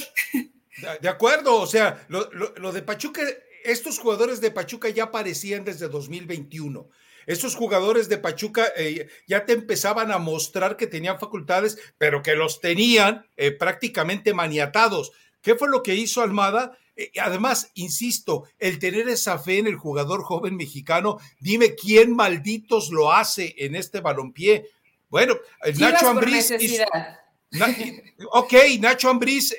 De 1.01 1.09
acuerdo, 1.09 1.57
o 1.57 1.67
sea, 1.67 2.05
lo, 2.09 2.29
lo 2.31 2.73
de 2.73 2.83
Pachuca, 2.83 3.23
estos 3.65 3.99
jugadores 3.99 4.43
de 4.43 4.51
Pachuca 4.51 4.91
ya 4.91 5.05
aparecían 5.05 5.65
desde 5.65 5.89
2021 5.89 6.91
estos 7.29 7.55
jugadores 7.55 8.09
de 8.09 8.17
Pachuca 8.17 8.69
eh, 8.75 9.07
ya 9.27 9.45
te 9.45 9.53
empezaban 9.53 10.11
a 10.11 10.19
mostrar 10.19 10.79
que 10.79 10.87
tenían 10.87 11.21
facultades, 11.21 11.79
pero 11.99 12.23
que 12.23 12.35
los 12.35 12.63
tenían 12.63 13.27
eh, 13.37 13.53
prácticamente 13.53 14.33
maniatados. 14.33 15.13
¿Qué 15.43 15.55
fue 15.55 15.69
lo 15.69 15.83
que 15.83 15.95
hizo 15.95 16.23
Almada? 16.23 16.79
Eh, 16.97 17.13
además, 17.21 17.71
insisto, 17.75 18.45
el 18.59 18.79
tener 18.79 19.11
esa 19.11 19.39
fe 19.39 19.59
en 19.59 19.67
el 19.67 19.77
jugador 19.77 20.23
joven 20.23 20.57
mexicano, 20.57 21.19
dime 21.39 21.75
quién 21.75 22.17
malditos 22.17 22.89
lo 22.91 23.13
hace 23.13 23.55
en 23.59 23.77
este 23.77 24.01
balompié. 24.01 24.65
Bueno, 25.11 25.37
Nacho 25.79 26.09
Ambriz. 26.09 26.51
Ok, 28.33 28.55
Nacho 28.81 29.11
Ambriz 29.11 29.55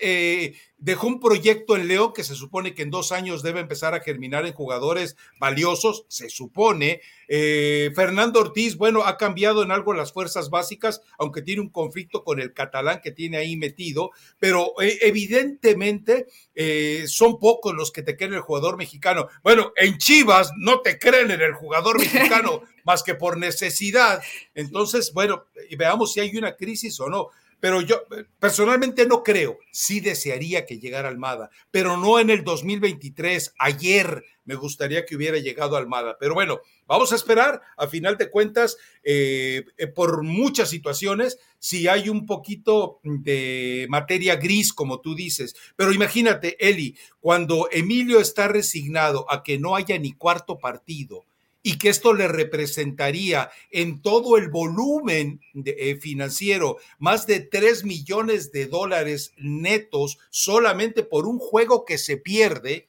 dejó 0.79 1.07
un 1.07 1.19
proyecto 1.19 1.75
en 1.75 1.87
León 1.87 2.13
que 2.13 2.23
se 2.23 2.35
supone 2.35 2.73
que 2.73 2.83
en 2.83 2.89
dos 2.89 3.11
años 3.11 3.43
debe 3.43 3.59
empezar 3.59 3.93
a 3.93 3.99
germinar 3.99 4.45
en 4.45 4.53
jugadores 4.53 5.17
valiosos, 5.39 6.05
se 6.07 6.29
supone. 6.29 7.01
Eh, 7.27 7.91
Fernando 7.93 8.39
Ortiz, 8.39 8.77
bueno, 8.77 9.03
ha 9.05 9.17
cambiado 9.17 9.61
en 9.61 9.71
algo 9.71 9.93
las 9.93 10.13
fuerzas 10.13 10.49
básicas, 10.49 11.01
aunque 11.17 11.41
tiene 11.41 11.61
un 11.61 11.69
conflicto 11.69 12.23
con 12.23 12.39
el 12.39 12.53
catalán 12.53 13.01
que 13.03 13.11
tiene 13.11 13.37
ahí 13.37 13.57
metido, 13.57 14.11
pero 14.39 14.73
eh, 14.81 14.99
evidentemente 15.01 16.27
eh, 16.55 17.03
son 17.07 17.39
pocos 17.39 17.75
los 17.75 17.91
que 17.91 18.01
te 18.01 18.15
creen 18.15 18.33
el 18.33 18.41
jugador 18.41 18.77
mexicano. 18.77 19.27
Bueno, 19.43 19.73
en 19.75 19.97
Chivas 19.97 20.51
no 20.57 20.79
te 20.79 20.97
creen 20.97 21.31
en 21.31 21.41
el 21.41 21.53
jugador 21.53 21.99
mexicano 21.99 22.61
más 22.85 23.03
que 23.03 23.15
por 23.15 23.37
necesidad. 23.37 24.21
Entonces, 24.55 25.11
bueno, 25.13 25.45
veamos 25.77 26.13
si 26.13 26.21
hay 26.21 26.35
una 26.37 26.55
crisis 26.55 26.99
o 27.01 27.09
no. 27.09 27.29
Pero 27.59 27.81
yo 27.81 28.03
personalmente 28.39 29.05
no 29.05 29.23
creo. 29.23 29.59
Sí 29.71 29.99
desearía 29.99 30.65
que 30.65 30.79
llegara 30.79 31.09
Almada, 31.09 31.49
pero 31.71 31.97
no 31.97 32.19
en 32.19 32.29
el 32.29 32.43
2023. 32.43 33.53
Ayer 33.59 34.23
me 34.45 34.55
gustaría 34.55 35.05
que 35.05 35.15
hubiera 35.15 35.37
llegado 35.37 35.77
Almada. 35.77 36.17
Pero 36.19 36.33
bueno, 36.33 36.61
vamos 36.87 37.11
a 37.11 37.15
esperar. 37.15 37.61
A 37.77 37.87
final 37.87 38.17
de 38.17 38.29
cuentas, 38.31 38.77
eh, 39.03 39.63
eh, 39.77 39.87
por 39.87 40.23
muchas 40.23 40.69
situaciones, 40.69 41.37
si 41.59 41.87
hay 41.87 42.09
un 42.09 42.25
poquito 42.25 42.99
de 43.03 43.85
materia 43.89 44.37
gris, 44.37 44.73
como 44.73 45.01
tú 45.01 45.13
dices. 45.13 45.55
Pero 45.75 45.91
imagínate, 45.91 46.57
Eli, 46.59 46.97
cuando 47.19 47.69
Emilio 47.71 48.19
está 48.19 48.47
resignado 48.47 49.31
a 49.31 49.43
que 49.43 49.59
no 49.59 49.75
haya 49.75 49.99
ni 49.99 50.13
cuarto 50.13 50.57
partido 50.57 51.25
y 51.61 51.77
que 51.77 51.89
esto 51.89 52.13
le 52.13 52.27
representaría 52.27 53.51
en 53.69 54.01
todo 54.01 54.37
el 54.37 54.49
volumen 54.49 55.41
eh, 55.65 55.97
financiero 55.97 56.77
más 56.99 57.27
de 57.27 57.41
3 57.41 57.83
millones 57.83 58.51
de 58.51 58.67
dólares 58.67 59.33
netos 59.37 60.19
solamente 60.29 61.03
por 61.03 61.27
un 61.27 61.37
juego 61.37 61.83
que 61.83 61.97
se 61.97 62.17
pierde, 62.17 62.87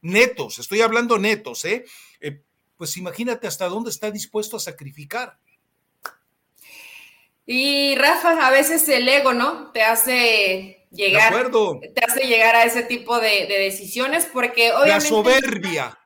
netos, 0.00 0.58
estoy 0.58 0.80
hablando 0.80 1.18
netos, 1.18 1.64
¿eh? 1.64 1.84
eh 2.20 2.40
pues 2.76 2.96
imagínate 2.96 3.46
hasta 3.46 3.68
dónde 3.68 3.90
está 3.90 4.10
dispuesto 4.10 4.56
a 4.56 4.60
sacrificar. 4.60 5.38
Y 7.44 7.94
Rafa, 7.96 8.46
a 8.46 8.50
veces 8.50 8.88
el 8.88 9.06
ego, 9.06 9.34
¿no? 9.34 9.70
Te 9.72 9.82
hace 9.82 10.86
llegar, 10.90 11.50
te 11.50 12.04
hace 12.04 12.26
llegar 12.26 12.54
a 12.54 12.64
ese 12.64 12.82
tipo 12.84 13.20
de, 13.20 13.46
de 13.46 13.58
decisiones 13.58 14.26
porque 14.32 14.72
obviamente... 14.72 14.94
La 14.94 15.00
soberbia 15.00 15.99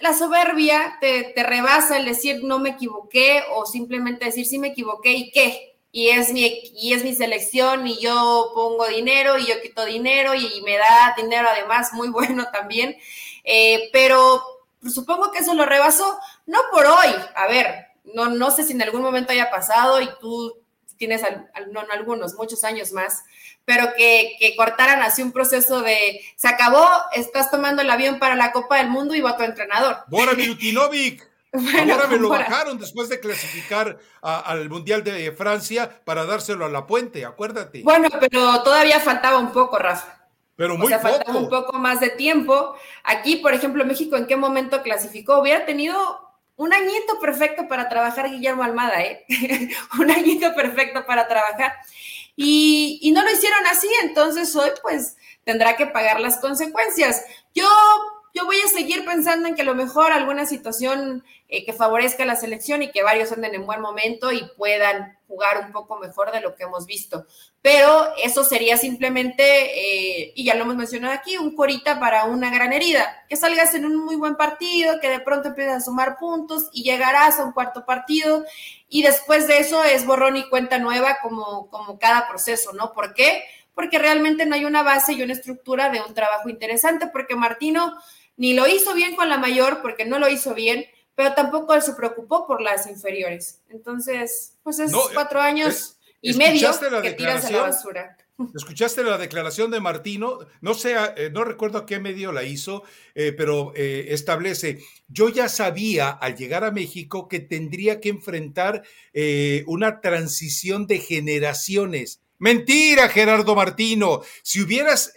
la 0.00 0.14
soberbia 0.14 0.98
te, 1.00 1.32
rebasa 1.36 1.96
el 1.96 2.04
decir 2.04 2.42
no 2.42 2.58
me 2.58 2.70
equivoqué 2.70 3.42
o 3.54 3.66
simplemente 3.66 4.26
decir 4.26 4.46
sí 4.46 4.58
me 4.58 4.68
equivoqué 4.68 5.12
y 5.12 5.30
qué. 5.30 5.78
Y 5.92 6.08
es, 6.08 6.32
mi, 6.32 6.44
y 6.74 6.92
es 6.92 7.04
mi 7.04 7.14
selección 7.14 7.86
y 7.86 8.00
yo 8.00 8.50
pongo 8.52 8.88
dinero 8.88 9.38
y 9.38 9.46
yo 9.46 9.60
quito 9.62 9.84
dinero 9.84 10.34
y, 10.34 10.60
me 10.62 10.76
da 10.76 11.14
dinero 11.16 11.48
además 11.48 11.92
muy 11.92 12.08
bueno 12.10 12.46
también. 12.52 12.96
Eh, 13.44 13.90
pero 13.92 14.42
supongo 14.90 15.30
que 15.30 15.38
eso 15.38 15.54
lo 15.54 15.64
rebasó, 15.66 16.18
no 16.46 16.58
por 16.72 16.86
hoy, 16.86 17.08
a 17.36 17.46
ver, 17.46 17.86
no, 18.12 18.28
no 18.28 18.50
sé 18.50 18.64
si 18.64 18.72
en 18.72 18.82
algún 18.82 19.02
momento 19.02 19.32
haya 19.32 19.50
pasado 19.50 20.00
y 20.00 20.08
tú 20.20 20.63
tienes 21.06 21.22
no, 21.70 21.82
algunos, 21.92 22.34
muchos 22.34 22.64
años 22.64 22.92
más, 22.92 23.24
pero 23.66 23.88
que, 23.94 24.54
cortaran 24.56 25.02
así 25.02 25.22
un 25.22 25.32
proceso 25.32 25.82
de 25.82 26.20
se 26.34 26.48
acabó, 26.48 26.86
estás 27.12 27.50
tomando 27.50 27.82
el 27.82 27.90
avión 27.90 28.18
para 28.18 28.36
la 28.36 28.52
Copa 28.52 28.78
del 28.78 28.88
Mundo 28.88 29.14
y 29.14 29.20
va 29.20 29.36
tu 29.36 29.42
entrenador. 29.42 29.98
Bora 30.08 30.32
Milutinovic. 30.32 31.30
Ahora 31.52 32.08
me 32.08 32.16
lo 32.16 32.30
bajaron 32.30 32.78
después 32.78 33.08
de 33.08 33.20
clasificar 33.20 33.98
al 34.22 34.68
Mundial 34.70 35.04
de 35.04 35.30
Francia 35.32 36.00
para 36.04 36.24
dárselo 36.24 36.64
a 36.64 36.68
la 36.68 36.86
puente, 36.86 37.24
acuérdate. 37.24 37.82
Bueno, 37.84 38.08
pero 38.18 38.62
todavía 38.62 38.98
faltaba 38.98 39.38
un 39.38 39.52
poco, 39.52 39.78
Rafa. 39.78 40.26
Pero 40.56 40.76
muy 40.76 40.86
o 40.86 40.88
sea, 40.88 40.98
faltaba 41.00 41.38
un 41.38 41.48
poco 41.48 41.74
más 41.74 42.00
de 42.00 42.10
tiempo. 42.10 42.74
Aquí, 43.04 43.36
por 43.36 43.54
ejemplo, 43.54 43.84
México, 43.84 44.16
¿en 44.16 44.26
qué 44.26 44.36
momento 44.36 44.82
clasificó? 44.82 45.38
Hubiera 45.38 45.64
tenido 45.64 46.23
un 46.56 46.72
añito 46.72 47.18
perfecto 47.20 47.66
para 47.68 47.88
trabajar 47.88 48.30
Guillermo 48.30 48.62
Almada, 48.62 49.02
¿eh? 49.02 49.24
un 49.98 50.10
añito 50.10 50.54
perfecto 50.54 51.04
para 51.06 51.26
trabajar. 51.26 51.74
Y, 52.36 52.98
y, 53.02 53.12
no 53.12 53.22
lo 53.22 53.30
hicieron 53.30 53.64
así, 53.66 53.88
entonces 54.02 54.54
hoy 54.56 54.70
pues 54.82 55.16
tendrá 55.44 55.76
que 55.76 55.86
pagar 55.86 56.20
las 56.20 56.38
consecuencias. 56.38 57.24
Yo 57.54 57.68
yo 58.34 58.44
voy 58.44 58.56
a 58.60 58.68
seguir 58.68 59.04
pensando 59.04 59.46
en 59.46 59.54
que 59.54 59.62
a 59.62 59.64
lo 59.64 59.76
mejor 59.76 60.10
alguna 60.10 60.44
situación 60.44 61.24
eh, 61.48 61.64
que 61.64 61.72
favorezca 61.72 62.24
a 62.24 62.26
la 62.26 62.34
selección 62.34 62.82
y 62.82 62.90
que 62.90 63.04
varios 63.04 63.30
anden 63.30 63.54
en 63.54 63.64
buen 63.64 63.80
momento 63.80 64.32
y 64.32 64.44
puedan 64.56 65.16
jugar 65.28 65.64
un 65.64 65.70
poco 65.70 65.98
mejor 65.98 66.32
de 66.32 66.40
lo 66.40 66.56
que 66.56 66.64
hemos 66.64 66.84
visto. 66.84 67.26
Pero 67.62 68.12
eso 68.22 68.42
sería 68.42 68.76
simplemente, 68.76 69.44
eh, 69.44 70.32
y 70.34 70.44
ya 70.44 70.56
lo 70.56 70.64
hemos 70.64 70.74
mencionado 70.74 71.14
aquí, 71.14 71.36
un 71.36 71.54
corita 71.54 72.00
para 72.00 72.24
una 72.24 72.50
gran 72.50 72.72
herida. 72.72 73.24
Que 73.28 73.36
salgas 73.36 73.72
en 73.74 73.86
un 73.86 74.04
muy 74.04 74.16
buen 74.16 74.34
partido, 74.34 74.98
que 75.00 75.08
de 75.08 75.20
pronto 75.20 75.48
empieces 75.48 75.74
a 75.74 75.80
sumar 75.80 76.18
puntos 76.18 76.68
y 76.72 76.82
llegarás 76.82 77.38
a 77.38 77.44
un 77.44 77.52
cuarto 77.52 77.86
partido 77.86 78.44
y 78.88 79.02
después 79.02 79.46
de 79.46 79.58
eso 79.58 79.84
es 79.84 80.04
borrón 80.04 80.36
y 80.36 80.48
cuenta 80.48 80.78
nueva 80.78 81.18
como, 81.22 81.68
como 81.70 82.00
cada 82.00 82.28
proceso, 82.28 82.72
¿no? 82.72 82.92
¿Por 82.92 83.14
qué? 83.14 83.44
Porque 83.74 83.98
realmente 83.98 84.44
no 84.44 84.56
hay 84.56 84.64
una 84.64 84.82
base 84.82 85.12
y 85.12 85.22
una 85.22 85.32
estructura 85.32 85.88
de 85.88 86.00
un 86.00 86.14
trabajo 86.14 86.48
interesante, 86.48 87.06
porque 87.06 87.36
Martino 87.36 87.96
ni 88.36 88.54
lo 88.54 88.66
hizo 88.66 88.94
bien 88.94 89.16
con 89.16 89.28
la 89.28 89.38
mayor 89.38 89.80
porque 89.82 90.04
no 90.04 90.18
lo 90.18 90.28
hizo 90.28 90.54
bien, 90.54 90.84
pero 91.14 91.34
tampoco 91.34 91.74
él 91.74 91.82
se 91.82 91.94
preocupó 91.94 92.46
por 92.46 92.60
las 92.60 92.86
inferiores. 92.86 93.60
Entonces, 93.68 94.54
pues 94.62 94.78
es 94.78 94.92
cuatro 95.12 95.40
años 95.40 95.96
y 96.20 96.34
medio 96.34 96.70
que 97.02 97.12
tiras 97.12 97.44
a 97.44 97.50
la 97.50 97.62
basura. 97.62 98.16
¿Escuchaste 98.54 99.04
la 99.04 99.18
declaración 99.18 99.70
de 99.70 99.80
Martino? 99.80 100.40
No 100.60 100.74
sé, 100.74 100.96
eh, 101.16 101.30
no 101.32 101.44
recuerdo 101.44 101.78
a 101.78 101.86
qué 101.86 102.00
medio 102.00 102.32
la 102.32 102.42
hizo, 102.42 102.82
eh, 103.14 103.32
pero 103.36 103.72
eh, 103.76 104.06
establece, 104.08 104.80
yo 105.08 105.28
ya 105.28 105.48
sabía 105.48 106.10
al 106.10 106.36
llegar 106.36 106.64
a 106.64 106.72
México 106.72 107.28
que 107.28 107.40
tendría 107.40 108.00
que 108.00 108.08
enfrentar 108.08 108.82
una 109.66 110.00
transición 110.00 110.88
de 110.88 110.98
generaciones. 110.98 112.20
Mentira, 112.38 113.08
Gerardo 113.08 113.54
Martino. 113.54 114.22
Si 114.42 114.60
hubieras 114.60 115.12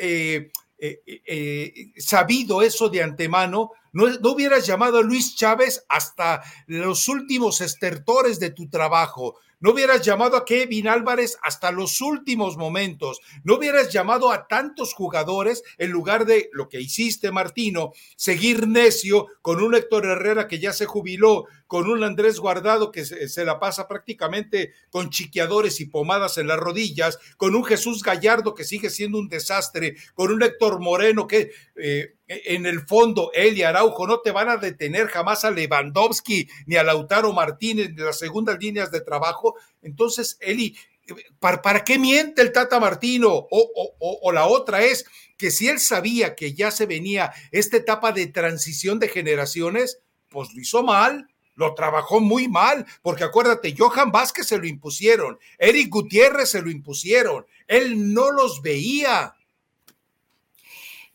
eh, 0.79 1.01
eh, 1.05 1.93
sabido 1.97 2.61
eso 2.61 2.89
de 2.89 3.01
antemano, 3.01 3.71
no, 3.93 4.07
no, 4.07 4.31
hubieras 4.31 4.67
llamado 4.67 4.99
a 4.99 5.01
Luis 5.01 5.35
Chávez 5.35 5.83
hasta 5.89 6.43
los 6.67 7.07
últimos 7.07 7.61
estertores 7.61 8.39
de 8.39 8.51
tu 8.51 8.69
trabajo. 8.69 9.39
No 9.59 9.71
hubieras 9.71 10.03
llamado 10.03 10.37
a 10.37 10.45
Kevin 10.45 10.87
Álvarez 10.87 11.39
hasta 11.41 11.71
los 11.71 11.99
últimos 11.99 12.57
momentos. 12.57 13.21
No 13.43 13.55
hubieras 13.55 13.91
llamado 13.91 14.31
a 14.31 14.47
tantos 14.47 14.93
jugadores 14.93 15.63
en 15.79 15.89
lugar 15.89 16.25
de 16.25 16.51
lo 16.53 16.69
que 16.69 16.79
hiciste, 16.79 17.31
Martino, 17.31 17.91
seguir 18.15 18.67
necio 18.67 19.25
con 19.41 19.63
un 19.63 19.73
Héctor 19.73 20.05
Herrera 20.05 20.47
que 20.47 20.59
ya 20.59 20.73
se 20.73 20.85
jubiló, 20.85 21.45
con 21.67 21.89
un 21.89 22.03
Andrés 22.03 22.39
Guardado 22.39 22.91
que 22.91 23.05
se, 23.05 23.45
la 23.45 23.59
pasa 23.59 23.87
prácticamente 23.87 24.73
con 24.89 25.09
chiqueadores 25.09 25.79
y 25.79 25.85
pomadas 25.85 26.37
en 26.37 26.47
las 26.47 26.57
rodillas, 26.57 27.19
con 27.37 27.55
un 27.55 27.63
Jesús 27.63 28.01
Gallardo 28.01 28.53
que 28.53 28.63
sigue 28.63 28.89
siendo 28.89 29.19
un 29.19 29.27
desastre, 29.27 29.95
con 30.15 30.31
un 30.31 30.41
Héctor 30.41 30.79
Moreno 30.79 31.27
que 31.27 31.51
eh, 31.75 32.15
en 32.27 32.65
el 32.65 32.81
fondo, 32.81 33.31
él 33.33 33.57
y 33.57 33.63
Araujo 33.63 34.07
no 34.07 34.19
te 34.19 34.31
van 34.31 34.49
a 34.49 34.57
detener 34.57 35.07
jamás 35.07 35.45
a 35.45 35.51
Lewandowski 35.51 36.49
ni 36.65 36.75
a 36.75 36.83
Lautaro 36.83 37.31
Martínez 37.33 37.95
de 37.95 38.03
las 38.03 38.19
segundas 38.19 38.57
líneas 38.59 38.91
de 38.91 39.01
trabajo. 39.01 39.55
Entonces, 39.81 40.37
Eli, 40.41 40.75
¿para, 41.39 41.83
qué 41.83 41.97
miente 41.99 42.41
el 42.41 42.51
Tata 42.51 42.79
Martino? 42.79 43.29
O, 43.31 43.97
o, 43.99 44.31
la 44.31 44.47
otra 44.47 44.83
es 44.83 45.05
que 45.37 45.51
si 45.51 45.67
él 45.69 45.79
sabía 45.79 46.35
que 46.35 46.53
ya 46.53 46.71
se 46.71 46.85
venía 46.85 47.31
esta 47.51 47.77
etapa 47.77 48.11
de 48.11 48.27
transición 48.27 48.99
de 48.99 49.07
generaciones, 49.07 49.99
pues 50.29 50.53
lo 50.53 50.61
hizo 50.61 50.83
mal, 50.83 51.27
lo 51.57 51.73
trabajó 51.73 52.21
muy 52.21 52.47
mal, 52.47 52.85
porque 53.01 53.25
acuérdate, 53.25 53.75
Johan 53.77 54.11
Vázquez 54.11 54.47
se 54.47 54.57
lo 54.57 54.65
impusieron, 54.65 55.37
Eric 55.57 55.89
Gutiérrez 55.89 56.49
se 56.49 56.61
lo 56.61 56.71
impusieron, 56.71 57.45
él 57.67 58.13
no 58.13 58.31
los 58.31 58.61
veía. 58.61 59.33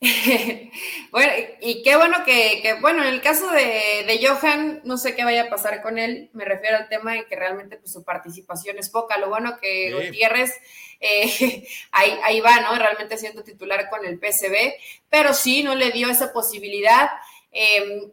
bueno, 1.13 1.33
y 1.61 1.85
qué 1.85 1.97
bueno 1.97 2.25
que, 2.25 2.77
bueno, 2.81 3.05
en 3.05 3.09
el 3.15 3.23
caso 3.23 3.49
de, 3.53 4.21
Johan, 4.21 4.81
no 4.83 4.99
sé 4.99 5.15
qué 5.15 5.23
vaya 5.23 5.45
a 5.45 5.49
pasar 5.49 5.81
con 5.81 5.97
él, 5.97 6.29
me 6.33 6.45
refiero 6.45 6.77
al 6.77 6.89
tema 6.89 7.15
de 7.15 7.25
que 7.27 7.37
realmente 7.37 7.77
pues, 7.77 7.93
su 7.93 8.03
participación 8.03 8.79
es 8.79 8.91
poca, 8.91 9.17
lo 9.19 9.29
bueno 9.29 9.59
que 9.61 9.93
Gutiérrez 9.93 10.53
eh, 10.99 11.69
ahí, 11.93 12.41
va, 12.41 12.61
¿no? 12.61 12.75
Realmente 12.77 13.17
siendo 13.17 13.45
titular 13.45 13.89
con 13.89 14.05
el 14.05 14.19
PCB, 14.19 14.75
pero 15.09 15.35
sí, 15.35 15.63
no 15.63 15.77
le 15.77 15.93
dio 15.93 16.11
esa 16.11 16.33
posibilidad. 16.33 17.09
Em, 17.53 18.11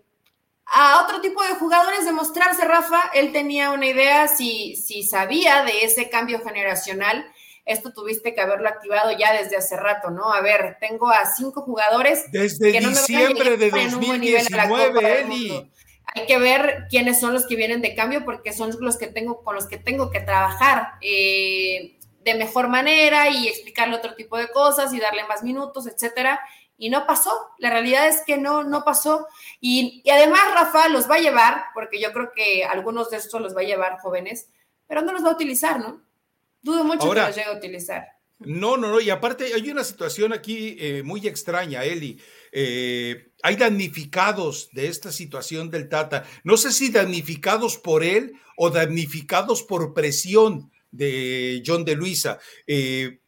a 0.71 1.03
otro 1.03 1.21
tipo 1.21 1.41
de 1.43 1.55
jugadores 1.55 2.05
de 2.05 2.12
mostrarse, 2.12 2.63
Rafa, 2.65 3.10
él 3.13 3.32
tenía 3.32 3.71
una 3.71 3.88
idea, 3.88 4.27
si, 4.27 4.75
si 4.75 5.03
sabía 5.03 5.63
de 5.63 5.84
ese 5.84 6.10
cambio 6.10 6.41
generacional, 6.41 7.25
esto 7.65 7.93
tuviste 7.93 8.34
que 8.34 8.41
haberlo 8.41 8.67
activado 8.67 9.12
ya 9.17 9.34
desde 9.34 9.58
hace 9.58 9.77
rato, 9.77 10.10
¿no? 10.10 10.34
A 10.34 10.41
ver, 10.41 10.77
tengo 10.79 11.10
a 11.10 11.25
cinco 11.25 11.62
jugadores. 11.62 12.32
Desde 12.32 12.71
que 12.71 12.82
no 12.82 12.89
diciembre 12.89 13.58
de 13.58 13.69
2019, 13.69 15.21
Eli. 15.21 15.71
Hay 16.15 16.25
que 16.25 16.39
ver 16.39 16.88
quiénes 16.89 17.19
son 17.19 17.34
los 17.34 17.45
que 17.45 17.55
vienen 17.55 17.82
de 17.82 17.93
cambio 17.93 18.25
porque 18.25 18.53
son 18.53 18.75
los 18.79 18.97
que 18.97 19.05
tengo, 19.08 19.43
con 19.43 19.53
los 19.53 19.67
que 19.67 19.77
tengo 19.77 20.10
que 20.10 20.19
trabajar 20.19 20.93
eh, 21.01 21.99
de 22.23 22.34
mejor 22.34 22.67
manera 22.67 23.29
y 23.29 23.47
explicarle 23.47 23.95
otro 23.95 24.15
tipo 24.15 24.38
de 24.38 24.49
cosas 24.49 24.91
y 24.91 24.99
darle 24.99 25.25
más 25.25 25.43
minutos, 25.43 25.86
etcétera. 25.86 26.39
Y 26.80 26.89
no 26.89 27.05
pasó. 27.05 27.32
La 27.59 27.69
realidad 27.69 28.07
es 28.07 28.23
que 28.25 28.38
no, 28.38 28.63
no 28.63 28.84
pasó. 28.84 29.27
Y, 29.61 30.01
y 30.03 30.09
además, 30.09 30.41
Rafa 30.55 30.89
los 30.89 31.07
va 31.07 31.15
a 31.15 31.19
llevar, 31.19 31.65
porque 31.75 32.01
yo 32.01 32.11
creo 32.11 32.32
que 32.34 32.63
algunos 32.63 33.11
de 33.11 33.17
estos 33.17 33.39
los 33.39 33.55
va 33.55 33.61
a 33.61 33.65
llevar 33.65 33.99
jóvenes, 33.99 34.49
pero 34.88 35.03
no 35.03 35.11
los 35.11 35.23
va 35.23 35.30
a 35.30 35.34
utilizar, 35.34 35.80
¿no? 35.80 36.01
Dudo 36.63 36.84
mucho 36.84 37.11
que 37.11 37.19
lo 37.19 37.30
llegue 37.30 37.45
a 37.45 37.57
utilizar. 37.57 38.07
No, 38.39 38.77
no, 38.77 38.89
no, 38.89 39.01
y 39.01 39.09
aparte 39.09 39.53
hay 39.53 39.69
una 39.69 39.84
situación 39.84 40.32
aquí 40.32 40.77
eh, 40.80 41.03
muy 41.03 41.27
extraña, 41.27 41.84
Eli. 41.84 42.19
Eh, 42.53 43.34
hay 43.43 43.57
damnificados 43.57 44.69
de 44.71 44.88
esta 44.88 45.11
situación 45.11 45.69
del 45.69 45.89
Tata. 45.89 46.23
No 46.45 46.55
sé 46.55 46.71
si 46.71 46.89
damnificados 46.89 47.77
por 47.77 48.03
él 48.03 48.34
o 48.55 48.69
damnificados 48.69 49.63
por 49.63 49.93
presión, 49.93 50.71
de 50.91 51.61
John 51.65 51.86
de 51.86 51.95
Luisa. 51.95 52.39
Eh, 52.67 53.19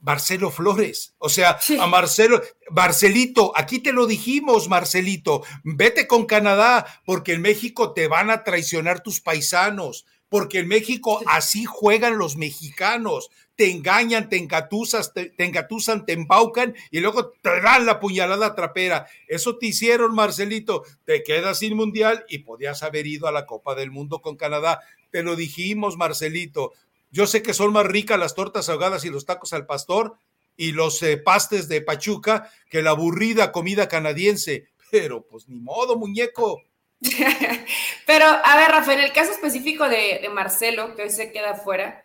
Marcelo 0.00 0.50
Flores. 0.50 1.14
O 1.18 1.28
sea, 1.28 1.58
a 1.80 1.86
Marcelo, 1.86 2.40
Marcelito, 2.70 3.52
aquí 3.56 3.80
te 3.80 3.92
lo 3.92 4.06
dijimos, 4.06 4.68
Marcelito, 4.68 5.42
vete 5.64 6.06
con 6.06 6.26
Canadá 6.26 6.86
porque 7.04 7.34
en 7.34 7.42
México 7.42 7.92
te 7.92 8.08
van 8.08 8.30
a 8.30 8.44
traicionar 8.44 9.02
tus 9.02 9.20
paisanos, 9.20 10.06
porque 10.28 10.60
en 10.60 10.68
México 10.68 11.20
así 11.26 11.64
juegan 11.64 12.18
los 12.18 12.36
mexicanos. 12.36 13.30
Te 13.56 13.70
engañan, 13.70 14.30
te 14.30 14.38
engatusas, 14.38 15.12
te, 15.12 15.26
te 15.26 15.44
engatusan, 15.44 16.06
te 16.06 16.14
embaucan 16.14 16.74
y 16.90 17.00
luego 17.00 17.32
te 17.42 17.60
dan 17.60 17.84
la 17.84 18.00
puñalada 18.00 18.54
trapera. 18.54 19.06
Eso 19.28 19.58
te 19.58 19.66
hicieron, 19.66 20.14
Marcelito. 20.14 20.84
Te 21.04 21.22
quedas 21.22 21.58
sin 21.58 21.76
mundial 21.76 22.24
y 22.28 22.38
podías 22.38 22.82
haber 22.82 23.06
ido 23.06 23.26
a 23.26 23.32
la 23.32 23.44
Copa 23.44 23.74
del 23.74 23.90
Mundo 23.90 24.22
con 24.22 24.36
Canadá. 24.36 24.80
Te 25.10 25.22
lo 25.22 25.36
dijimos, 25.36 25.98
Marcelito. 25.98 26.72
Yo 27.10 27.26
sé 27.26 27.42
que 27.42 27.54
son 27.54 27.72
más 27.72 27.86
ricas 27.86 28.18
las 28.18 28.34
tortas 28.34 28.68
ahogadas 28.68 29.04
y 29.04 29.10
los 29.10 29.26
tacos 29.26 29.52
al 29.52 29.66
pastor 29.66 30.16
y 30.56 30.72
los 30.72 31.02
eh, 31.02 31.16
pastes 31.16 31.68
de 31.68 31.80
Pachuca 31.80 32.50
que 32.68 32.82
la 32.82 32.90
aburrida 32.90 33.50
comida 33.50 33.88
canadiense, 33.88 34.68
pero 34.90 35.26
pues 35.26 35.48
ni 35.48 35.58
modo, 35.58 35.96
muñeco. 35.96 36.62
pero, 38.06 38.26
a 38.26 38.56
ver, 38.56 38.70
Rafa, 38.70 38.92
en 38.92 39.00
el 39.00 39.12
caso 39.12 39.32
específico 39.32 39.88
de, 39.88 40.28
Marcelo, 40.32 40.94
que 40.94 41.02
hoy 41.02 41.10
se 41.10 41.32
queda 41.32 41.54
fuera, 41.54 42.04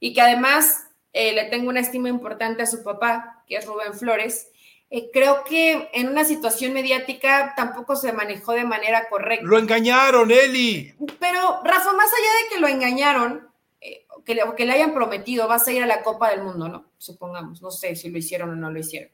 y 0.00 0.12
que 0.12 0.20
además 0.20 0.86
eh, 1.12 1.32
le 1.32 1.44
tengo 1.44 1.70
una 1.70 1.80
estima 1.80 2.08
importante 2.08 2.62
a 2.62 2.66
su 2.66 2.84
papá, 2.84 3.42
que 3.48 3.56
es 3.56 3.66
Rubén 3.66 3.94
Flores, 3.94 4.48
eh, 4.90 5.10
creo 5.12 5.42
que 5.44 5.88
en 5.94 6.08
una 6.08 6.24
situación 6.24 6.74
mediática 6.74 7.54
tampoco 7.56 7.96
se 7.96 8.12
manejó 8.12 8.52
de 8.52 8.64
manera 8.64 9.08
correcta. 9.08 9.46
Lo 9.46 9.58
engañaron, 9.58 10.30
Eli. 10.30 10.94
Pero, 11.18 11.62
Rafa, 11.64 11.92
más 11.94 12.10
allá 12.12 12.32
de 12.42 12.54
que 12.54 12.60
lo 12.60 12.68
engañaron, 12.68 13.48
que 14.24 14.34
le, 14.34 14.42
que 14.56 14.66
le 14.66 14.72
hayan 14.72 14.94
prometido, 14.94 15.48
vas 15.48 15.66
a 15.68 15.72
ir 15.72 15.82
a 15.82 15.86
la 15.86 16.02
Copa 16.02 16.30
del 16.30 16.42
Mundo, 16.42 16.68
¿no? 16.68 16.92
Supongamos, 16.98 17.62
no 17.62 17.70
sé 17.70 17.96
si 17.96 18.10
lo 18.10 18.18
hicieron 18.18 18.50
o 18.50 18.56
no 18.56 18.70
lo 18.70 18.78
hicieron. 18.78 19.10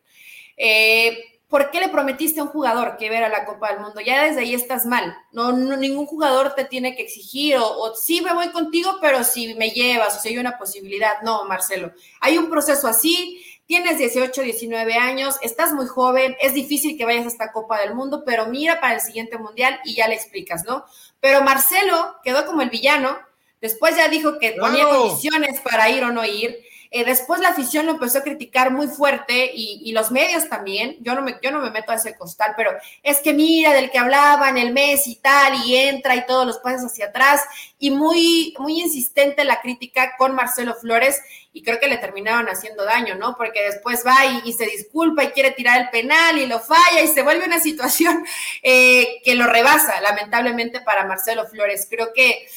Eh, 0.56 1.40
¿Por 1.50 1.72
qué 1.72 1.80
le 1.80 1.88
prometiste 1.88 2.38
a 2.38 2.44
un 2.44 2.50
jugador 2.50 2.96
que 2.96 3.10
ver 3.10 3.24
a 3.24 3.28
la 3.28 3.44
Copa 3.44 3.72
del 3.72 3.80
Mundo? 3.80 4.00
Ya 4.00 4.24
desde 4.24 4.42
ahí 4.42 4.54
estás 4.54 4.86
mal. 4.86 5.16
No, 5.32 5.50
ningún 5.52 6.06
jugador 6.06 6.54
te 6.54 6.64
tiene 6.64 6.94
que 6.94 7.02
exigir 7.02 7.56
o, 7.56 7.66
o, 7.66 7.96
sí 7.96 8.20
me 8.20 8.32
voy 8.32 8.50
contigo, 8.50 8.98
pero 9.00 9.24
si 9.24 9.54
me 9.54 9.70
llevas 9.70 10.16
o 10.16 10.20
si 10.20 10.28
hay 10.28 10.38
una 10.38 10.56
posibilidad. 10.56 11.22
No, 11.22 11.44
Marcelo. 11.46 11.92
Hay 12.20 12.38
un 12.38 12.48
proceso 12.48 12.86
así. 12.86 13.42
Tienes 13.66 13.98
18, 13.98 14.42
19 14.42 14.94
años, 14.94 15.38
estás 15.42 15.72
muy 15.72 15.86
joven, 15.86 16.36
es 16.40 16.54
difícil 16.54 16.98
que 16.98 17.04
vayas 17.04 17.24
a 17.24 17.28
esta 17.28 17.52
Copa 17.52 17.78
del 17.80 17.94
Mundo, 17.94 18.24
pero 18.26 18.46
mira 18.46 18.80
para 18.80 18.94
el 18.94 19.00
siguiente 19.00 19.38
mundial 19.38 19.78
y 19.84 19.94
ya 19.94 20.08
le 20.08 20.16
explicas, 20.16 20.64
¿no? 20.64 20.84
Pero 21.20 21.42
Marcelo 21.42 22.16
quedó 22.24 22.44
como 22.46 22.62
el 22.62 22.70
villano 22.70 23.16
Después 23.60 23.96
ya 23.96 24.08
dijo 24.08 24.38
que 24.38 24.52
ponía 24.52 24.88
condiciones 24.88 25.60
para 25.60 25.90
ir 25.90 26.02
o 26.04 26.12
no 26.12 26.24
ir. 26.24 26.58
Eh, 26.92 27.04
después 27.04 27.40
la 27.40 27.50
afición 27.50 27.86
lo 27.86 27.92
empezó 27.92 28.18
a 28.18 28.22
criticar 28.22 28.72
muy 28.72 28.88
fuerte 28.88 29.52
y, 29.54 29.92
los 29.92 30.10
medios 30.10 30.48
también. 30.48 30.96
Yo 31.00 31.14
no, 31.14 31.22
me, 31.22 31.36
yo 31.40 31.52
no 31.52 31.60
me 31.60 31.70
meto 31.70 31.92
a 31.92 31.94
ese 31.94 32.16
costal, 32.16 32.54
pero 32.56 32.72
es 33.02 33.18
que 33.20 33.32
mira 33.32 33.72
del 33.72 33.90
que 33.90 33.98
hablaban 33.98 34.58
el 34.58 34.72
mes 34.72 35.06
y 35.06 35.16
tal, 35.16 35.64
y 35.64 35.76
entra 35.76 36.16
y 36.16 36.26
todos 36.26 36.46
los 36.46 36.58
pasos 36.58 36.90
hacia 36.90 37.06
atrás. 37.06 37.42
Y 37.78 37.90
muy, 37.90 38.54
muy 38.58 38.80
insistente 38.80 39.44
la 39.44 39.60
crítica 39.60 40.16
con 40.18 40.34
Marcelo 40.34 40.74
Flores 40.74 41.20
y 41.52 41.62
creo 41.62 41.78
que 41.78 41.88
le 41.88 41.98
terminaron 41.98 42.46
haciendo 42.46 42.84
daño, 42.84 43.14
¿no? 43.14 43.36
Porque 43.36 43.62
después 43.62 44.04
va 44.04 44.26
y, 44.44 44.52
se 44.52 44.66
disculpa 44.66 45.24
y 45.24 45.28
quiere 45.28 45.52
tirar 45.52 45.80
el 45.80 45.90
penal 45.90 46.38
y 46.38 46.46
lo 46.46 46.58
falla 46.58 47.02
y 47.02 47.08
se 47.08 47.22
vuelve 47.22 47.44
una 47.44 47.60
situación 47.60 48.24
eh, 48.62 49.20
que 49.24 49.34
lo 49.36 49.46
rebasa, 49.46 50.00
lamentablemente, 50.00 50.80
para 50.80 51.04
Marcelo 51.04 51.46
Flores. 51.46 51.86
Creo 51.88 52.12
que 52.12 52.48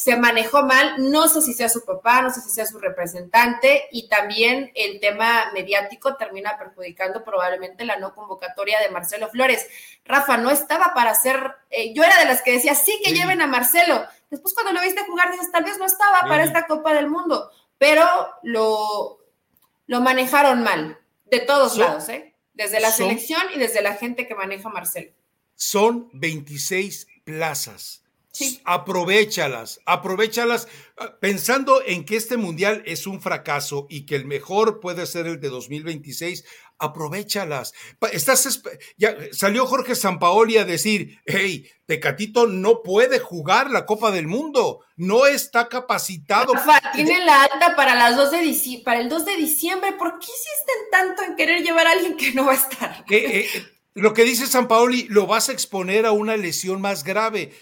se 0.00 0.16
manejó 0.16 0.62
mal, 0.62 0.94
no 1.10 1.28
sé 1.28 1.42
si 1.42 1.52
sea 1.52 1.68
su 1.68 1.84
papá, 1.84 2.22
no 2.22 2.30
sé 2.30 2.40
si 2.40 2.48
sea 2.48 2.64
su 2.64 2.78
representante 2.78 3.84
y 3.92 4.08
también 4.08 4.72
el 4.74 4.98
tema 4.98 5.50
mediático 5.52 6.16
termina 6.16 6.56
perjudicando 6.58 7.22
probablemente 7.22 7.84
la 7.84 7.98
no 7.98 8.14
convocatoria 8.14 8.80
de 8.80 8.88
Marcelo 8.88 9.28
Flores. 9.28 9.66
Rafa, 10.06 10.38
no 10.38 10.50
estaba 10.50 10.94
para 10.94 11.10
hacer, 11.10 11.38
eh, 11.68 11.92
yo 11.92 12.02
era 12.02 12.18
de 12.18 12.24
las 12.24 12.40
que 12.40 12.52
decía, 12.52 12.74
sí 12.74 12.98
que 13.04 13.12
lleven 13.12 13.42
a 13.42 13.46
Marcelo. 13.46 14.06
Después 14.30 14.54
cuando 14.54 14.72
lo 14.72 14.80
viste 14.80 15.04
jugar 15.04 15.32
dices, 15.32 15.52
tal 15.52 15.64
vez 15.64 15.76
no 15.76 15.84
estaba 15.84 16.20
para 16.20 16.44
esta 16.44 16.66
Copa 16.66 16.94
del 16.94 17.10
Mundo, 17.10 17.50
pero 17.76 18.06
lo, 18.42 19.18
lo 19.86 20.00
manejaron 20.00 20.62
mal, 20.62 20.98
de 21.26 21.40
todos 21.40 21.76
lados, 21.76 22.08
¿eh? 22.08 22.34
desde 22.54 22.80
la 22.80 22.90
selección 22.90 23.42
y 23.54 23.58
desde 23.58 23.82
la 23.82 23.96
gente 23.96 24.26
que 24.26 24.34
maneja 24.34 24.70
Marcelo. 24.70 25.12
Son 25.56 26.08
26 26.14 27.06
plazas 27.22 28.00
Sí. 28.32 28.60
Aprovechalas, 28.64 29.80
aprovechalas 29.86 30.68
ah, 30.98 31.16
pensando 31.20 31.82
en 31.84 32.04
que 32.04 32.16
este 32.16 32.36
mundial 32.36 32.82
es 32.86 33.08
un 33.08 33.20
fracaso 33.20 33.86
y 33.90 34.06
que 34.06 34.14
el 34.14 34.24
mejor 34.24 34.78
puede 34.78 35.06
ser 35.06 35.26
el 35.26 35.40
de 35.40 35.48
2026. 35.48 36.44
Aprovechalas. 36.78 37.74
Estás, 38.12 38.62
ya 38.96 39.16
salió 39.32 39.66
Jorge 39.66 39.94
Sampaoli 39.94 40.58
a 40.58 40.64
decir, 40.64 41.20
hey, 41.26 41.68
Tecatito 41.86 42.46
no 42.46 42.82
puede 42.82 43.18
jugar 43.18 43.70
la 43.70 43.84
Copa 43.84 44.12
del 44.12 44.28
Mundo, 44.28 44.80
no 44.96 45.26
está 45.26 45.68
capacitado. 45.68 46.54
tiene 46.94 47.24
la 47.24 47.42
alta 47.42 47.74
para 47.74 47.96
las 47.96 48.16
2 48.16 48.30
de 48.30 48.82
para 48.84 49.00
el 49.00 49.08
2 49.08 49.24
de 49.24 49.36
diciembre. 49.36 49.92
¿Por 49.92 50.18
qué 50.20 50.26
insisten 50.26 50.90
tanto 50.90 51.22
en 51.24 51.36
querer 51.36 51.62
llevar 51.62 51.88
a 51.88 51.92
alguien 51.92 52.16
que 52.16 52.32
no 52.32 52.46
va 52.46 52.52
a 52.52 52.56
estar? 52.56 53.04
Eh, 53.10 53.50
eh, 53.54 53.66
lo 53.94 54.14
que 54.14 54.24
dice 54.24 54.46
Sampaoli, 54.46 55.08
lo 55.08 55.26
vas 55.26 55.48
a 55.48 55.52
exponer 55.52 56.06
a 56.06 56.12
una 56.12 56.36
lesión 56.36 56.80
más 56.80 57.02
grave 57.04 57.52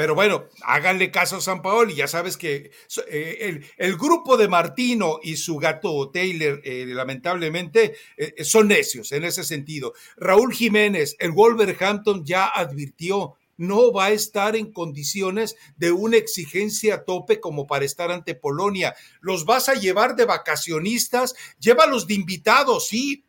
pero 0.00 0.14
bueno, 0.14 0.46
háganle 0.62 1.10
caso 1.10 1.36
a 1.36 1.40
San 1.42 1.60
Paolo 1.60 1.92
ya 1.92 2.08
sabes 2.08 2.38
que 2.38 2.70
eh, 3.10 3.60
el, 3.76 3.98
grupo 3.98 4.38
de 4.38 4.48
Martino 4.48 5.18
y 5.22 5.36
su 5.36 5.58
gato 5.58 6.10
Taylor, 6.10 6.58
eh, 6.64 6.86
lamentablemente, 6.88 7.96
eh, 8.16 8.42
son 8.42 8.68
necios 8.68 9.12
en 9.12 9.24
ese 9.24 9.44
sentido. 9.44 9.92
Raúl 10.16 10.54
Jiménez, 10.54 11.16
el 11.18 11.32
Wolverhampton 11.32 12.24
ya 12.24 12.46
advirtió, 12.46 13.34
no 13.58 13.92
va 13.92 14.06
a 14.06 14.12
estar 14.12 14.56
en 14.56 14.72
condiciones 14.72 15.56
de 15.76 15.92
una 15.92 16.16
exigencia 16.16 16.94
a 16.94 17.04
tope 17.04 17.38
como 17.38 17.66
para 17.66 17.84
estar 17.84 18.10
ante 18.10 18.34
Polonia. 18.34 18.94
Los 19.20 19.44
vas 19.44 19.68
a 19.68 19.74
llevar 19.74 20.16
de 20.16 20.24
vacacionistas, 20.24 21.34
llévalos 21.58 22.06
de 22.06 22.14
invitados, 22.14 22.88
sí, 22.88 23.22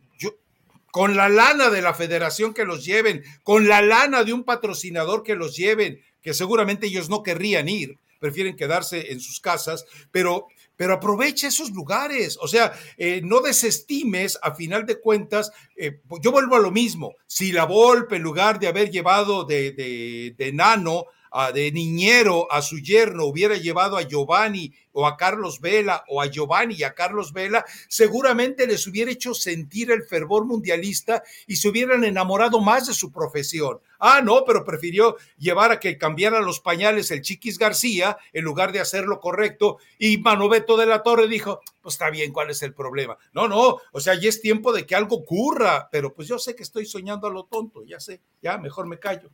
con 0.92 1.16
la 1.16 1.30
lana 1.30 1.70
de 1.70 1.82
la 1.82 1.94
federación 1.94 2.54
que 2.54 2.66
los 2.66 2.86
lleven, 2.86 3.24
con 3.44 3.68
la 3.68 3.82
lana 3.82 4.24
de 4.24 4.34
un 4.34 4.44
patrocinador 4.44 5.24
que 5.24 5.36
los 5.36 5.56
lleven, 5.56 6.02
que 6.22 6.34
seguramente 6.34 6.88
ellos 6.88 7.10
no 7.10 7.24
querrían 7.24 7.68
ir, 7.70 7.98
prefieren 8.20 8.56
quedarse 8.56 9.12
en 9.12 9.20
sus 9.20 9.40
casas, 9.40 9.86
pero, 10.12 10.48
pero 10.76 10.94
aprovecha 10.94 11.48
esos 11.48 11.72
lugares, 11.72 12.38
o 12.40 12.48
sea, 12.48 12.74
eh, 12.98 13.22
no 13.24 13.42
desestimes, 13.42 14.38
a 14.44 14.54
final 14.54 14.86
de 14.86 15.00
cuentas, 15.00 15.52
eh, 15.76 16.00
yo 16.22 16.32
vuelvo 16.32 16.56
a 16.56 16.60
lo 16.60 16.72
mismo, 16.72 17.16
si 17.26 17.52
la 17.52 17.66
Volpe, 17.66 18.18
en 18.18 18.22
lugar 18.22 18.60
de 18.60 18.68
haber 18.68 18.92
llevado 18.92 19.46
de, 19.46 19.72
de, 19.72 20.36
de 20.38 20.54
nano, 20.54 21.06
de 21.54 21.72
niñero 21.72 22.52
a 22.52 22.62
su 22.62 22.80
yerno 22.80 23.26
hubiera 23.26 23.56
llevado 23.56 23.98
a 23.98 24.02
Giovanni 24.02 24.74
o 24.92 25.08
a 25.08 25.16
Carlos 25.16 25.62
Vela 25.62 26.04
o 26.10 26.22
a 26.22 26.28
Giovanni 26.28 26.76
y 26.76 26.84
a 26.84 26.94
Carlos 26.94 27.32
Vela, 27.32 27.64
seguramente 27.88 28.68
les 28.68 28.86
hubiera 28.86 29.12
hecho 29.12 29.34
sentir 29.34 29.92
el 29.92 30.04
fervor 30.04 30.46
mundialista 30.46 31.24
y 31.48 31.56
se 31.56 31.70
hubieran 31.70 32.04
enamorado 32.04 32.60
más 32.60 32.88
de 32.88 32.94
su 32.94 33.12
profesión. 33.12 33.80
Ah, 34.00 34.22
no, 34.22 34.44
pero 34.46 34.66
prefirió 34.66 35.16
llevar 35.38 35.72
a 35.72 35.80
que 35.80 35.98
cambiara 35.98 36.42
los 36.42 36.60
pañales 36.60 37.12
el 37.12 37.22
Chiquis 37.22 37.58
García 37.58 38.18
en 38.34 38.44
lugar 38.44 38.74
de 38.74 38.82
hacer 38.82 39.06
lo 39.06 39.20
correcto 39.20 39.78
y 39.98 40.18
Manoveto 40.18 40.76
de 40.76 40.88
la 40.88 41.04
Torre 41.04 41.28
dijo, 41.28 41.62
pues 41.82 41.96
está 41.96 42.10
bien, 42.10 42.34
¿cuál 42.34 42.50
es 42.50 42.62
el 42.64 42.74
problema? 42.74 43.18
No, 43.32 43.48
no, 43.48 43.78
o 43.92 44.00
sea, 44.00 44.16
ya 44.16 44.28
es 44.28 44.42
tiempo 44.42 44.74
de 44.74 44.86
que 44.86 44.96
algo 44.96 45.18
ocurra, 45.18 45.88
pero 45.92 46.14
pues 46.14 46.28
yo 46.28 46.40
sé 46.40 46.56
que 46.56 46.64
estoy 46.64 46.86
soñando 46.86 47.28
a 47.28 47.32
lo 47.32 47.46
tonto, 47.46 47.86
ya 47.86 48.00
sé, 48.00 48.22
ya 48.42 48.58
mejor 48.58 48.88
me 48.88 49.00
callo. 49.00 49.32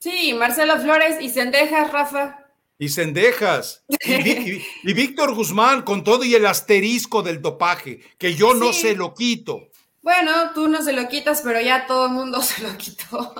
Sí, 0.00 0.32
Marcelo 0.32 0.78
Flores 0.78 1.18
y 1.20 1.28
Cendejas, 1.28 1.92
Rafa. 1.92 2.46
Y 2.78 2.88
Cendejas. 2.88 3.84
Y, 4.02 4.94
Víctor 4.94 5.34
Guzmán 5.34 5.82
con 5.82 6.02
todo 6.02 6.24
y 6.24 6.34
el 6.34 6.46
asterisco 6.46 7.22
del 7.22 7.42
dopaje, 7.42 8.00
que 8.16 8.34
yo 8.34 8.54
no 8.54 8.72
se 8.72 8.96
lo 8.96 9.12
quito. 9.12 9.68
Bueno, 10.00 10.32
tú 10.54 10.68
no 10.68 10.82
se 10.82 10.94
lo 10.94 11.06
quitas, 11.06 11.42
pero 11.42 11.60
ya 11.60 11.86
todo 11.86 12.06
el 12.06 12.12
mundo 12.12 12.40
se 12.42 12.62
lo 12.62 12.74
quitó, 12.78 13.34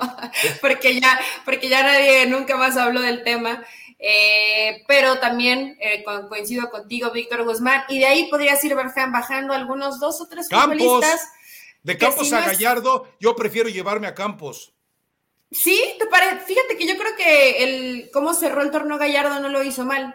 porque 0.61 1.01
ya, 1.01 1.19
porque 1.47 1.71
ya 1.71 1.83
nadie 1.83 2.27
nunca 2.27 2.59
más 2.59 2.77
habló 2.77 3.01
del 3.01 3.25
tema. 3.25 3.65
Eh, 3.99 4.83
pero 4.87 5.19
también 5.19 5.79
eh, 5.81 6.05
coincido 6.29 6.71
contigo, 6.71 7.11
Víctor 7.11 7.45
Guzmán, 7.45 7.85
y 7.89 7.99
de 7.99 8.07
ahí 8.07 8.29
podrías 8.31 8.63
ir 8.65 8.75
bajando 8.75 9.55
algunos 9.55 9.99
dos 9.99 10.21
o 10.23 10.27
tres 10.27 10.49
Campos, 10.49 11.05
De 11.83 11.97
Campos 11.99 12.33
a 12.33 12.41
Gallardo, 12.41 13.09
yo 13.19 13.37
prefiero 13.37 13.69
llevarme 13.69 14.07
a 14.07 14.15
Campos. 14.15 14.73
Sí, 15.51 15.83
te 15.99 16.07
parece. 16.07 16.45
Fíjate 16.45 16.77
que 16.77 16.87
yo 16.87 16.97
creo 16.97 17.17
que 17.17 17.65
el 17.65 18.11
cómo 18.13 18.35
cerró 18.35 18.63
el 18.63 18.71
torneo 18.71 18.99
Gallardo 18.99 19.41
no 19.41 19.49
lo 19.49 19.63
hizo 19.63 19.85
mal. 19.85 20.15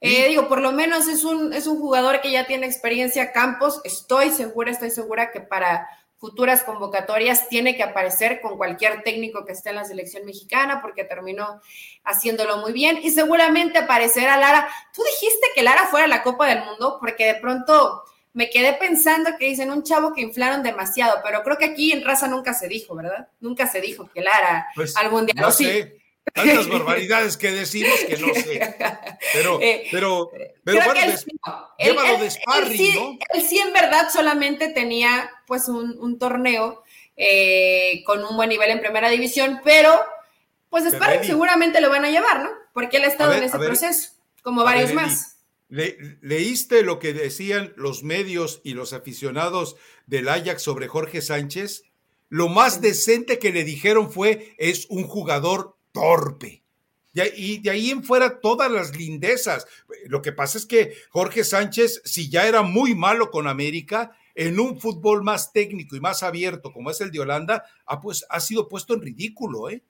Eh, 0.00 0.28
digo, 0.28 0.46
por 0.48 0.60
lo 0.60 0.72
menos 0.72 1.08
es 1.08 1.24
un, 1.24 1.52
es 1.52 1.66
un 1.66 1.78
jugador 1.78 2.20
que 2.20 2.30
ya 2.30 2.46
tiene 2.46 2.66
experiencia 2.66 3.32
Campos. 3.32 3.80
Estoy 3.84 4.30
segura, 4.30 4.70
estoy 4.70 4.90
segura 4.90 5.32
que 5.32 5.40
para, 5.40 5.88
futuras 6.18 6.64
convocatorias 6.64 7.48
tiene 7.48 7.76
que 7.76 7.82
aparecer 7.82 8.40
con 8.40 8.56
cualquier 8.56 9.02
técnico 9.02 9.44
que 9.44 9.52
esté 9.52 9.70
en 9.70 9.76
la 9.76 9.84
selección 9.84 10.24
mexicana 10.24 10.80
porque 10.80 11.04
terminó 11.04 11.60
haciéndolo 12.04 12.58
muy 12.58 12.72
bien 12.72 12.98
y 13.02 13.10
seguramente 13.10 13.78
aparecerá 13.78 14.36
Lara. 14.38 14.68
Tú 14.94 15.02
dijiste 15.02 15.46
que 15.54 15.62
Lara 15.62 15.86
fuera 15.86 16.06
la 16.06 16.22
Copa 16.22 16.46
del 16.48 16.64
Mundo 16.64 16.98
porque 17.00 17.26
de 17.26 17.34
pronto 17.36 18.02
me 18.36 18.50
quedé 18.50 18.74
pensando 18.74 19.30
que 19.38 19.46
dicen 19.46 19.70
un 19.70 19.82
chavo 19.82 20.12
que 20.12 20.20
inflaron 20.20 20.62
demasiado, 20.62 21.20
pero 21.24 21.42
creo 21.42 21.56
que 21.56 21.64
aquí 21.64 21.92
en 21.92 22.04
raza 22.04 22.28
nunca 22.28 22.52
se 22.52 22.68
dijo, 22.68 22.94
¿verdad? 22.94 23.28
Nunca 23.40 23.66
se 23.66 23.80
dijo 23.80 24.10
que 24.12 24.20
Lara 24.20 24.66
pues, 24.74 24.94
algún 24.94 25.24
día 25.24 25.40
no 25.40 25.50
sé. 25.50 25.96
Tantas 26.34 26.68
barbaridades 26.68 27.38
que 27.38 27.50
decimos 27.50 27.98
que 28.06 28.18
no 28.18 28.34
sé. 28.34 28.76
Pero, 29.32 29.58
eh, 29.62 29.86
pero, 29.90 30.30
pero 30.62 30.84
bueno, 30.84 31.00
llévalo 31.78 32.18
de 32.18 32.30
sparring, 32.30 32.94
¿no? 32.94 33.18
Él 33.32 33.40
sí 33.40 33.58
en 33.58 33.72
verdad 33.72 34.08
solamente 34.12 34.68
tenía 34.68 35.30
pues 35.46 35.68
un, 35.68 36.18
torneo 36.18 36.82
eh, 37.16 38.02
con 38.04 38.22
un 38.22 38.36
buen 38.36 38.50
nivel 38.50 38.70
en 38.70 38.80
primera 38.80 39.08
división, 39.08 39.62
pero 39.64 39.98
pues 40.68 40.84
sparring 40.84 41.24
seguramente 41.24 41.80
lo 41.80 41.88
van 41.88 42.04
a 42.04 42.10
llevar, 42.10 42.42
¿no? 42.42 42.50
Porque 42.74 42.98
él 42.98 43.04
ha 43.04 43.08
estado 43.08 43.32
en 43.32 43.44
ese 43.44 43.58
proceso, 43.58 44.10
como 44.42 44.62
varios 44.62 44.92
más. 44.92 45.35
¿Leíste 45.68 46.82
lo 46.82 46.98
que 46.98 47.12
decían 47.12 47.72
los 47.76 48.04
medios 48.04 48.60
y 48.62 48.74
los 48.74 48.92
aficionados 48.92 49.76
del 50.06 50.28
Ajax 50.28 50.62
sobre 50.62 50.88
Jorge 50.88 51.20
Sánchez? 51.20 51.84
Lo 52.28 52.48
más 52.48 52.80
decente 52.80 53.38
que 53.38 53.52
le 53.52 53.64
dijeron 53.64 54.10
fue, 54.10 54.54
es 54.58 54.86
un 54.88 55.04
jugador 55.04 55.76
torpe. 55.92 56.62
Y 57.36 57.58
de 57.58 57.70
ahí 57.70 57.90
en 57.90 58.04
fuera 58.04 58.40
todas 58.40 58.70
las 58.70 58.94
lindezas. 58.96 59.66
Lo 60.06 60.20
que 60.20 60.32
pasa 60.32 60.58
es 60.58 60.66
que 60.66 60.94
Jorge 61.10 61.44
Sánchez, 61.44 62.02
si 62.04 62.28
ya 62.28 62.46
era 62.46 62.62
muy 62.62 62.94
malo 62.94 63.30
con 63.30 63.48
América, 63.48 64.16
en 64.34 64.60
un 64.60 64.78
fútbol 64.78 65.22
más 65.22 65.52
técnico 65.52 65.96
y 65.96 66.00
más 66.00 66.22
abierto 66.22 66.72
como 66.72 66.90
es 66.90 67.00
el 67.00 67.10
de 67.10 67.20
Holanda, 67.20 67.64
ha, 67.86 68.00
pues, 68.00 68.26
ha 68.28 68.38
sido 68.38 68.68
puesto 68.68 68.94
en 68.94 69.00
ridículo, 69.00 69.70
¿eh? 69.70 69.82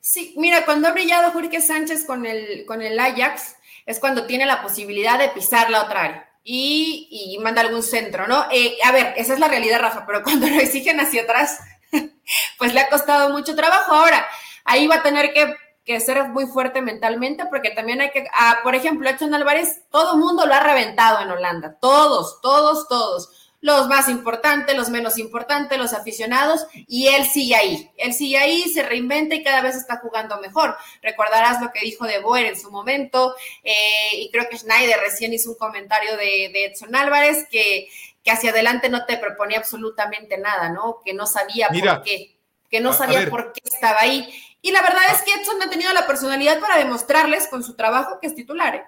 Sí, 0.00 0.34
mira, 0.36 0.64
cuando 0.64 0.88
ha 0.88 0.92
brillado 0.92 1.30
Jorge 1.32 1.60
Sánchez 1.60 2.04
con 2.04 2.26
el, 2.26 2.64
con 2.66 2.82
el 2.82 2.98
Ajax, 2.98 3.56
es 3.86 4.00
cuando 4.00 4.26
tiene 4.26 4.44
la 4.44 4.62
posibilidad 4.62 5.18
de 5.18 5.28
pisar 5.28 5.70
la 5.70 5.82
otra 5.84 6.02
área 6.02 6.30
y, 6.42 7.08
y 7.10 7.38
manda 7.38 7.60
algún 7.60 7.82
centro, 7.82 8.26
¿no? 8.26 8.46
Eh, 8.50 8.76
a 8.84 8.92
ver, 8.92 9.14
esa 9.16 9.32
es 9.32 9.40
la 9.40 9.48
realidad, 9.48 9.80
Rafa, 9.80 10.04
pero 10.06 10.22
cuando 10.24 10.46
lo 10.46 10.56
exigen 10.56 11.00
hacia 11.00 11.22
atrás, 11.22 11.58
pues 12.58 12.74
le 12.74 12.80
ha 12.80 12.88
costado 12.88 13.30
mucho 13.30 13.56
trabajo. 13.56 13.94
Ahora, 13.94 14.26
ahí 14.64 14.86
va 14.86 14.96
a 14.96 15.02
tener 15.02 15.32
que, 15.32 15.56
ser 16.00 16.28
muy 16.30 16.46
fuerte 16.46 16.82
mentalmente, 16.82 17.46
porque 17.46 17.70
también 17.70 18.00
hay 18.00 18.10
que, 18.10 18.26
ah, 18.32 18.58
por 18.64 18.74
ejemplo, 18.74 19.08
Edson 19.08 19.34
Álvarez, 19.34 19.82
todo 19.90 20.16
mundo 20.16 20.44
lo 20.44 20.52
ha 20.52 20.60
reventado 20.60 21.20
en 21.20 21.30
Holanda, 21.30 21.78
todos, 21.80 22.40
todos, 22.40 22.88
todos 22.88 23.45
los 23.66 23.88
más 23.88 24.08
importantes, 24.08 24.76
los 24.76 24.90
menos 24.90 25.18
importantes, 25.18 25.76
los 25.76 25.92
aficionados, 25.92 26.68
y 26.86 27.08
él 27.08 27.26
sigue 27.26 27.56
ahí. 27.56 27.90
Él 27.96 28.14
sigue 28.14 28.38
ahí, 28.38 28.62
se 28.62 28.84
reinventa 28.84 29.34
y 29.34 29.42
cada 29.42 29.60
vez 29.60 29.74
está 29.74 29.98
jugando 29.98 30.40
mejor. 30.40 30.76
Recordarás 31.02 31.60
lo 31.60 31.72
que 31.72 31.80
dijo 31.80 32.06
de 32.06 32.20
Boer 32.20 32.46
en 32.46 32.58
su 32.58 32.70
momento, 32.70 33.34
eh, 33.64 34.10
y 34.12 34.30
creo 34.30 34.48
que 34.48 34.56
Schneider 34.56 35.00
recién 35.00 35.34
hizo 35.34 35.50
un 35.50 35.56
comentario 35.56 36.16
de, 36.16 36.66
Edson 36.66 36.94
Álvarez 36.94 37.48
que, 37.50 37.88
que, 38.22 38.30
hacia 38.30 38.50
adelante 38.50 38.88
no 38.88 39.04
te 39.04 39.16
proponía 39.16 39.58
absolutamente 39.58 40.38
nada, 40.38 40.68
¿no? 40.68 41.00
Que 41.04 41.12
no 41.12 41.26
sabía 41.26 41.68
por 41.68 42.02
qué, 42.04 42.38
que 42.70 42.80
no 42.80 42.92
sabía 42.92 43.28
por 43.28 43.52
qué 43.52 43.62
estaba 43.64 44.00
ahí. 44.00 44.32
Y 44.62 44.70
la 44.70 44.80
verdad 44.80 45.02
es 45.12 45.22
que 45.22 45.32
Edson 45.32 45.60
ha 45.60 45.68
tenido 45.68 45.92
la 45.92 46.06
personalidad 46.06 46.60
para 46.60 46.78
demostrarles 46.78 47.48
con 47.48 47.64
su 47.64 47.74
trabajo 47.74 48.20
que 48.20 48.28
es 48.28 48.34
titular. 48.36 48.76
¿eh? 48.76 48.84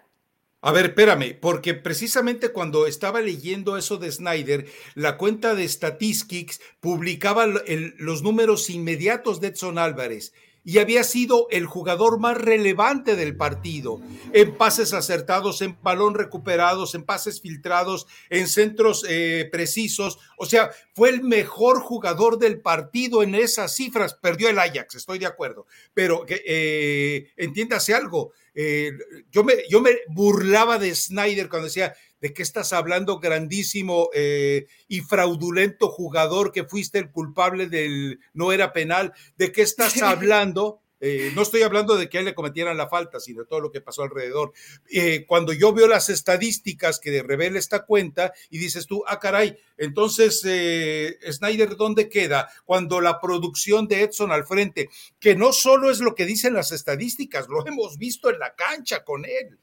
A 0.60 0.72
ver, 0.72 0.86
espérame, 0.86 1.38
porque 1.40 1.74
precisamente 1.74 2.50
cuando 2.50 2.88
estaba 2.88 3.20
leyendo 3.20 3.76
eso 3.76 3.96
de 3.96 4.10
Snyder, 4.10 4.66
la 4.96 5.16
cuenta 5.16 5.54
de 5.54 5.68
Statistics 5.68 6.60
publicaba 6.80 7.46
los 7.46 8.22
números 8.24 8.68
inmediatos 8.68 9.40
de 9.40 9.48
Edson 9.48 9.78
Álvarez 9.78 10.32
y 10.64 10.80
había 10.80 11.04
sido 11.04 11.46
el 11.50 11.64
jugador 11.64 12.18
más 12.18 12.36
relevante 12.36 13.16
del 13.16 13.36
partido, 13.36 14.00
en 14.32 14.54
pases 14.54 14.92
acertados, 14.92 15.62
en 15.62 15.78
balón 15.80 16.14
recuperados, 16.14 16.94
en 16.94 17.04
pases 17.04 17.40
filtrados, 17.40 18.06
en 18.28 18.48
centros 18.48 19.06
eh, 19.08 19.48
precisos. 19.50 20.18
O 20.38 20.46
sea, 20.46 20.70
fue 20.94 21.10
el 21.10 21.22
mejor 21.22 21.80
jugador 21.80 22.38
del 22.38 22.60
partido 22.60 23.22
en 23.22 23.34
esas 23.34 23.74
cifras. 23.74 24.14
Perdió 24.14 24.48
el 24.48 24.58
Ajax, 24.58 24.94
estoy 24.94 25.18
de 25.18 25.26
acuerdo. 25.26 25.66
Pero 25.94 26.24
eh, 26.28 27.30
entiéndase 27.36 27.94
algo, 27.94 28.32
eh, 28.54 28.92
yo, 29.30 29.44
me, 29.44 29.54
yo 29.68 29.80
me 29.80 29.98
burlaba 30.08 30.78
de 30.78 30.94
Snyder 30.94 31.48
cuando 31.48 31.66
decía, 31.66 31.94
¿De 32.20 32.34
qué 32.34 32.42
estás 32.42 32.72
hablando, 32.72 33.20
grandísimo 33.20 34.10
eh, 34.12 34.66
y 34.88 35.02
fraudulento 35.02 35.88
jugador 35.88 36.50
que 36.50 36.64
fuiste 36.64 36.98
el 36.98 37.12
culpable 37.12 37.68
del 37.68 38.18
no 38.32 38.50
era 38.50 38.72
penal? 38.72 39.12
¿De 39.36 39.52
qué 39.52 39.62
estás 39.62 40.02
hablando? 40.02 40.80
Eh, 41.00 41.32
no 41.34 41.42
estoy 41.42 41.62
hablando 41.62 41.96
de 41.96 42.08
que 42.08 42.18
a 42.18 42.20
él 42.20 42.26
le 42.26 42.34
cometieran 42.34 42.76
la 42.76 42.88
falta, 42.88 43.20
sino 43.20 43.42
de 43.42 43.48
todo 43.48 43.60
lo 43.60 43.70
que 43.70 43.80
pasó 43.80 44.02
alrededor. 44.02 44.52
Eh, 44.90 45.24
cuando 45.26 45.52
yo 45.52 45.72
veo 45.72 45.86
las 45.86 46.08
estadísticas 46.08 46.98
que 46.98 47.22
revela 47.22 47.58
esta 47.58 47.84
cuenta 47.84 48.32
y 48.50 48.58
dices 48.58 48.86
tú, 48.86 49.04
ah, 49.06 49.18
caray, 49.18 49.56
entonces 49.76 50.40
Snyder, 50.40 51.76
¿dónde 51.76 52.08
queda? 52.08 52.48
Cuando 52.64 53.00
la 53.00 53.20
producción 53.20 53.86
de 53.86 54.02
Edson 54.02 54.32
al 54.32 54.46
frente, 54.46 54.90
que 55.20 55.36
no 55.36 55.52
solo 55.52 55.90
es 55.90 56.00
lo 56.00 56.14
que 56.14 56.26
dicen 56.26 56.54
las 56.54 56.72
estadísticas, 56.72 57.48
lo 57.48 57.66
hemos 57.66 57.98
visto 57.98 58.30
en 58.30 58.38
la 58.38 58.54
cancha 58.54 59.04
con 59.04 59.24
él. 59.24 59.58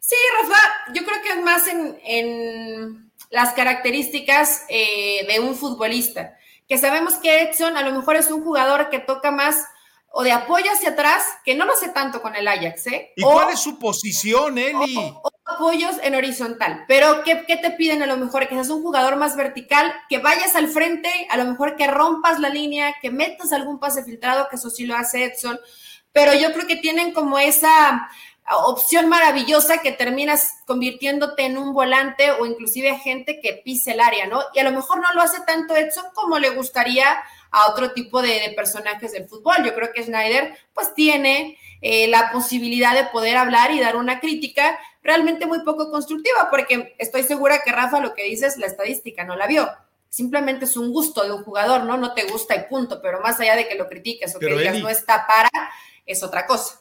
Sí, 0.00 0.16
Rafa, 0.40 0.92
yo 0.94 1.04
creo 1.04 1.22
que 1.22 1.28
es 1.30 1.44
más 1.44 1.66
en, 1.66 3.10
las 3.30 3.52
características 3.52 4.64
eh, 4.68 5.26
de 5.26 5.40
un 5.40 5.54
futbolista, 5.54 6.38
que 6.66 6.78
sabemos 6.78 7.14
que 7.16 7.42
Edson 7.42 7.76
a 7.76 7.82
lo 7.82 7.92
mejor 7.94 8.16
es 8.16 8.30
un 8.30 8.42
jugador 8.42 8.88
que 8.90 9.00
toca 9.00 9.30
más 9.30 9.64
o 10.10 10.22
de 10.22 10.32
apoyo 10.32 10.70
hacia 10.72 10.90
atrás, 10.90 11.22
que 11.44 11.54
no 11.54 11.64
lo 11.64 11.74
sé 11.76 11.90
tanto 11.90 12.22
con 12.22 12.34
el 12.34 12.48
Ajax, 12.48 12.86
¿eh? 12.88 13.12
¿Y 13.14 13.22
cuál 13.22 13.50
es 13.50 13.60
su 13.60 13.78
posición, 13.78 14.58
Eli? 14.58 14.96
O, 14.96 15.30
apoyos 15.44 15.96
en 16.02 16.14
horizontal. 16.14 16.84
Pero 16.88 17.22
¿qué, 17.24 17.44
¿qué, 17.46 17.56
te 17.56 17.70
piden 17.70 18.02
a 18.02 18.06
lo 18.06 18.16
mejor? 18.16 18.48
Que 18.48 18.54
seas 18.54 18.70
un 18.70 18.82
jugador 18.82 19.16
más 19.16 19.36
vertical, 19.36 19.92
que 20.08 20.18
vayas 20.18 20.56
al 20.56 20.68
frente, 20.68 21.10
a 21.30 21.36
lo 21.36 21.44
mejor 21.44 21.76
que 21.76 21.86
rompas 21.86 22.40
la 22.40 22.48
línea, 22.48 22.94
que 23.00 23.10
metas 23.10 23.52
algún 23.52 23.78
pase 23.78 24.02
filtrado, 24.04 24.48
que 24.48 24.56
eso 24.56 24.70
sí 24.70 24.86
lo 24.86 24.96
hace 24.96 25.24
Edson. 25.24 25.58
Pero 26.12 26.34
yo 26.34 26.52
creo 26.52 26.66
que 26.66 26.76
tienen 26.76 27.12
como 27.12 27.38
esa 27.38 28.08
opción 28.64 29.08
maravillosa 29.08 29.78
que 29.78 29.92
terminas 29.92 30.54
convirtiéndote 30.66 31.44
en 31.44 31.58
un 31.58 31.74
volante 31.74 32.30
o 32.32 32.46
inclusive 32.46 32.98
gente 32.98 33.40
que 33.40 33.60
pise 33.64 33.92
el 33.92 34.00
área, 34.00 34.26
¿no? 34.26 34.40
Y 34.54 34.58
a 34.58 34.64
lo 34.64 34.72
mejor 34.72 35.00
no 35.00 35.12
lo 35.14 35.20
hace 35.20 35.40
tanto 35.42 35.76
Edson 35.76 36.06
como 36.14 36.38
le 36.38 36.50
gustaría 36.50 37.18
a 37.50 37.70
otro 37.70 37.92
tipo 37.92 38.22
de, 38.22 38.52
personajes 38.56 39.12
del 39.12 39.28
fútbol. 39.28 39.64
Yo 39.64 39.74
creo 39.74 39.92
que 39.92 40.02
Schneider 40.02 40.56
pues 40.72 40.94
tiene 40.94 41.58
eh, 41.80 42.08
la 42.08 42.30
posibilidad 42.32 42.94
de 42.94 43.10
poder 43.10 43.36
hablar 43.36 43.70
y 43.70 43.80
dar 43.80 43.96
una 43.96 44.20
crítica 44.20 44.78
realmente 45.02 45.46
muy 45.46 45.60
poco 45.64 45.90
constructiva, 45.90 46.48
porque 46.50 46.94
estoy 46.98 47.22
segura 47.22 47.62
que 47.64 47.72
Rafa 47.72 48.00
lo 48.00 48.14
que 48.14 48.24
dice 48.24 48.46
es 48.46 48.56
la 48.58 48.66
estadística, 48.66 49.24
no 49.24 49.36
la 49.36 49.46
vio. 49.46 49.68
Simplemente 50.08 50.64
es 50.64 50.76
un 50.76 50.92
gusto 50.92 51.22
de 51.24 51.32
un 51.32 51.44
jugador, 51.44 51.84
¿no? 51.84 51.96
No 51.96 52.14
te 52.14 52.24
gusta 52.24 52.56
y 52.56 52.68
punto, 52.68 53.00
pero 53.02 53.20
más 53.20 53.38
allá 53.40 53.56
de 53.56 53.68
que 53.68 53.74
lo 53.74 53.88
critiques 53.88 54.34
o 54.34 54.38
que 54.38 54.46
digas 54.46 54.78
no 54.78 54.88
está 54.88 55.26
para, 55.26 55.50
es 56.06 56.22
otra 56.22 56.46
cosa. 56.46 56.80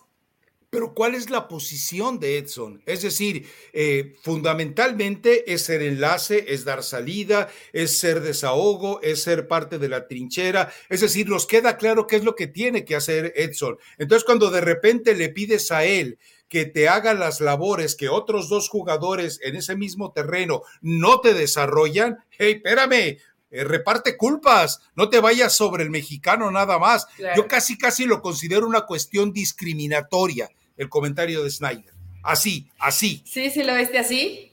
Pero 0.69 0.93
¿cuál 0.93 1.15
es 1.15 1.29
la 1.29 1.47
posición 1.47 2.19
de 2.19 2.37
Edson? 2.37 2.81
Es 2.85 3.01
decir, 3.01 3.47
eh, 3.71 4.15
fundamentalmente 4.21 5.53
es 5.53 5.61
ser 5.61 5.81
enlace, 5.81 6.43
es 6.49 6.65
dar 6.65 6.83
salida, 6.83 7.47
es 7.71 7.97
ser 7.97 8.19
desahogo, 8.19 9.01
es 9.01 9.23
ser 9.23 9.47
parte 9.47 9.79
de 9.79 9.87
la 9.87 10.09
trinchera. 10.09 10.69
Es 10.89 10.99
decir, 10.99 11.29
nos 11.29 11.47
queda 11.47 11.77
claro 11.77 12.05
qué 12.05 12.17
es 12.17 12.25
lo 12.25 12.35
que 12.35 12.47
tiene 12.47 12.83
que 12.83 12.97
hacer 12.97 13.31
Edson. 13.37 13.77
Entonces, 13.97 14.25
cuando 14.25 14.51
de 14.51 14.59
repente 14.59 15.15
le 15.15 15.29
pides 15.29 15.71
a 15.71 15.85
él 15.85 16.19
que 16.49 16.65
te 16.65 16.89
haga 16.89 17.13
las 17.13 17.39
labores 17.39 17.95
que 17.95 18.09
otros 18.09 18.49
dos 18.49 18.67
jugadores 18.69 19.39
en 19.43 19.55
ese 19.55 19.75
mismo 19.75 20.11
terreno 20.11 20.63
no 20.81 21.21
te 21.21 21.33
desarrollan, 21.33 22.17
hey, 22.29 22.61
espérame, 22.63 23.17
eh, 23.49 23.63
reparte 23.63 24.17
culpas, 24.17 24.81
no 24.95 25.09
te 25.09 25.19
vayas 25.19 25.55
sobre 25.55 25.83
el 25.83 25.89
mexicano 25.89 26.51
nada 26.51 26.77
más. 26.79 27.07
Yo 27.35 27.47
casi, 27.47 27.77
casi 27.77 28.05
lo 28.05 28.21
considero 28.21 28.67
una 28.67 28.81
cuestión 28.81 29.31
discriminatoria, 29.31 30.49
el 30.75 30.89
comentario 30.89 31.43
de 31.43 31.49
Snyder. 31.49 31.93
Así, 32.23 32.69
así. 32.77 33.23
Sí, 33.25 33.49
sí, 33.49 33.63
lo 33.63 33.73
viste 33.75 33.99
así. 33.99 34.51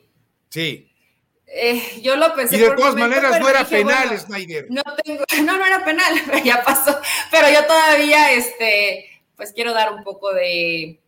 Sí. 0.49 0.89
Eh, 1.47 2.01
yo 2.03 2.17
lo 2.17 2.35
pensé. 2.35 2.57
Y 2.57 2.61
de 2.61 2.71
todas 2.71 2.95
maneras 2.95 3.41
no 3.41 3.49
era 3.49 3.65
penal, 3.65 4.17
Snyder. 4.19 4.67
No, 4.71 4.83
tengo, 5.03 5.25
no, 5.45 5.59
no 5.59 5.67
era 5.67 5.85
penal, 5.85 6.15
pero 6.27 6.45
ya 6.45 6.63
pasó. 6.63 6.97
Pero 7.33 7.51
yo 7.51 7.67
todavía, 7.67 8.33
este, 8.33 9.23
pues 9.37 9.53
quiero 9.53 9.73
dar 9.73 9.93
un 9.93 10.05
poco 10.05 10.33
de, 10.33 11.01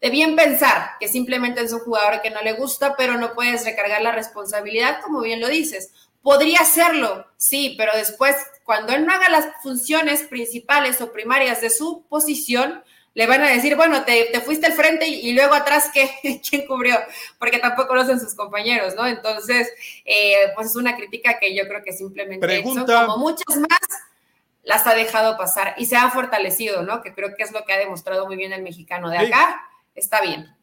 de 0.00 0.10
bien 0.10 0.34
pensar, 0.34 0.90
que 0.98 1.06
simplemente 1.06 1.62
es 1.62 1.72
un 1.72 1.80
jugador 1.80 2.20
que 2.20 2.30
no 2.30 2.42
le 2.42 2.54
gusta, 2.54 2.96
pero 2.96 3.16
no 3.16 3.34
puedes 3.34 3.64
recargar 3.64 4.02
la 4.02 4.10
responsabilidad, 4.10 5.00
como 5.02 5.20
bien 5.22 5.40
lo 5.40 5.48
dices 5.48 5.92
Podría 6.22 6.60
hacerlo, 6.60 7.26
sí, 7.36 7.74
pero 7.78 7.92
después, 7.94 8.36
cuando 8.64 8.92
él 8.92 9.06
no 9.06 9.12
haga 9.12 9.28
las 9.30 9.48
funciones 9.62 10.22
principales 10.22 11.00
o 11.00 11.12
primarias 11.12 11.60
de 11.60 11.70
su 11.70 12.04
posición, 12.08 12.82
le 13.14 13.26
van 13.26 13.42
a 13.42 13.48
decir, 13.48 13.74
bueno, 13.74 14.04
te, 14.04 14.28
fuiste 14.42 14.66
al 14.66 14.74
frente 14.74 15.08
y, 15.08 15.32
luego 15.32 15.54
atrás, 15.54 15.90
¿qué? 15.92 16.08
¿quién 16.48 16.66
cubrió? 16.66 16.96
Porque 17.38 17.58
tampoco 17.58 17.94
lo 17.94 18.02
hacen 18.02 18.20
sus 18.20 18.34
compañeros, 18.34 18.94
¿no? 18.94 19.06
Entonces, 19.06 19.68
eh, 20.04 20.52
pues 20.54 20.68
es 20.68 20.76
una 20.76 20.96
crítica 20.96 21.38
que 21.40 21.56
yo 21.56 21.66
creo 21.66 21.82
que 21.82 21.92
simplemente 21.92 22.46
Pregunta. 22.46 23.06
como 23.06 23.18
muchas 23.18 23.56
más 23.56 23.80
las 24.62 24.86
ha 24.86 24.94
dejado 24.94 25.36
pasar 25.36 25.74
y 25.78 25.86
se 25.86 25.96
ha 25.96 26.10
fortalecido, 26.10 26.82
¿no? 26.82 27.02
Que 27.02 27.14
creo 27.14 27.34
que 27.34 27.42
es 27.42 27.52
lo 27.52 27.64
que 27.64 27.72
ha 27.72 27.78
demostrado 27.78 28.26
muy 28.26 28.36
bien 28.36 28.52
el 28.52 28.62
mexicano 28.62 29.10
de 29.10 29.18
acá. 29.18 29.62
Está 29.94 30.20
bien. 30.20 30.54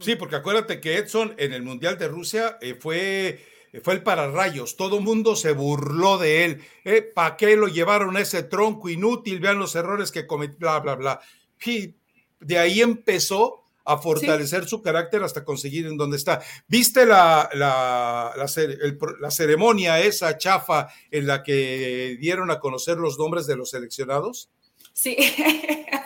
Sí, 0.00 0.16
porque 0.16 0.36
acuérdate 0.36 0.80
que 0.80 0.98
Edson 0.98 1.34
en 1.38 1.52
el 1.52 1.62
Mundial 1.62 1.98
de 1.98 2.08
Rusia 2.08 2.58
eh, 2.60 2.74
fue, 2.74 3.44
fue 3.82 3.94
el 3.94 4.02
pararrayos. 4.02 4.76
Todo 4.76 4.98
el 4.98 5.04
mundo 5.04 5.36
se 5.36 5.52
burló 5.52 6.18
de 6.18 6.44
él. 6.44 6.62
Eh, 6.84 7.02
¿Para 7.02 7.36
qué 7.36 7.56
lo 7.56 7.68
llevaron 7.68 8.16
a 8.16 8.20
ese 8.20 8.42
tronco 8.42 8.88
inútil? 8.88 9.40
Vean 9.40 9.58
los 9.58 9.74
errores 9.74 10.12
que 10.12 10.26
cometió, 10.26 10.58
bla, 10.58 10.78
bla, 10.80 10.94
bla. 10.94 11.20
Y 11.64 11.94
de 12.40 12.58
ahí 12.58 12.80
empezó 12.80 13.64
a 13.86 13.98
fortalecer 13.98 14.66
su 14.66 14.80
carácter 14.82 15.22
hasta 15.22 15.44
conseguir 15.44 15.86
en 15.86 15.96
donde 15.96 16.16
está. 16.16 16.40
¿Viste 16.66 17.04
la, 17.04 17.50
la, 17.52 18.32
la, 18.36 19.30
ceremonia 19.30 20.00
esa 20.00 20.38
chafa 20.38 20.88
en 21.10 21.26
la 21.26 21.42
que 21.42 22.16
dieron 22.18 22.50
a 22.50 22.60
conocer 22.60 22.96
los 22.96 23.18
nombres 23.18 23.46
de 23.46 23.56
los 23.56 23.70
seleccionados? 23.70 24.50
Sí. 24.92 25.16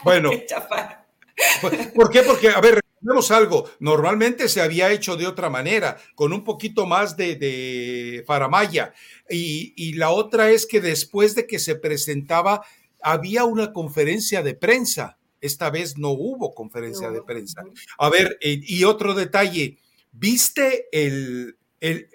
Bueno. 0.03 0.31
¿Por 1.95 2.11
qué? 2.11 2.23
Porque, 2.23 2.49
a 2.49 2.61
ver, 2.61 2.81
recordemos 3.01 3.31
algo, 3.31 3.71
normalmente 3.81 4.49
se 4.49 4.61
había 4.61 4.91
hecho 4.93 5.17
de 5.17 5.27
otra 5.27 5.51
manera, 5.51 5.99
con 6.15 6.33
un 6.33 6.45
poquito 6.45 6.87
más 6.87 7.17
de, 7.17 7.37
de 7.37 8.25
faramaya. 8.27 8.93
Y, 9.29 9.73
y 9.77 9.95
la 9.95 10.11
otra 10.11 10.51
es 10.51 10.67
que 10.67 10.81
después 10.81 11.35
de 11.35 11.47
que 11.47 11.59
se 11.59 11.75
presentaba, 11.75 12.65
había 13.03 13.45
una 13.45 13.73
conferencia 13.73 14.43
de 14.43 14.55
prensa 14.55 15.19
esta 15.41 15.71
vez 15.71 15.99
no 15.99 16.11
hubo 16.11 16.55
conferencia 16.55 17.11
de 17.11 17.23
prensa. 17.23 17.65
A 17.99 18.09
ver, 18.09 18.39
eh, 18.41 18.61
y 18.63 18.85
otro 18.85 19.15
detalle, 19.15 19.79
¿viste 20.13 20.89
el, 20.93 21.57
el... 21.81 22.09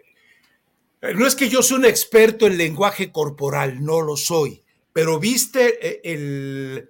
No 1.02 1.28
es 1.28 1.36
que 1.36 1.50
yo 1.50 1.62
soy 1.62 1.80
un 1.80 1.86
experto 1.86 2.48
en 2.48 2.58
lenguaje 2.58 3.12
corporal, 3.12 3.84
no 3.84 4.02
lo 4.02 4.18
soy, 4.18 4.64
pero 4.94 5.20
viste 5.20 5.88
eh, 5.88 6.02
el, 6.04 6.90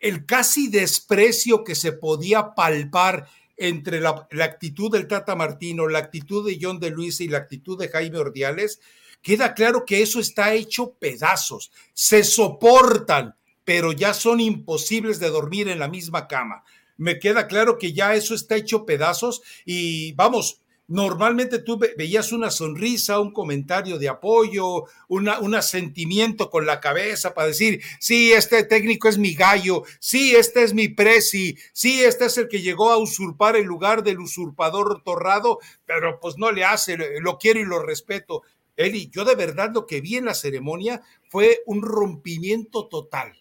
el 0.00 0.26
casi 0.26 0.68
desprecio 0.68 1.64
que 1.64 1.74
se 1.74 1.92
podía 1.92 2.54
palpar 2.54 3.28
entre 3.56 4.00
la, 4.00 4.28
actitud 4.42 4.90
del 4.90 5.08
Tata 5.08 5.34
Martino, 5.34 5.88
la 5.88 5.98
actitud 5.98 6.46
de 6.46 6.58
John 6.60 6.78
de 6.78 6.90
Luis 6.90 7.20
y 7.20 7.28
la 7.28 7.38
actitud 7.38 7.78
de 7.78 7.88
Jaime 7.88 8.18
Ordiales, 8.18 8.80
queda 9.20 9.54
claro 9.54 9.84
que 9.84 10.00
eso 10.00 10.20
está 10.20 10.54
hecho 10.54 10.94
pedazos, 10.94 11.72
se 11.92 12.22
soportan, 12.22 13.34
pero 13.64 13.92
ya 13.92 14.14
son 14.14 14.40
imposibles 14.40 15.18
de 15.18 15.28
dormir 15.28 15.68
en 15.68 15.80
la 15.80 15.88
misma 15.88 16.28
cama. 16.28 16.62
Me 16.96 17.18
queda 17.18 17.46
claro 17.46 17.78
que 17.78 17.92
ya 17.92 18.14
eso 18.14 18.34
está 18.34 18.56
hecho 18.56 18.86
pedazos 18.86 19.42
y 19.64 20.12
vamos, 20.12 20.62
normalmente 20.88 21.58
tú 21.58 21.78
veías 21.78 22.32
una 22.32 22.50
sonrisa, 22.50 23.20
un 23.20 23.32
comentario 23.32 23.98
de 23.98 24.08
apoyo, 24.08 24.84
un 25.08 25.54
asentimiento 25.54 26.50
con 26.50 26.66
la 26.66 26.80
cabeza 26.80 27.34
para 27.34 27.48
decir, 27.48 27.80
sí, 28.00 28.32
este 28.32 28.64
técnico 28.64 29.08
es 29.08 29.18
mi 29.18 29.34
gallo, 29.34 29.84
sí, 30.00 30.34
este 30.34 30.64
es 30.64 30.74
mi 30.74 30.88
presi, 30.88 31.56
sí, 31.72 32.02
este 32.02 32.24
es 32.24 32.38
el 32.38 32.48
que 32.48 32.62
llegó 32.62 32.90
a 32.90 32.96
usurpar 32.96 33.54
el 33.56 33.66
lugar 33.66 34.02
del 34.02 34.18
usurpador 34.18 35.02
torrado, 35.04 35.58
pero 35.84 36.18
pues 36.20 36.38
no 36.38 36.50
le 36.50 36.64
hace, 36.64 36.96
lo 37.20 37.38
quiero 37.38 37.60
y 37.60 37.64
lo 37.64 37.82
respeto. 37.82 38.42
Eli, 38.74 39.10
yo 39.10 39.24
de 39.24 39.34
verdad 39.34 39.70
lo 39.74 39.86
que 39.86 40.00
vi 40.00 40.16
en 40.16 40.24
la 40.24 40.34
ceremonia 40.34 41.02
fue 41.28 41.62
un 41.66 41.82
rompimiento 41.82 42.86
total. 42.86 43.34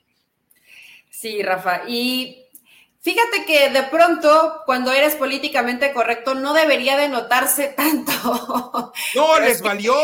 Sí, 1.09 1.41
Rafa. 1.41 1.83
Y 1.87 2.46
fíjate 2.99 3.45
que 3.45 3.69
de 3.69 3.83
pronto, 3.83 4.61
cuando 4.65 4.91
eres 4.91 5.15
políticamente 5.15 5.93
correcto, 5.93 6.33
no 6.33 6.53
debería 6.53 6.97
de 6.97 7.09
notarse 7.09 7.69
tanto. 7.69 8.11
No, 9.15 9.39
les 9.39 9.61
valió. 9.61 9.95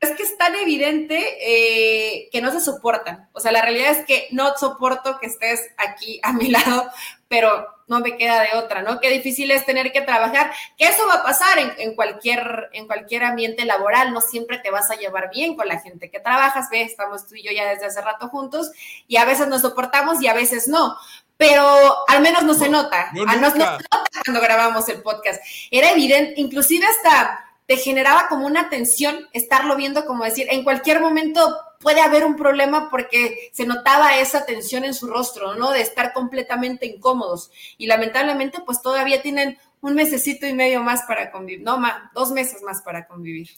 Es 0.00 0.10
que 0.12 0.22
es 0.22 0.36
tan 0.36 0.54
evidente 0.56 1.18
eh, 1.40 2.28
que 2.32 2.40
no 2.40 2.50
se 2.50 2.60
soportan. 2.60 3.28
O 3.32 3.40
sea, 3.40 3.52
la 3.52 3.62
realidad 3.62 3.92
es 3.92 4.04
que 4.04 4.28
no 4.30 4.56
soporto 4.56 5.18
que 5.20 5.26
estés 5.26 5.70
aquí 5.76 6.18
a 6.22 6.32
mi 6.32 6.48
lado, 6.48 6.90
pero 7.28 7.66
no 7.92 8.00
me 8.00 8.16
queda 8.16 8.42
de 8.42 8.58
otra, 8.58 8.82
¿no? 8.82 9.00
Qué 9.00 9.10
difícil 9.10 9.50
es 9.50 9.66
tener 9.66 9.92
que 9.92 10.00
trabajar, 10.00 10.52
que 10.78 10.86
eso 10.86 11.06
va 11.06 11.14
a 11.14 11.22
pasar 11.22 11.58
en, 11.78 11.94
cualquier, 11.94 12.70
en 12.72 12.86
cualquier 12.86 13.24
ambiente 13.24 13.64
laboral, 13.64 14.12
no 14.12 14.20
siempre 14.20 14.58
te 14.58 14.70
vas 14.70 14.90
a 14.90 14.96
llevar 14.96 15.30
bien 15.30 15.56
con 15.56 15.68
la 15.68 15.80
gente 15.80 16.10
que 16.10 16.20
trabajas, 16.20 16.68
ve, 16.70 16.82
estamos 16.82 17.26
tú 17.26 17.34
y 17.34 17.42
yo 17.42 17.52
ya 17.52 17.68
desde 17.68 17.86
hace 17.86 18.00
rato 18.00 18.28
juntos 18.28 18.70
y 19.08 19.16
a 19.16 19.24
veces 19.24 19.46
nos 19.48 19.62
soportamos 19.62 20.22
y 20.22 20.28
a 20.28 20.34
veces 20.34 20.68
no, 20.68 20.96
pero 21.42 22.08
al 22.08 22.22
menos 22.22 22.44
no 22.44 22.54
se 22.54 22.68
nota, 22.68 23.08
al 23.10 23.40
menos 23.40 23.56
no 23.56 23.64
se 23.64 23.82
nota 23.82 24.10
cuando 24.24 24.40
grabamos 24.40 24.88
el 24.88 25.02
podcast. 25.02 25.42
Era 25.72 25.90
evidente, 25.90 26.34
inclusive 26.36 26.86
hasta 26.86 27.44
te 27.66 27.78
generaba 27.78 28.28
como 28.28 28.46
una 28.46 28.70
tensión 28.70 29.28
estarlo 29.32 29.74
viendo, 29.74 30.06
como 30.06 30.22
decir, 30.22 30.46
en 30.52 30.62
cualquier 30.62 31.00
momento 31.00 31.40
puede 31.80 32.00
haber 32.00 32.24
un 32.24 32.36
problema 32.36 32.88
porque 32.88 33.50
se 33.52 33.66
notaba 33.66 34.18
esa 34.18 34.46
tensión 34.46 34.84
en 34.84 34.94
su 34.94 35.08
rostro, 35.08 35.56
¿no? 35.56 35.72
De 35.72 35.80
estar 35.80 36.12
completamente 36.12 36.86
incómodos. 36.86 37.50
Y 37.76 37.88
lamentablemente, 37.88 38.60
pues 38.64 38.80
todavía 38.80 39.20
tienen 39.20 39.58
un 39.80 39.94
mesecito 39.94 40.46
y 40.46 40.52
medio 40.52 40.80
más 40.80 41.02
para 41.08 41.32
convivir, 41.32 41.64
no 41.64 41.76
más, 41.76 42.12
dos 42.14 42.30
meses 42.30 42.62
más 42.62 42.82
para 42.82 43.08
convivir. 43.08 43.50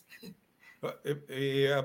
Eh, 1.04 1.24
eh, 1.28 1.82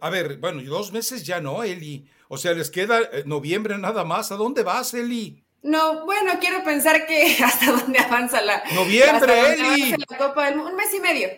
a, 0.00 0.10
ver, 0.10 0.38
bueno, 0.38 0.62
dos 0.62 0.92
meses 0.92 1.24
ya 1.24 1.40
no, 1.40 1.62
Eli. 1.62 2.08
O 2.28 2.36
sea, 2.36 2.52
les 2.52 2.70
queda 2.70 3.00
eh, 3.00 3.22
noviembre 3.26 3.78
nada 3.78 4.04
más. 4.04 4.32
¿A 4.32 4.36
dónde 4.36 4.62
vas, 4.62 4.94
Eli? 4.94 5.42
No, 5.62 6.04
bueno, 6.04 6.32
quiero 6.40 6.62
pensar 6.64 7.06
que 7.06 7.36
hasta 7.44 7.72
dónde 7.72 7.98
avanza 7.98 8.40
la. 8.42 8.62
Noviembre, 8.74 9.54
Eli. 9.54 9.94
La 10.08 10.18
Copa 10.18 10.46
del 10.46 10.56
Mundo. 10.56 10.70
Un 10.72 10.76
mes 10.76 10.94
y 10.94 11.00
medio. 11.00 11.28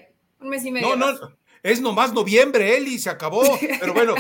Un 0.41 0.49
mes 0.49 0.65
y 0.65 0.71
medio. 0.71 0.97
No, 0.97 1.13
no, 1.13 1.37
es 1.63 1.81
nomás 1.81 2.15
noviembre, 2.15 2.77
Eli, 2.77 2.99
se 2.99 3.11
acabó. 3.11 3.43
Pero 3.81 3.93
bueno, 3.93 4.15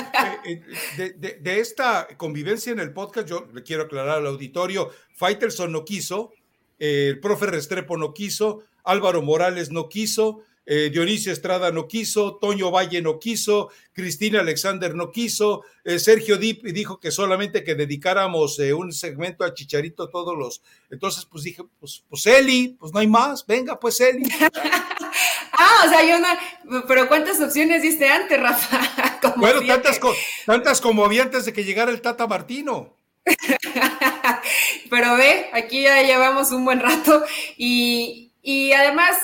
eh, 0.45 0.62
eh, 0.99 1.39
de, 1.41 1.61
esta 1.61 2.07
convivencia 2.16 2.73
en 2.73 2.81
el 2.81 2.93
podcast, 2.93 3.29
yo 3.29 3.49
le 3.53 3.62
quiero 3.62 3.85
aclarar 3.85 4.18
al 4.18 4.27
auditorio, 4.27 4.91
Faitelson 5.14 5.73
no 5.73 5.85
quiso, 5.85 6.33
el 6.79 7.21
profe 7.21 7.47
Restrepo 7.47 7.97
no 7.97 8.12
quiso, 8.12 8.62
Álvaro 8.85 9.23
Morales 9.23 9.71
no 9.71 9.89
quiso, 9.89 10.43
eh, 10.73 10.89
Dionisio 10.89 11.33
Estrada 11.33 11.73
no 11.73 11.89
quiso, 11.89 12.37
Toño 12.37 12.71
Valle 12.71 13.03
no 13.03 13.18
quiso, 13.18 13.71
Cristina 13.93 14.39
Alexander 14.39 14.95
no 14.95 15.11
quiso, 15.11 15.64
eh, 15.83 15.99
Sergio 15.99 16.37
Dip 16.37 16.62
dijo 16.62 17.01
que 17.01 17.11
solamente 17.11 17.64
que 17.64 17.75
dedicáramos 17.75 18.57
eh, 18.61 18.73
un 18.73 18.93
segmento 18.93 19.43
a 19.43 19.53
Chicharito 19.53 20.09
todos 20.11 20.39
los. 20.39 20.62
Entonces, 20.89 21.25
pues 21.25 21.43
dije, 21.43 21.64
pues, 21.81 22.05
pues 22.09 22.25
Eli, 22.27 22.77
pues 22.79 22.93
no 22.93 23.01
hay 23.01 23.09
más, 23.09 23.45
venga, 23.45 23.81
pues 23.81 24.01
Eli. 24.01 24.23
ah, 25.55 25.83
o 25.87 25.89
sea, 25.89 26.05
yo 26.05 26.21
no. 26.21 26.85
Pero 26.87 27.09
¿cuántas 27.09 27.41
opciones 27.41 27.83
diste 27.83 28.09
antes, 28.09 28.41
Rafa? 28.41 29.35
bueno, 29.39 29.62
tantas, 29.66 29.99
tantas 30.47 30.81
como 30.81 31.05
había 31.05 31.23
antes 31.23 31.47
de 31.47 31.53
que 31.53 31.64
llegara 31.64 31.91
el 31.91 32.01
Tata 32.01 32.29
Martino. 32.29 32.97
pero 34.89 35.16
ve, 35.16 35.51
aquí 35.53 35.83
ya 35.83 36.01
llevamos 36.05 36.53
un 36.53 36.64
buen 36.64 36.79
rato 36.79 37.25
y, 37.57 38.31
y 38.41 38.73
además 38.73 39.16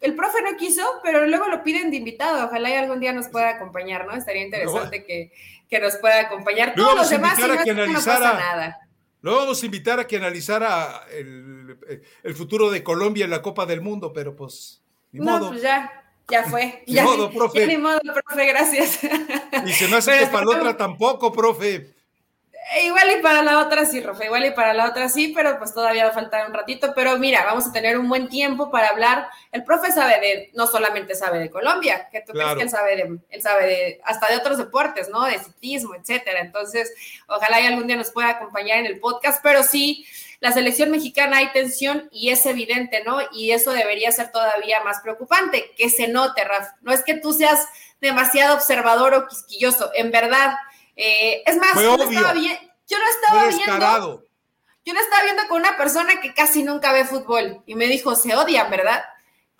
el 0.00 0.14
profe 0.14 0.38
no 0.42 0.56
quiso, 0.56 0.82
pero 1.02 1.26
luego 1.26 1.48
lo 1.48 1.62
piden 1.62 1.90
de 1.90 1.98
invitado. 1.98 2.46
Ojalá 2.46 2.70
y 2.70 2.74
algún 2.74 3.00
día 3.00 3.12
nos 3.12 3.28
pueda 3.28 3.50
acompañar, 3.50 4.06
¿no? 4.06 4.14
Estaría 4.14 4.42
interesante 4.42 5.04
que, 5.04 5.30
nos 5.78 5.96
pueda 5.96 6.20
acompañar. 6.20 6.74
Todos 6.74 6.96
los 6.96 7.10
demás, 7.10 7.36
si 7.36 7.70
no, 7.72 7.86
no 7.86 7.92
pasa 7.92 8.18
nada. 8.18 8.78
Lo 9.22 9.36
vamos 9.36 9.62
a 9.62 9.66
invitar 9.66 10.00
a 10.00 10.06
que 10.06 10.16
analizara 10.16 11.02
el, 11.12 12.34
futuro 12.34 12.70
de 12.70 12.82
Colombia 12.82 13.24
en 13.24 13.30
la 13.30 13.42
Copa 13.42 13.66
del 13.66 13.82
Mundo, 13.82 14.12
pero 14.12 14.34
pues. 14.34 14.82
Ni 15.12 15.20
no, 15.20 15.48
pues 15.48 15.60
ya, 15.60 16.04
ya 16.28 16.44
fue. 16.44 16.82
ni 16.86 17.00
modo, 17.00 17.30
profe. 17.30 17.66
ni 17.66 17.76
modo, 17.76 18.00
profe, 18.00 18.46
gracias. 18.46 19.00
Y 19.66 19.72
se 19.72 19.88
me 19.88 19.96
hace 19.96 20.18
que 20.18 20.26
para 20.28 20.46
la 20.46 20.56
otra 20.56 20.76
tampoco, 20.76 21.30
profe. 21.30 21.99
Igual 22.78 23.18
y 23.18 23.22
para 23.22 23.42
la 23.42 23.58
otra 23.58 23.84
sí, 23.84 24.00
Rafa, 24.00 24.24
igual 24.24 24.46
y 24.46 24.52
para 24.52 24.72
la 24.72 24.88
otra 24.88 25.08
sí, 25.08 25.32
pero 25.34 25.58
pues 25.58 25.74
todavía 25.74 26.04
va 26.04 26.10
a 26.10 26.14
faltar 26.14 26.46
un 26.46 26.54
ratito. 26.54 26.92
Pero 26.94 27.18
mira, 27.18 27.44
vamos 27.44 27.66
a 27.66 27.72
tener 27.72 27.98
un 27.98 28.08
buen 28.08 28.28
tiempo 28.28 28.70
para 28.70 28.88
hablar. 28.88 29.28
El 29.50 29.64
profe 29.64 29.90
sabe 29.90 30.20
de, 30.20 30.50
no 30.54 30.68
solamente 30.68 31.16
sabe 31.16 31.40
de 31.40 31.50
Colombia, 31.50 32.08
que 32.12 32.20
tú 32.20 32.32
crees 32.32 32.54
que 32.54 32.62
él 32.62 32.70
sabe 32.70 32.96
de, 32.96 33.18
él 33.28 33.42
sabe 33.42 33.66
de, 33.66 34.00
hasta 34.04 34.28
de 34.28 34.36
otros 34.36 34.56
deportes, 34.56 35.08
¿no? 35.08 35.24
De 35.24 35.40
ciclismo, 35.40 35.96
etcétera. 35.96 36.40
Entonces, 36.40 36.94
ojalá 37.26 37.60
y 37.60 37.66
algún 37.66 37.88
día 37.88 37.96
nos 37.96 38.12
pueda 38.12 38.28
acompañar 38.30 38.78
en 38.78 38.86
el 38.86 39.00
podcast, 39.00 39.42
pero 39.42 39.64
sí, 39.64 40.06
la 40.38 40.52
selección 40.52 40.92
mexicana 40.92 41.38
hay 41.38 41.48
tensión 41.52 42.08
y 42.12 42.30
es 42.30 42.46
evidente, 42.46 43.02
¿no? 43.04 43.18
Y 43.32 43.50
eso 43.50 43.72
debería 43.72 44.12
ser 44.12 44.30
todavía 44.30 44.80
más 44.84 45.00
preocupante, 45.00 45.72
que 45.76 45.90
se 45.90 46.06
note, 46.06 46.44
Rafa. 46.44 46.76
No 46.82 46.92
es 46.92 47.02
que 47.02 47.14
tú 47.14 47.32
seas 47.32 47.66
demasiado 48.00 48.54
observador 48.54 49.12
o 49.14 49.26
quisquilloso, 49.26 49.90
en 49.94 50.12
verdad 50.12 50.54
eh, 51.00 51.42
es 51.46 51.56
más, 51.56 51.74
yo, 51.74 51.96
no 51.96 52.04
estaba, 52.04 52.32
bien, 52.32 52.58
yo 52.86 52.96
estaba 53.22 53.48
viendo. 53.48 54.24
Yo 54.84 54.94
no 54.94 55.00
estaba 55.00 55.22
viendo 55.24 55.42
con 55.48 55.60
una 55.60 55.76
persona 55.76 56.20
que 56.20 56.32
casi 56.32 56.62
nunca 56.62 56.92
ve 56.92 57.04
fútbol 57.04 57.62
y 57.66 57.74
me 57.74 57.86
dijo, 57.86 58.14
se 58.14 58.34
odian, 58.34 58.70
¿verdad? 58.70 59.02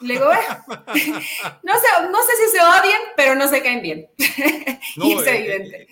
Le 0.01 0.15
digo, 0.15 0.27
no, 0.67 0.95
sé, 0.95 1.89
no 2.11 2.23
sé 2.23 2.33
si 2.45 2.57
se 2.57 2.61
odian, 2.61 3.01
pero 3.17 3.35
no 3.35 3.49
se 3.49 3.63
caen 3.63 3.83
bien. 3.83 4.09
y 4.17 5.13
es 5.13 5.27
eh, 5.27 5.37
evidente. 5.37 5.89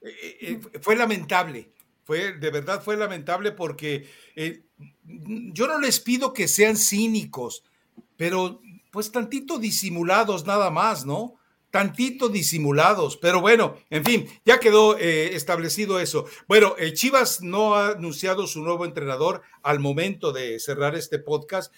Eh, 0.00 0.60
fue 0.80 0.96
lamentable 0.96 1.70
fue, 2.08 2.32
de 2.32 2.50
verdad 2.50 2.82
fue 2.82 2.96
lamentable 2.96 3.52
porque 3.52 4.08
eh, 4.34 4.62
yo 5.04 5.66
no 5.66 5.78
les 5.78 6.00
pido 6.00 6.32
que 6.32 6.48
sean 6.48 6.78
cínicos, 6.78 7.64
pero 8.16 8.62
pues 8.90 9.12
tantito 9.12 9.58
disimulados 9.58 10.46
nada 10.46 10.70
más, 10.70 11.04
¿no? 11.04 11.34
Tantito 11.70 12.28
disimulados, 12.28 13.16
pero 13.16 13.40
bueno, 13.40 13.76
en 13.90 14.04
fin, 14.04 14.26
ya 14.44 14.58
quedó 14.58 14.96
eh, 14.96 15.34
establecido 15.34 16.00
eso. 16.00 16.26
Bueno, 16.46 16.74
eh, 16.78 16.92
Chivas 16.94 17.42
no 17.42 17.74
ha 17.74 17.90
anunciado 17.90 18.46
su 18.46 18.62
nuevo 18.62 18.84
entrenador 18.84 19.42
al 19.62 19.78
momento 19.78 20.32
de 20.32 20.58
cerrar 20.60 20.94
este 20.96 21.18
podcast. 21.18 21.72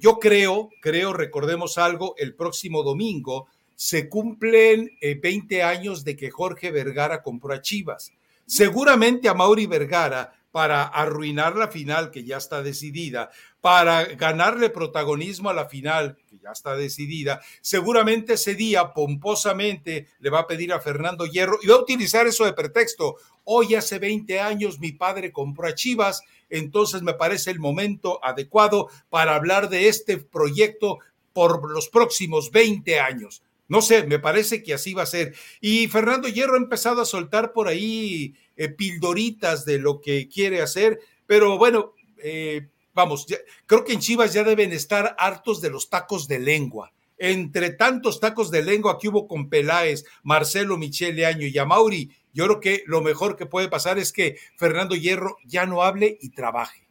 yo 0.00 0.18
creo, 0.18 0.70
creo, 0.80 1.12
recordemos 1.12 1.76
algo, 1.76 2.14
el 2.16 2.34
próximo 2.34 2.82
domingo 2.82 3.48
se 3.74 4.08
cumplen 4.08 4.96
20 5.02 5.62
años 5.62 6.02
de 6.02 6.16
que 6.16 6.30
Jorge 6.30 6.70
Vergara 6.70 7.22
compró 7.22 7.52
a 7.52 7.60
Chivas. 7.60 8.12
Seguramente 8.46 9.28
a 9.28 9.34
Mauri 9.34 9.66
Vergara, 9.66 10.32
para 10.56 10.84
arruinar 10.84 11.54
la 11.54 11.68
final 11.68 12.10
que 12.10 12.24
ya 12.24 12.38
está 12.38 12.62
decidida, 12.62 13.28
para 13.66 14.04
ganarle 14.04 14.70
protagonismo 14.70 15.50
a 15.50 15.52
la 15.52 15.66
final 15.66 16.16
que 16.30 16.38
ya 16.38 16.52
está 16.52 16.76
decidida, 16.76 17.40
seguramente 17.60 18.34
ese 18.34 18.54
día 18.54 18.92
pomposamente 18.92 20.06
le 20.20 20.30
va 20.30 20.38
a 20.38 20.46
pedir 20.46 20.72
a 20.72 20.78
Fernando 20.78 21.26
Hierro 21.26 21.58
y 21.60 21.66
va 21.66 21.74
a 21.74 21.80
utilizar 21.80 22.28
eso 22.28 22.44
de 22.44 22.52
pretexto. 22.52 23.16
Hoy 23.42 23.74
hace 23.74 23.98
20 23.98 24.38
años 24.38 24.78
mi 24.78 24.92
padre 24.92 25.32
compró 25.32 25.66
a 25.66 25.74
Chivas, 25.74 26.22
entonces 26.48 27.02
me 27.02 27.14
parece 27.14 27.50
el 27.50 27.58
momento 27.58 28.24
adecuado 28.24 28.88
para 29.10 29.34
hablar 29.34 29.68
de 29.68 29.88
este 29.88 30.18
proyecto 30.18 31.00
por 31.32 31.68
los 31.68 31.88
próximos 31.88 32.52
20 32.52 33.00
años. 33.00 33.42
No 33.66 33.82
sé, 33.82 34.06
me 34.06 34.20
parece 34.20 34.62
que 34.62 34.74
así 34.74 34.94
va 34.94 35.02
a 35.02 35.06
ser. 35.06 35.34
Y 35.60 35.88
Fernando 35.88 36.28
Hierro 36.28 36.54
ha 36.54 36.58
empezado 36.58 37.02
a 37.02 37.04
soltar 37.04 37.52
por 37.52 37.66
ahí 37.66 38.36
eh, 38.56 38.68
pildoritas 38.68 39.64
de 39.64 39.80
lo 39.80 40.00
que 40.00 40.28
quiere 40.28 40.62
hacer, 40.62 41.00
pero 41.26 41.58
bueno, 41.58 41.94
eh, 42.18 42.68
vamos, 42.96 43.26
creo 43.66 43.84
que 43.84 43.92
en 43.92 44.00
Chivas 44.00 44.32
ya 44.32 44.42
deben 44.42 44.72
estar 44.72 45.14
hartos 45.18 45.60
de 45.60 45.68
los 45.68 45.90
tacos 45.90 46.26
de 46.26 46.38
lengua. 46.38 46.92
Entre 47.18 47.70
tantos 47.70 48.20
tacos 48.20 48.50
de 48.50 48.62
lengua 48.62 48.98
que 48.98 49.08
hubo 49.08 49.28
con 49.28 49.48
Peláez, 49.50 50.04
Marcelo 50.22 50.78
Michele 50.78 51.26
Año 51.26 51.46
y 51.46 51.56
Amauri, 51.58 52.10
yo 52.32 52.44
creo 52.46 52.60
que 52.60 52.82
lo 52.86 53.02
mejor 53.02 53.36
que 53.36 53.46
puede 53.46 53.68
pasar 53.68 53.98
es 53.98 54.12
que 54.12 54.36
Fernando 54.56 54.96
Hierro 54.96 55.36
ya 55.44 55.66
no 55.66 55.82
hable 55.82 56.16
y 56.20 56.30
trabaje 56.30 56.86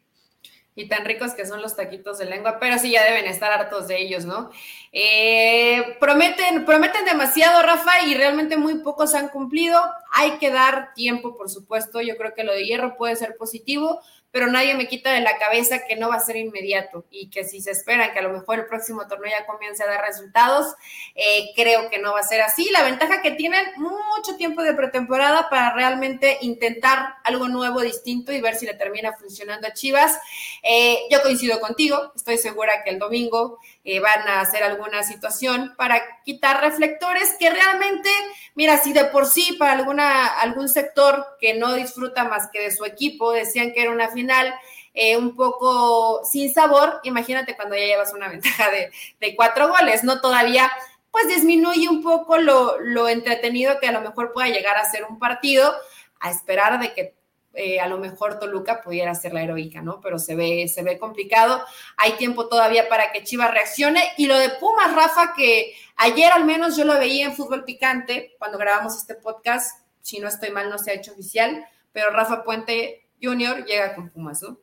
y 0.75 0.89
tan 0.89 1.05
ricos 1.05 1.33
que 1.33 1.45
son 1.45 1.61
los 1.61 1.75
taquitos 1.75 2.17
de 2.17 2.25
lengua, 2.25 2.59
pero 2.59 2.77
sí 2.77 2.91
ya 2.91 3.03
deben 3.05 3.25
estar 3.25 3.51
hartos 3.51 3.87
de 3.87 4.01
ellos, 4.01 4.25
¿no? 4.25 4.51
Eh, 4.91 5.95
prometen, 6.01 6.65
prometen 6.65 7.05
demasiado, 7.05 7.61
Rafa, 7.61 8.01
y 8.05 8.13
realmente 8.13 8.57
muy 8.57 8.79
pocos 8.79 9.15
han 9.15 9.29
cumplido. 9.29 9.81
Hay 10.11 10.37
que 10.37 10.51
dar 10.51 10.93
tiempo, 10.93 11.37
por 11.37 11.49
supuesto. 11.49 12.01
Yo 12.01 12.17
creo 12.17 12.33
que 12.33 12.43
lo 12.43 12.53
de 12.53 12.65
hierro 12.65 12.97
puede 12.97 13.15
ser 13.15 13.37
positivo, 13.37 14.01
pero 14.35 14.47
nadie 14.47 14.75
me 14.75 14.89
quita 14.89 15.13
de 15.13 15.21
la 15.21 15.37
cabeza 15.37 15.85
que 15.87 15.95
no 15.95 16.09
va 16.09 16.15
a 16.15 16.19
ser 16.19 16.35
inmediato 16.35 17.05
y 17.09 17.29
que 17.29 17.45
si 17.45 17.61
se 17.61 17.71
espera 17.71 18.11
que 18.11 18.19
a 18.19 18.21
lo 18.21 18.33
mejor 18.33 18.59
el 18.59 18.65
próximo 18.65 19.07
torneo 19.07 19.31
ya 19.31 19.45
comience 19.45 19.81
a 19.81 19.87
dar 19.87 20.01
resultados, 20.05 20.75
eh, 21.15 21.53
creo 21.55 21.89
que 21.89 21.99
no 21.99 22.11
va 22.11 22.19
a 22.19 22.23
ser 22.23 22.41
así. 22.41 22.69
La 22.73 22.83
ventaja 22.83 23.21
que 23.21 23.31
tienen 23.31 23.63
mucho 23.77 24.35
tiempo 24.35 24.61
de 24.61 24.73
pretemporada 24.73 25.47
para 25.49 25.73
realmente 25.73 26.37
intentar 26.41 27.13
algo 27.23 27.47
nuevo, 27.47 27.79
distinto 27.79 28.33
y 28.33 28.41
ver 28.41 28.55
si 28.55 28.65
le 28.65 28.73
termina 28.73 29.13
funcionando 29.13 29.69
a 29.69 29.73
Chivas. 29.73 30.19
Eh, 30.63 30.97
yo 31.09 31.21
coincido 31.21 31.61
contigo, 31.61 32.11
estoy 32.13 32.37
segura 32.37 32.83
que 32.83 32.89
el 32.89 32.99
domingo 32.99 33.59
eh, 33.85 33.99
van 33.99 34.27
a 34.27 34.41
hacer 34.41 34.63
alguna 34.63 35.03
situación 35.03 35.75
para 35.77 36.01
quitar 36.23 36.59
reflectores 36.59 37.35
que 37.39 37.51
realmente, 37.51 38.09
mira, 38.55 38.79
si 38.79 38.93
de 38.93 39.05
por 39.05 39.27
sí 39.27 39.55
para 39.59 39.73
alguna, 39.73 40.25
algún 40.25 40.67
sector 40.67 41.37
que 41.39 41.53
no 41.53 41.73
disfruta 41.75 42.23
más 42.23 42.49
que 42.51 42.61
de 42.61 42.71
su 42.71 42.83
equipo, 42.83 43.31
decían 43.31 43.73
que 43.73 43.83
era 43.83 43.91
una 43.91 44.09
final 44.09 44.53
eh, 44.95 45.17
un 45.17 45.35
poco 45.35 46.25
sin 46.25 46.51
sabor, 46.51 46.99
imagínate 47.03 47.55
cuando 47.55 47.75
ya 47.75 47.85
llevas 47.85 48.11
una 48.13 48.27
ventaja 48.29 48.71
de, 48.71 48.91
de 49.19 49.35
cuatro 49.35 49.69
goles, 49.69 50.03
¿no? 50.03 50.19
Todavía 50.19 50.71
pues 51.11 51.27
disminuye 51.27 51.87
un 51.87 52.03
poco 52.03 52.37
lo, 52.37 52.77
lo 52.81 53.07
entretenido 53.07 53.79
que 53.79 53.87
a 53.87 53.93
lo 53.93 54.01
mejor 54.01 54.33
pueda 54.33 54.49
llegar 54.49 54.75
a 54.75 54.89
ser 54.89 55.05
un 55.05 55.17
partido, 55.17 55.73
a 56.19 56.29
esperar 56.29 56.77
de 56.79 56.93
que 56.93 57.14
eh, 57.55 57.79
a 57.79 57.87
lo 57.87 57.97
mejor 57.97 58.39
Toluca 58.39 58.81
pudiera 58.81 59.15
ser 59.15 59.33
la 59.33 59.43
heroica, 59.43 59.81
¿no? 59.81 60.01
Pero 60.01 60.19
se 60.19 60.35
ve, 60.35 60.67
se 60.67 60.83
ve 60.83 60.99
complicado. 60.99 61.63
Hay 61.97 62.13
tiempo 62.13 62.47
todavía 62.47 62.89
para 62.89 63.11
que 63.11 63.23
Chivas 63.23 63.51
reaccione. 63.51 64.03
Y 64.17 64.27
lo 64.27 64.37
de 64.37 64.49
Pumas, 64.49 64.93
Rafa, 64.93 65.33
que 65.35 65.73
ayer 65.95 66.31
al 66.31 66.45
menos 66.45 66.75
yo 66.75 66.85
lo 66.85 66.99
veía 66.99 67.25
en 67.25 67.35
Fútbol 67.35 67.63
Picante, 67.63 68.35
cuando 68.37 68.57
grabamos 68.57 68.95
este 68.95 69.15
podcast, 69.15 69.85
si 70.01 70.19
no 70.19 70.27
estoy 70.27 70.51
mal, 70.51 70.69
no 70.69 70.77
se 70.77 70.91
ha 70.91 70.95
hecho 70.95 71.13
oficial, 71.13 71.65
pero 71.91 72.11
Rafa 72.11 72.43
Puente 72.43 73.07
Jr. 73.21 73.65
llega 73.65 73.95
con 73.95 74.09
Pumas, 74.09 74.41
¿no? 74.41 74.59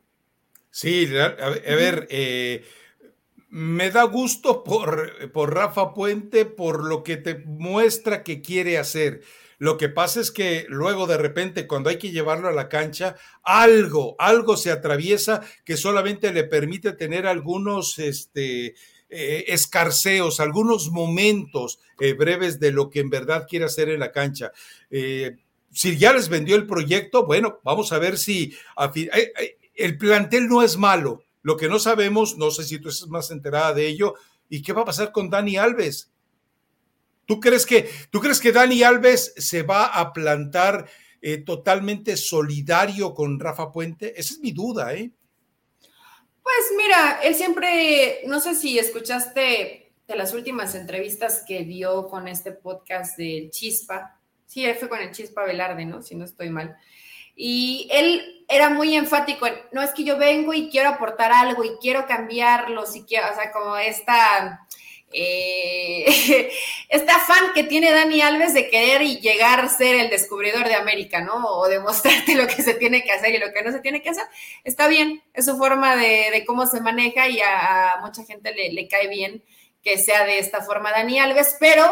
Sí, 0.69 1.07
a, 1.17 1.27
ver, 1.29 2.07
eh, 2.09 2.65
me 3.49 3.91
da 3.91 4.03
gusto 4.03 4.63
por, 4.63 5.31
por 5.31 5.53
Rafa 5.53 5.93
Puente, 5.93 6.45
por 6.45 6.83
lo 6.83 7.03
que 7.03 7.17
te 7.17 7.35
muestra 7.35 8.23
que 8.23 8.41
quiere 8.41 8.79
hacer 8.79 9.21
lo 9.63 9.77
que 9.77 9.87
pasa 9.87 10.19
es 10.19 10.29
que 10.29 10.65
luego 10.67 11.07
de 11.07 11.15
repente 11.15 11.67
cuando 11.67 11.89
hay 11.89 11.97
que 11.97 12.11
llevarlo 12.11 12.49
a 12.49 12.51
la 12.51 12.67
cancha, 12.67 13.15
algo, 13.43 14.17
algo 14.19 14.57
se 14.57 14.71
atraviesa 14.71 15.39
que 15.63 15.77
solamente 15.77 16.33
le 16.33 16.43
permite 16.43 16.91
tener 16.91 17.25
algunos 17.25 17.97
este, 17.97 18.75
eh, 19.07 19.45
escarceos, 19.47 20.41
algunos 20.41 20.91
momentos 20.91 21.79
eh, 22.01 22.11
breves 22.11 22.59
de 22.59 22.73
lo 22.73 22.89
que 22.89 22.99
en 22.99 23.09
verdad 23.09 23.47
quiere 23.49 23.63
hacer 23.63 23.87
en 23.87 24.01
la 24.01 24.11
cancha. 24.11 24.51
Eh, 24.91 25.37
si 25.71 25.97
ya 25.97 26.11
les 26.11 26.27
vendió 26.27 26.57
el 26.57 26.67
proyecto, 26.67 27.25
bueno, 27.25 27.61
vamos 27.63 27.93
a 27.93 27.99
ver 27.99 28.17
si 28.17 28.53
el 29.75 29.97
plantel 29.97 30.49
no 30.49 30.61
es 30.61 30.75
malo. 30.75 31.23
Lo 31.41 31.55
que 31.55 31.69
no 31.69 31.79
sabemos, 31.79 32.37
no 32.37 32.51
sé 32.51 32.65
si 32.65 32.79
tú 32.79 32.89
estás 32.89 33.07
más 33.07 33.31
enterada 33.31 33.73
de 33.73 33.87
ello, 33.87 34.15
¿y 34.49 34.61
qué 34.61 34.73
va 34.73 34.81
a 34.81 34.85
pasar 34.85 35.13
con 35.13 35.29
Dani 35.29 35.55
Alves? 35.55 36.12
¿Tú 37.25 37.39
crees 37.39 37.65
que, 37.65 37.89
tú 38.09 38.19
crees 38.19 38.39
que 38.39 38.51
Dani 38.51 38.83
Alves 38.83 39.33
se 39.37 39.63
va 39.63 39.85
a 39.85 40.11
plantar 40.13 40.89
eh, 41.21 41.37
totalmente 41.37 42.17
solidario 42.17 43.13
con 43.13 43.39
Rafa 43.39 43.71
Puente? 43.71 44.19
Esa 44.19 44.33
es 44.33 44.39
mi 44.39 44.51
duda, 44.51 44.93
¿eh? 44.93 45.11
Pues 46.43 46.73
mira, 46.75 47.21
él 47.23 47.35
siempre, 47.35 48.21
no 48.27 48.41
sé 48.41 48.55
si 48.55 48.77
escuchaste 48.77 49.93
de 50.05 50.15
las 50.15 50.33
últimas 50.33 50.75
entrevistas 50.75 51.43
que 51.47 51.63
dio 51.63 52.09
con 52.09 52.27
este 52.27 52.51
podcast 52.51 53.17
del 53.17 53.49
Chispa. 53.49 54.19
Sí, 54.45 54.65
fue 54.77 54.89
con 54.89 54.99
el 54.99 55.11
Chispa 55.11 55.45
Velarde, 55.45 55.85
¿no? 55.85 56.01
Si 56.01 56.15
no 56.15 56.25
estoy 56.25 56.49
mal. 56.49 56.75
Y 57.35 57.87
él 57.91 58.45
era 58.49 58.69
muy 58.69 58.93
enfático 58.95 59.47
en, 59.47 59.55
no 59.71 59.81
es 59.81 59.91
que 59.91 60.03
yo 60.03 60.17
vengo 60.17 60.53
y 60.53 60.69
quiero 60.69 60.89
aportar 60.89 61.31
algo 61.31 61.63
y 61.63 61.77
quiero 61.81 62.05
cambiarlo, 62.05 62.85
si 62.85 63.03
quiero, 63.03 63.27
o 63.31 63.35
sea, 63.35 63.51
como 63.51 63.77
esta 63.77 64.67
eh, 65.13 66.51
este 66.89 67.11
afán 67.11 67.53
que 67.53 67.63
tiene 67.63 67.91
Dani 67.91 68.21
Alves 68.21 68.53
de 68.53 68.69
querer 68.69 69.01
y 69.01 69.19
llegar 69.19 69.59
a 69.59 69.69
ser 69.69 69.95
el 69.95 70.09
descubridor 70.09 70.67
de 70.67 70.75
América, 70.75 71.21
¿no? 71.21 71.45
O 71.45 71.67
demostrarte 71.67 72.35
lo 72.35 72.47
que 72.47 72.61
se 72.61 72.73
tiene 72.73 73.03
que 73.03 73.11
hacer 73.11 73.33
y 73.35 73.39
lo 73.39 73.53
que 73.53 73.63
no 73.63 73.71
se 73.71 73.79
tiene 73.79 74.01
que 74.01 74.09
hacer. 74.09 74.25
Está 74.63 74.87
bien, 74.87 75.23
es 75.33 75.45
su 75.45 75.57
forma 75.57 75.95
de, 75.95 76.43
cómo 76.45 76.65
se 76.65 76.81
maneja 76.81 77.29
y 77.29 77.39
a, 77.41 77.95
mucha 78.01 78.23
gente 78.23 78.53
le, 78.53 78.87
cae 78.87 79.07
bien 79.07 79.43
que 79.83 79.97
sea 79.97 80.25
de 80.25 80.39
esta 80.39 80.61
forma 80.61 80.91
Dani 80.91 81.19
Alves, 81.19 81.57
pero 81.59 81.83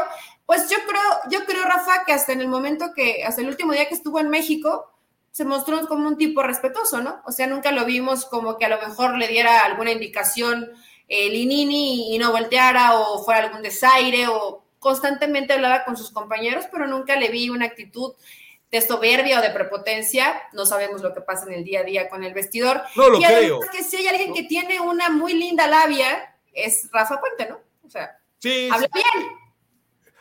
pues 0.45 0.69
yo 0.69 0.77
creo, 0.87 1.01
yo 1.29 1.45
creo, 1.45 1.63
Rafa, 1.63 2.03
que 2.05 2.13
hasta 2.13 2.33
en 2.33 2.41
el 2.41 2.47
momento 2.47 2.93
que, 2.95 3.23
hasta 3.23 3.41
el 3.41 3.47
último 3.47 3.73
día 3.73 3.87
que 3.87 3.93
estuvo 3.95 4.19
en 4.19 4.29
México, 4.29 4.91
se 5.31 5.45
mostró 5.45 5.87
como 5.87 6.07
un 6.07 6.17
tipo 6.17 6.43
respetuoso, 6.43 7.01
¿no? 7.01 7.21
O 7.25 7.31
sea, 7.31 7.47
nunca 7.47 7.71
lo 7.71 7.85
vimos 7.85 8.25
como 8.25 8.57
que 8.57 8.65
a 8.65 8.69
lo 8.69 8.81
mejor 8.81 9.17
le 9.17 9.27
diera 9.27 9.61
alguna 9.61 9.91
indicación 9.91 10.69
eh, 11.07 11.29
Linini 11.29 12.15
y 12.15 12.17
no 12.17 12.31
volteara 12.31 12.99
o 12.99 13.23
fuera 13.23 13.43
algún 13.43 13.61
desaire 13.61 14.27
o 14.27 14.63
constantemente 14.79 15.53
hablaba 15.53 15.83
con 15.83 15.95
sus 15.95 16.11
compañeros, 16.11 16.65
pero 16.71 16.87
nunca 16.87 17.15
le 17.15 17.29
vi 17.29 17.49
una 17.49 17.65
actitud 17.65 18.13
de 18.71 18.81
soberbia 18.81 19.39
o 19.39 19.41
de 19.41 19.51
prepotencia. 19.51 20.41
No 20.53 20.65
sabemos 20.65 21.01
lo 21.01 21.13
que 21.13 21.21
pasa 21.21 21.45
en 21.45 21.53
el 21.53 21.63
día 21.63 21.81
a 21.81 21.83
día 21.83 22.09
con 22.09 22.23
el 22.23 22.33
vestidor. 22.33 22.81
No 22.95 23.09
lo 23.09 23.19
y 23.19 23.23
creo. 23.23 23.59
que 23.71 23.83
si 23.83 23.97
hay 23.97 24.07
alguien 24.07 24.33
que 24.33 24.43
tiene 24.43 24.79
una 24.79 25.09
muy 25.09 25.33
linda 25.33 25.67
labia, 25.67 26.35
es 26.53 26.89
Rafa 26.91 27.19
Puente, 27.19 27.47
¿no? 27.49 27.59
O 27.85 27.89
sea, 27.89 28.17
habla 28.71 28.87
bien. 28.93 29.40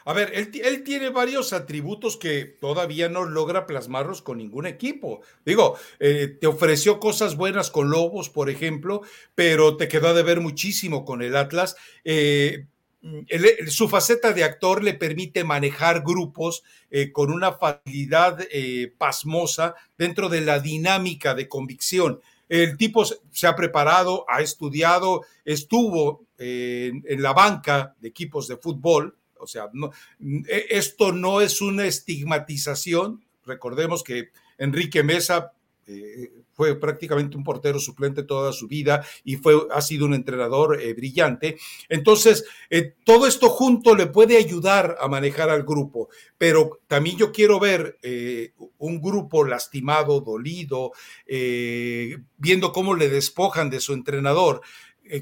A 0.04 0.12
ver, 0.12 0.32
él, 0.34 0.82
tiene 0.82 1.10
varios 1.10 1.52
atributos 1.52 2.16
que 2.16 2.44
todavía 2.44 3.08
no 3.08 3.24
logra 3.24 3.66
plasmarlos 3.66 4.22
con 4.22 4.38
ningún 4.38 4.66
equipo. 4.66 5.20
Digo, 5.44 5.76
eh, 5.98 6.36
te 6.40 6.46
ofreció 6.46 7.00
cosas 7.00 7.36
buenas 7.36 7.70
con 7.70 7.90
Lobos, 7.90 8.30
por 8.30 8.48
ejemplo, 8.48 9.02
pero 9.34 9.76
te 9.76 9.88
quedó 9.88 10.14
de 10.14 10.22
ver 10.22 10.40
muchísimo 10.40 11.04
con 11.04 11.22
el 11.22 11.36
Atlas. 11.36 11.76
Eh, 12.04 12.66
su 13.68 13.88
faceta 13.88 14.32
de 14.32 14.44
actor 14.44 14.82
le 14.82 14.94
permite 14.94 15.42
manejar 15.42 16.02
grupos 16.02 16.62
eh, 16.90 17.12
con 17.12 17.30
una 17.30 17.52
facilidad 17.52 18.38
pasmosa 18.98 19.74
dentro 19.96 20.28
de 20.28 20.42
la 20.42 20.60
dinámica 20.60 21.34
de 21.34 21.48
convicción. 21.48 22.20
El 22.48 22.76
tipo 22.76 23.04
se 23.04 23.46
ha 23.46 23.54
preparado, 23.54 24.24
ha 24.28 24.42
estudiado, 24.42 25.22
estuvo 25.44 26.26
en 26.36 27.22
la 27.22 27.32
banca 27.32 27.94
de 28.00 28.08
equipos 28.08 28.48
de 28.48 28.56
fútbol, 28.56 29.14
o 29.40 29.46
sea, 29.46 29.70
e, 30.48 30.66
esto 30.70 31.12
no 31.12 31.40
es 31.40 31.60
una 31.60 31.86
estigmatización. 31.86 33.24
Recordemos 33.44 34.02
que 34.02 34.30
Enrique 34.58 35.02
Mesa 35.02 35.52
eh, 35.92 36.30
fue 36.52 36.78
prácticamente 36.78 37.36
un 37.38 37.42
portero 37.42 37.80
suplente 37.80 38.22
toda 38.22 38.52
su 38.52 38.68
vida 38.68 39.04
y 39.24 39.36
fue, 39.36 39.66
ha 39.72 39.80
sido 39.80 40.04
un 40.04 40.14
entrenador 40.14 40.78
eh, 40.80 40.92
brillante. 40.92 41.58
Entonces, 41.88 42.44
eh, 42.68 42.94
todo 43.04 43.26
esto 43.26 43.48
junto 43.48 43.96
le 43.96 44.06
puede 44.06 44.36
ayudar 44.36 44.98
a 45.00 45.08
manejar 45.08 45.48
al 45.48 45.64
grupo, 45.64 46.10
pero 46.36 46.80
también 46.86 47.16
yo 47.16 47.32
quiero 47.32 47.58
ver 47.58 47.98
un 48.76 49.00
grupo 49.00 49.44
lastimado, 49.44 50.20
dolido, 50.20 50.92
viendo 52.36 52.72
cómo 52.72 52.94
le 52.94 53.08
despojan 53.08 53.70
de 53.70 53.80
su 53.80 53.94
entrenador, 53.94 54.60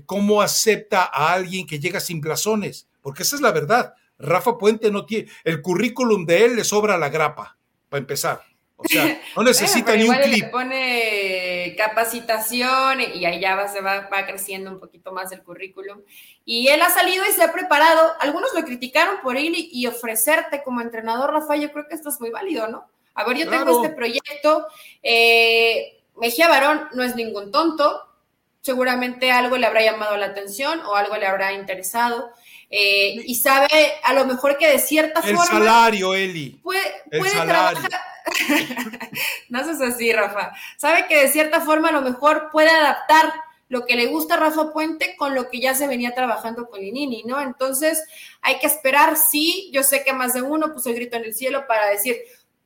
cómo 0.07 0.43
acepta 0.43 1.05
a 1.05 1.33
alguien 1.33 1.66
que 1.66 1.79
llega 1.79 2.01
sin 2.01 2.21
blasones, 2.21 2.89
porque 3.01 3.23
esa 3.23 3.37
es 3.37 3.43
la 3.43 3.53
verdad. 3.53 3.95
Rafa 4.19 4.59
Puente 4.59 4.91
no 4.91 5.07
tiene, 5.07 5.31
el 5.45 5.62
currículum 5.62 6.27
de 6.27 6.45
él 6.45 6.57
le 6.57 6.64
sobra 6.64 6.99
la 6.99 7.09
grapa, 7.09 7.57
para 7.89 8.01
empezar. 8.01 8.43
O 8.81 8.85
sea, 8.85 9.21
no 9.37 9.43
necesita 9.43 9.97
ni 9.97 10.05
un 10.09 10.14
clip. 10.14 10.45
Le 10.45 10.51
pone 10.51 11.75
capacitación 11.77 13.01
y 13.01 13.25
ahí 13.25 13.41
ya 13.41 13.57
va, 13.57 13.66
se 13.66 13.81
va, 13.81 14.09
va, 14.09 14.27
creciendo 14.27 14.71
un 14.71 14.79
poquito 14.79 15.11
más 15.12 15.33
el 15.33 15.43
currículum. 15.43 16.01
Y 16.45 16.69
él 16.69 16.81
ha 16.83 16.91
salido 16.91 17.25
y 17.29 17.33
se 17.33 17.43
ha 17.43 17.53
preparado. 17.53 18.12
Algunos 18.21 18.55
lo 18.55 18.64
criticaron 18.64 19.16
por 19.21 19.37
ir 19.37 19.53
y, 19.55 19.87
ofrecerte 19.87 20.62
como 20.62 20.81
entrenador, 20.81 21.33
Rafa. 21.33 21.57
Yo 21.57 21.73
creo 21.73 21.89
que 21.89 21.97
esto 21.97 22.09
es 22.09 22.21
muy 22.21 22.31
válido, 22.31 22.69
¿no? 22.69 22.89
A 23.14 23.25
ver, 23.25 23.37
yo 23.37 23.51
tengo 23.51 23.83
este 23.83 23.95
proyecto. 23.95 24.69
Eh, 25.03 26.01
Mejía 26.16 26.49
Barón 26.49 26.89
no 26.95 27.03
es 27.03 27.16
ningún 27.16 27.51
tonto. 27.51 28.05
Seguramente 28.61 29.33
algo 29.33 29.57
le 29.57 29.66
habrá 29.66 29.83
llamado 29.83 30.16
la 30.16 30.27
atención 30.27 30.81
o 30.81 30.95
algo 30.95 31.16
le 31.16 31.27
habrá 31.27 31.53
interesado. 31.53 32.31
Eh, 32.71 33.23
y 33.25 33.35
sabe 33.37 33.69
a 34.03 34.12
lo 34.12 34.27
mejor 34.27 34.59
que 34.59 34.69
de 34.69 34.79
cierta 34.79 35.23
forma. 35.23 35.43
El 35.43 35.49
salario, 35.49 36.14
Eli. 36.14 36.51
Puede, 36.62 37.03
puede 37.11 37.31
trabajar. 37.31 37.91
no 39.49 39.61
haces 39.61 39.81
así, 39.81 40.12
Rafa. 40.12 40.53
Sabe 40.77 41.07
que 41.07 41.23
de 41.23 41.29
cierta 41.29 41.61
forma 41.61 41.89
a 41.89 41.93
lo 41.93 42.03
mejor 42.03 42.51
puede 42.53 42.71
adaptar 42.71 43.33
lo 43.69 43.85
que 43.85 43.97
le 43.97 44.07
gusta 44.07 44.35
a 44.35 44.39
Rafa 44.39 44.73
Puente 44.73 45.14
con 45.16 45.35
lo 45.35 45.49
que 45.51 45.61
ya 45.61 45.75
se 45.75 45.87
venía 45.87 46.14
trabajando 46.14 46.69
con 46.69 46.81
Linini, 46.81 47.23
¿no? 47.25 47.41
Entonces 47.41 48.03
hay 48.41 48.59
que 48.59 48.66
esperar, 48.66 49.16
sí, 49.16 49.71
yo 49.73 49.83
sé 49.83 50.05
que 50.05 50.12
más 50.12 50.35
de 50.35 50.43
uno 50.43 50.73
puso 50.73 50.89
el 50.89 50.97
grito 50.97 51.16
en 51.16 51.25
el 51.25 51.35
cielo 51.35 51.66
para 51.66 51.87
decir, 51.87 52.16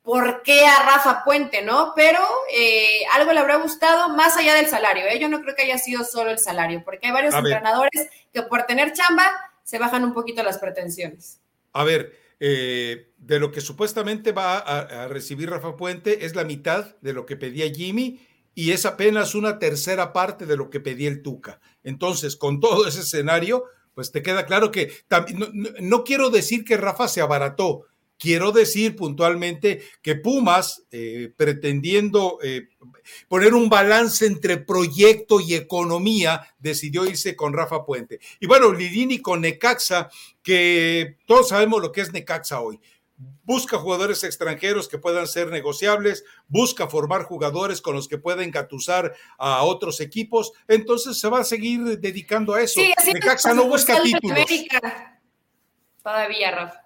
¿por 0.01 0.43
qué 0.43 0.65
a 0.65 0.83
Rafa 0.83 1.23
Puente, 1.23 1.61
no? 1.61 1.93
Pero 1.95 2.19
eh, 2.53 3.03
algo 3.13 3.33
le 3.33 3.39
habrá 3.39 3.57
gustado 3.57 4.09
más 4.09 4.37
allá 4.37 4.55
del 4.55 4.67
salario, 4.67 5.05
¿eh? 5.05 5.19
Yo 5.19 5.27
no 5.27 5.41
creo 5.41 5.55
que 5.55 5.63
haya 5.63 5.77
sido 5.77 6.05
solo 6.05 6.29
el 6.29 6.39
salario, 6.39 6.83
porque 6.85 7.07
hay 7.07 7.13
varios 7.13 7.33
entrenadores 7.33 8.09
que 8.31 8.43
por 8.43 8.63
tener 8.63 8.93
chamba 8.93 9.29
se 9.63 9.79
bajan 9.79 10.03
un 10.03 10.13
poquito 10.13 10.43
las 10.43 10.57
pretensiones. 10.57 11.39
A 11.71 11.83
ver, 11.83 12.13
eh, 12.39 13.13
de 13.17 13.39
lo 13.39 13.51
que 13.51 13.61
supuestamente 13.61 14.31
va 14.31 14.57
a, 14.57 15.07
recibir 15.07 15.49
Rafa 15.49 15.77
Puente 15.77 16.25
es 16.25 16.35
la 16.35 16.43
mitad 16.43 16.95
de 17.01 17.13
lo 17.13 17.25
que 17.25 17.37
pedía 17.37 17.71
Jimmy 17.73 18.19
y 18.53 18.71
es 18.71 18.85
apenas 18.85 19.33
una 19.33 19.59
tercera 19.59 20.13
parte 20.13 20.45
de 20.45 20.57
lo 20.57 20.69
que 20.69 20.79
pedía 20.79 21.09
el 21.09 21.21
Tuca. 21.21 21.61
Entonces, 21.83 22.35
con 22.35 22.59
todo 22.59 22.87
ese 22.87 22.99
escenario, 22.99 23.63
pues 23.95 24.11
te 24.11 24.21
queda 24.21 24.45
claro 24.45 24.71
que 24.71 24.91
no 25.79 26.03
quiero 26.03 26.29
decir 26.29 26.65
que 26.65 26.77
Rafa 26.77 27.07
se 27.07 27.21
abarató, 27.21 27.85
Quiero 28.17 28.51
decir 28.51 28.95
puntualmente 28.95 29.83
que 30.01 30.15
Pumas, 30.15 30.83
eh, 30.91 31.33
pretendiendo 31.35 32.39
eh, 32.41 32.69
poner 33.27 33.53
un 33.53 33.69
balance 33.69 34.25
entre 34.25 34.57
proyecto 34.57 35.41
y 35.41 35.55
economía, 35.55 36.55
decidió 36.59 37.05
irse 37.05 37.35
con 37.35 37.53
Rafa 37.53 37.85
Puente. 37.85 38.19
Y 38.39 38.47
bueno, 38.47 38.71
Lidini 38.71 39.19
con 39.19 39.41
Necaxa, 39.41 40.09
que 40.41 41.17
todos 41.25 41.49
sabemos 41.49 41.81
lo 41.81 41.91
que 41.91 42.01
es 42.01 42.13
Necaxa 42.13 42.61
hoy. 42.61 42.79
Busca 43.43 43.77
jugadores 43.77 44.23
extranjeros 44.23 44.87
que 44.87 44.97
puedan 44.97 45.27
ser 45.27 45.49
negociables, 45.49 46.23
busca 46.47 46.87
formar 46.87 47.23
jugadores 47.23 47.81
con 47.81 47.93
los 47.95 48.07
que 48.07 48.17
pueden 48.17 48.51
gatusar 48.51 49.13
a 49.37 49.63
otros 49.63 49.99
equipos, 49.99 50.53
entonces 50.67 51.19
se 51.19 51.27
va 51.27 51.41
a 51.41 51.43
seguir 51.43 51.99
dedicando 51.99 52.53
a 52.53 52.61
eso. 52.61 52.79
Necaxa 53.05 53.53
no 53.53 53.65
busca 53.65 54.01
títulos. 54.01 54.45
Todavía, 56.01 56.51
Rafa 56.51 56.82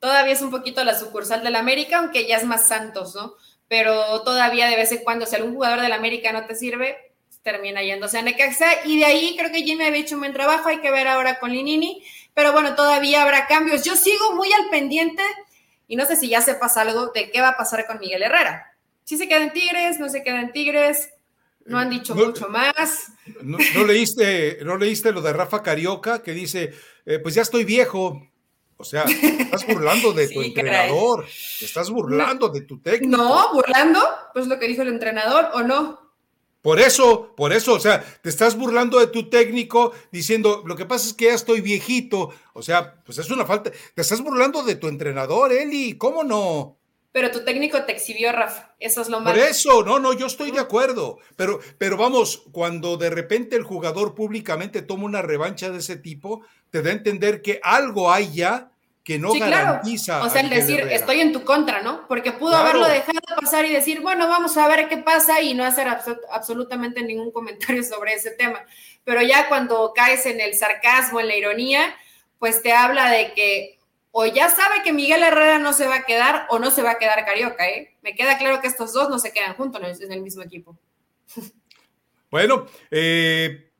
todavía 0.00 0.32
es 0.32 0.42
un 0.42 0.50
poquito 0.50 0.84
la 0.84 0.98
sucursal 0.98 1.42
del 1.42 1.56
América, 1.56 1.98
aunque 1.98 2.26
ya 2.26 2.36
es 2.36 2.44
más 2.44 2.68
Santos, 2.68 3.14
¿no? 3.14 3.34
Pero 3.68 4.22
todavía 4.22 4.66
de 4.66 4.76
vez 4.76 4.92
en 4.92 5.04
cuando, 5.04 5.26
si 5.26 5.36
algún 5.36 5.54
jugador 5.54 5.80
del 5.80 5.92
América 5.92 6.32
no 6.32 6.46
te 6.46 6.54
sirve, 6.54 6.96
termina 7.42 7.82
yéndose 7.82 8.18
a 8.18 8.22
Necaxa. 8.22 8.86
Y 8.86 8.98
de 8.98 9.04
ahí 9.04 9.36
creo 9.38 9.52
que 9.52 9.62
Jimmy 9.62 9.84
había 9.84 10.00
hecho 10.00 10.14
un 10.14 10.22
buen 10.22 10.32
trabajo, 10.32 10.68
hay 10.68 10.80
que 10.80 10.90
ver 10.90 11.08
ahora 11.08 11.38
con 11.38 11.52
Linini. 11.52 12.02
Pero 12.34 12.52
bueno, 12.52 12.74
todavía 12.74 13.22
habrá 13.22 13.46
cambios. 13.46 13.84
Yo 13.84 13.96
sigo 13.96 14.34
muy 14.34 14.52
al 14.52 14.70
pendiente 14.70 15.22
y 15.86 15.96
no 15.96 16.06
sé 16.06 16.16
si 16.16 16.28
ya 16.28 16.40
sepas 16.40 16.76
algo 16.76 17.08
de 17.08 17.30
qué 17.30 17.40
va 17.40 17.50
a 17.50 17.56
pasar 17.56 17.86
con 17.86 17.98
Miguel 17.98 18.22
Herrera. 18.22 18.76
Si 19.04 19.16
se 19.16 19.26
queda 19.26 19.42
en 19.42 19.52
Tigres, 19.52 19.98
no 19.98 20.08
se 20.08 20.22
queda 20.22 20.40
en 20.40 20.52
Tigres, 20.52 21.10
no 21.64 21.78
han 21.78 21.88
dicho 21.88 22.14
mucho 22.14 22.48
más. 22.48 23.10
No, 23.42 23.58
leíste, 23.86 24.58
¿No 24.64 24.76
leíste 24.76 25.12
lo 25.12 25.22
de 25.22 25.32
Rafa 25.32 25.62
Carioca 25.62 26.22
que 26.22 26.32
dice, 26.32 26.74
eh, 27.06 27.18
pues 27.18 27.34
ya 27.34 27.42
estoy 27.42 27.64
viejo, 27.64 28.27
o 28.78 28.84
sea, 28.84 29.04
estás 29.04 29.66
burlando 29.66 30.12
de 30.12 30.28
tu 30.32 30.40
entrenador, 30.40 31.26
estás 31.60 31.90
burlando 31.90 32.48
de 32.48 32.62
tu 32.62 32.80
técnico. 32.80 33.16
No, 33.16 33.52
burlando, 33.52 34.00
pues 34.32 34.46
lo 34.46 34.58
que 34.58 34.68
dijo 34.68 34.82
el 34.82 34.88
entrenador, 34.88 35.50
¿o 35.52 35.62
no? 35.62 36.08
Por 36.62 36.80
eso, 36.80 37.34
por 37.36 37.52
eso, 37.52 37.74
o 37.74 37.80
sea, 37.80 38.04
te 38.22 38.28
estás 38.28 38.56
burlando 38.56 38.98
de 38.98 39.08
tu 39.08 39.28
técnico 39.28 39.92
diciendo, 40.10 40.62
lo 40.64 40.76
que 40.76 40.86
pasa 40.86 41.08
es 41.08 41.14
que 41.14 41.26
ya 41.26 41.34
estoy 41.34 41.60
viejito. 41.60 42.30
O 42.52 42.62
sea, 42.62 43.00
pues 43.04 43.18
es 43.18 43.30
una 43.30 43.46
falta. 43.46 43.70
Te 43.94 44.02
estás 44.02 44.20
burlando 44.20 44.62
de 44.62 44.74
tu 44.74 44.88
entrenador, 44.88 45.52
Eli, 45.52 45.96
¿cómo 45.96 46.24
no? 46.24 46.77
Pero 47.18 47.32
tu 47.32 47.44
técnico 47.44 47.82
te 47.82 47.90
exhibió, 47.90 48.30
Rafa. 48.30 48.70
Eso 48.78 49.02
es 49.02 49.08
lo 49.08 49.18
malo. 49.18 49.36
Por 49.36 49.44
eso, 49.44 49.82
no, 49.82 49.98
no, 49.98 50.12
yo 50.12 50.26
estoy 50.26 50.52
de 50.52 50.60
acuerdo. 50.60 51.18
Pero, 51.34 51.58
pero 51.76 51.96
vamos, 51.96 52.44
cuando 52.52 52.96
de 52.96 53.10
repente 53.10 53.56
el 53.56 53.64
jugador 53.64 54.14
públicamente 54.14 54.82
toma 54.82 55.06
una 55.06 55.20
revancha 55.20 55.68
de 55.68 55.78
ese 55.78 55.96
tipo, 55.96 56.42
te 56.70 56.80
da 56.80 56.90
a 56.90 56.92
entender 56.92 57.42
que 57.42 57.58
algo 57.60 58.12
hay 58.12 58.32
ya 58.32 58.70
que 59.02 59.18
no 59.18 59.32
garantiza. 59.32 60.22
O 60.22 60.30
sea, 60.30 60.42
el 60.42 60.48
decir, 60.48 60.78
estoy 60.92 61.20
en 61.20 61.32
tu 61.32 61.42
contra, 61.42 61.82
¿no? 61.82 62.06
Porque 62.06 62.30
pudo 62.30 62.54
haberlo 62.54 62.86
dejado 62.86 63.18
pasar 63.40 63.64
y 63.64 63.72
decir, 63.72 64.00
bueno, 64.00 64.28
vamos 64.28 64.56
a 64.56 64.68
ver 64.68 64.88
qué 64.88 64.98
pasa 64.98 65.42
y 65.42 65.54
no 65.54 65.64
hacer 65.64 65.88
absolutamente 66.30 67.02
ningún 67.02 67.32
comentario 67.32 67.82
sobre 67.82 68.14
ese 68.14 68.30
tema. 68.30 68.64
Pero 69.02 69.22
ya 69.22 69.48
cuando 69.48 69.92
caes 69.92 70.24
en 70.26 70.40
el 70.40 70.54
sarcasmo, 70.54 71.18
en 71.18 71.26
la 71.26 71.34
ironía, 71.34 71.96
pues 72.38 72.62
te 72.62 72.72
habla 72.72 73.10
de 73.10 73.32
que 73.32 73.77
o 74.10 74.26
ya 74.26 74.48
sabe 74.48 74.82
que 74.82 74.92
Miguel 74.92 75.22
Herrera 75.22 75.58
no 75.58 75.72
se 75.72 75.86
va 75.86 75.96
a 75.96 76.04
quedar 76.04 76.46
o 76.50 76.58
no 76.58 76.70
se 76.70 76.82
va 76.82 76.92
a 76.92 76.98
quedar 76.98 77.24
Carioca, 77.24 77.68
¿eh? 77.68 77.96
Me 78.02 78.14
queda 78.14 78.38
claro 78.38 78.60
que 78.60 78.66
estos 78.66 78.92
dos 78.92 79.08
no 79.10 79.18
se 79.18 79.32
quedan 79.32 79.54
juntos 79.54 80.00
en 80.00 80.12
el 80.12 80.22
mismo 80.22 80.42
equipo. 80.42 80.78
Bueno, 82.30 82.66
eh, 82.90 83.70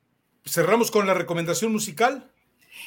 cerramos 0.43 0.89
con 0.89 1.05
la 1.05 1.13
recomendación 1.13 1.71
musical. 1.71 2.31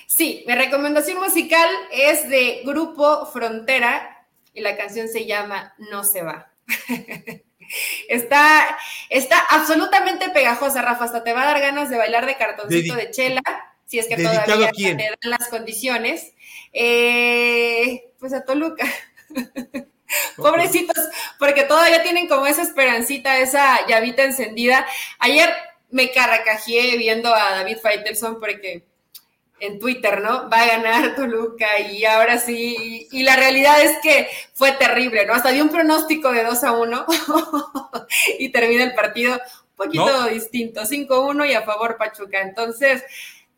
Sí, 0.08 0.44
mi 0.46 0.56
recomendación 0.56 1.20
musical 1.20 1.68
es 1.92 2.28
de 2.28 2.62
Grupo 2.64 3.26
Frontera 3.26 4.26
y 4.52 4.60
la 4.60 4.76
canción 4.76 5.08
se 5.08 5.24
llama 5.24 5.74
No 5.78 6.02
se 6.02 6.22
va. 6.22 6.50
está, 8.08 8.76
está 9.08 9.38
absolutamente 9.50 10.30
pegajosa, 10.30 10.82
Rafa, 10.82 11.04
hasta 11.04 11.24
te 11.24 11.32
va 11.32 11.42
a 11.42 11.46
dar 11.46 11.60
ganas 11.60 11.90
de 11.90 11.96
bailar 11.96 12.26
de 12.26 12.36
cartoncito 12.36 12.94
de 12.94 13.10
chela, 13.10 13.42
si 13.86 13.98
es 13.98 14.08
que 14.08 14.16
todavía 14.16 14.70
te 14.72 14.94
dan 14.94 15.30
las 15.30 15.48
condiciones. 15.48 16.32
Eh, 16.72 18.12
pues 18.18 18.32
a 18.32 18.44
Toluca. 18.44 18.86
Pobrecitos, 20.36 21.08
porque 21.38 21.64
todavía 21.64 22.02
tienen 22.02 22.28
como 22.28 22.46
esa 22.46 22.62
esperancita, 22.62 23.38
esa 23.38 23.86
llavita 23.86 24.24
encendida. 24.24 24.86
Ayer 25.18 25.48
me 25.90 26.10
carracajeé 26.10 26.96
viendo 26.96 27.34
a 27.34 27.52
David 27.52 27.78
Faitelson 27.82 28.38
porque 28.38 28.84
en 29.62 29.78
Twitter, 29.78 30.20
¿no? 30.20 30.50
Va 30.50 30.62
a 30.62 30.66
ganar 30.66 31.14
Toluca 31.14 31.78
y 31.78 32.04
ahora 32.04 32.38
sí, 32.38 33.06
y, 33.12 33.22
la 33.22 33.36
realidad 33.36 33.80
es 33.80 33.96
que 34.02 34.28
fue 34.54 34.72
terrible, 34.72 35.24
¿no? 35.24 35.34
Hasta 35.34 35.50
dio 35.50 35.62
un 35.62 35.70
pronóstico 35.70 36.32
de 36.32 36.42
2 36.42 36.64
a 36.64 36.72
1 36.72 37.06
y 38.40 38.48
termina 38.48 38.82
el 38.82 38.94
partido 38.94 39.34
un 39.34 39.76
poquito 39.76 40.24
distinto, 40.24 40.82
5-1 40.82 41.48
y 41.48 41.54
a 41.54 41.62
favor 41.62 41.96
Pachuca. 41.96 42.40
Entonces, 42.40 43.04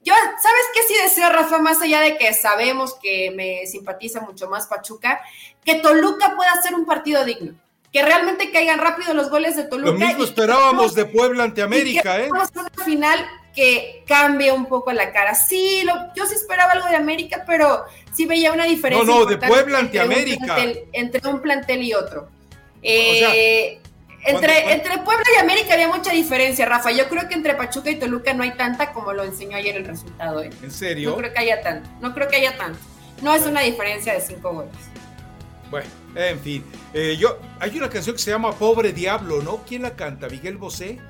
yo, 0.05 0.15
¿sabes 0.15 0.63
qué 0.75 0.83
sí 0.87 0.95
deseo, 1.03 1.31
Rafa? 1.31 1.59
Más 1.59 1.81
allá 1.81 2.01
de 2.01 2.17
que 2.17 2.33
sabemos 2.35 2.95
que 3.03 3.31
me 3.31 3.67
simpatiza 3.67 4.21
mucho 4.21 4.49
más 4.49 4.67
Pachuca, 4.67 5.21
que 5.65 5.77
Toluca 5.77 6.35
pueda 6.37 6.53
hacer 6.53 6.75
un 6.75 6.85
partido 6.85 7.25
digno 7.25 7.55
que 7.95 8.03
realmente 8.03 8.51
caigan 8.51 8.81
rápido 8.81 9.15
los 9.15 9.31
goles 9.31 9.55
de 9.55 9.63
Toluca. 9.65 9.93
Lo 9.93 9.97
mismo 9.97 10.25
esperábamos 10.25 10.97
de 10.97 11.05
Puebla 11.05 11.45
ante 11.45 11.63
América, 11.63 12.19
¿eh? 12.19 12.29
Vamos 12.29 12.51
a 12.57 12.63
una 12.63 12.85
final 12.85 13.25
que 13.55 14.03
cambie 14.05 14.51
un 14.51 14.67
poco 14.67 14.93
la 14.93 15.13
cara. 15.13 15.37
Sí, 15.37 15.87
yo 16.17 16.27
sí 16.27 16.35
esperaba 16.35 16.73
algo 16.73 16.89
de 16.89 16.97
América, 16.97 17.45
pero 17.47 17.85
sí 18.13 18.27
veía 18.27 18.53
una 18.53 18.65
diferencia. 18.65 19.07
No, 19.07 19.21
no, 19.21 19.27
de 19.27 19.39
Puebla 19.39 19.79
ante 19.79 20.01
América. 20.01 20.57
entre 20.93 21.29
un 21.29 21.41
plantel 21.41 21.85
y 21.85 21.95
otro. 21.95 22.29
Eh, 22.83 23.81
entre, 24.25 24.73
entre 24.73 24.99
Puebla 24.99 25.25
y 25.37 25.41
América 25.41 25.75
había 25.75 25.89
mucha 25.89 26.13
diferencia, 26.13 26.67
Rafa. 26.67 26.91
Yo 26.93 27.09
creo 27.09 27.29
que 27.29 27.35
entre 27.35 27.55
Pachuca 27.55 27.91
y 27.91 27.97
Toluca 27.97 28.33
no 28.35 28.43
hay 28.43 28.53
tanta 28.53 28.93
como 28.93 29.13
lo 29.13 29.25
enseñó 29.25 29.57
ayer 29.57 29.77
el 29.77 29.85
resultado. 29.85 30.43
¿eh? 30.43 30.51
¿En 30.63 30.71
serio? 30.71 31.11
No 31.11 31.17
creo 31.17 31.33
que 31.33 31.39
haya 31.39 31.63
tanto. 31.63 31.89
No 32.01 32.15
creo 32.15 32.29
que 32.29 32.37
haya 32.37 32.57
tanto. 32.57 32.79
No 33.23 33.35
es 33.35 33.47
una 33.47 33.61
diferencia 33.61 34.13
de 34.15 34.21
cinco 34.21 34.53
goles. 34.53 34.73
Bueno. 35.71 35.89
En 36.15 36.39
fin, 36.39 36.65
eh, 36.93 37.17
yo, 37.19 37.41
hay 37.59 37.77
una 37.77 37.89
canción 37.89 38.15
que 38.15 38.23
se 38.23 38.31
llama 38.31 38.53
Pobre 38.53 38.93
Diablo, 38.93 39.43
¿no? 39.43 39.65
¿Quién 39.67 39.83
la 39.83 39.97
canta? 39.97 40.29
¿Miguel 40.29 40.57
Bosé? 40.57 41.01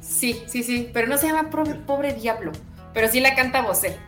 Sí, 0.00 0.44
sí, 0.46 0.62
sí, 0.62 0.88
pero 0.92 1.08
no 1.08 1.18
se 1.18 1.26
llama 1.26 1.50
Pobre, 1.50 2.12
Diablo, 2.12 2.52
pero 2.94 3.08
sí 3.08 3.18
la 3.20 3.34
canta 3.34 3.62
Bosé. 3.62 3.98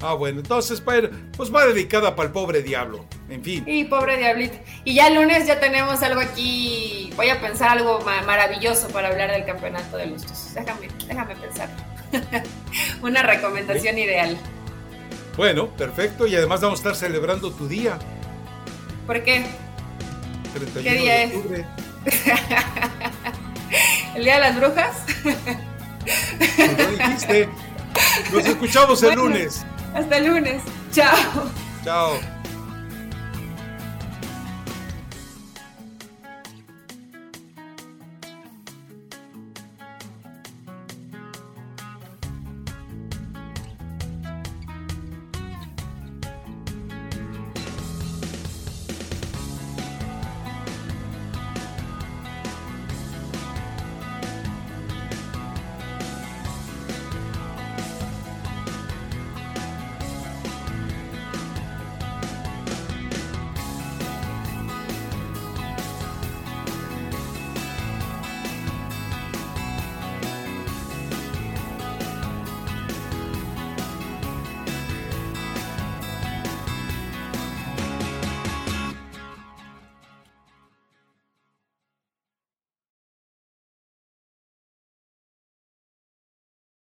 Ah, 0.00 0.14
bueno, 0.14 0.40
entonces 0.40 0.80
pues 0.80 1.54
va 1.54 1.66
dedicada 1.66 2.16
para 2.16 2.26
el 2.26 2.32
pobre 2.32 2.62
diablo, 2.62 3.06
en 3.28 3.42
fin. 3.42 3.64
Y 3.66 3.84
pobre 3.84 4.18
diablito. 4.18 4.56
Y 4.84 4.94
ya 4.94 5.08
el 5.08 5.14
lunes 5.14 5.46
ya 5.46 5.60
tenemos 5.60 6.02
algo 6.02 6.20
aquí, 6.20 7.10
voy 7.16 7.30
a 7.30 7.40
pensar 7.40 7.70
algo 7.70 8.00
maravilloso 8.26 8.88
para 8.88 9.08
hablar 9.08 9.30
del 9.30 9.44
campeonato 9.44 9.96
de 9.96 10.06
los 10.06 10.54
Déjame, 10.54 10.88
déjame 11.06 11.36
pensar. 11.36 11.68
Una 13.02 13.22
recomendación 13.22 13.98
ideal. 13.98 14.36
Bueno, 15.36 15.68
perfecto, 15.68 16.26
y 16.26 16.36
además 16.36 16.60
vamos 16.60 16.78
a 16.78 16.82
estar 16.82 16.96
celebrando 16.96 17.50
tu 17.50 17.66
día. 17.66 17.98
¿Por 19.06 19.22
qué? 19.22 19.44
¿Qué 20.82 20.94
día 20.94 21.24
es? 21.24 21.32
¿El 24.14 24.24
día 24.24 24.34
de 24.34 24.40
las 24.40 24.56
brujas? 24.56 25.02
dijiste. 26.90 27.48
Nos 28.32 28.46
escuchamos 28.46 29.02
el 29.02 29.14
lunes. 29.16 29.64
Hasta 29.94 30.18
el 30.18 30.26
lunes. 30.26 30.62
Chao. 30.92 31.50
Chao. 31.84 32.33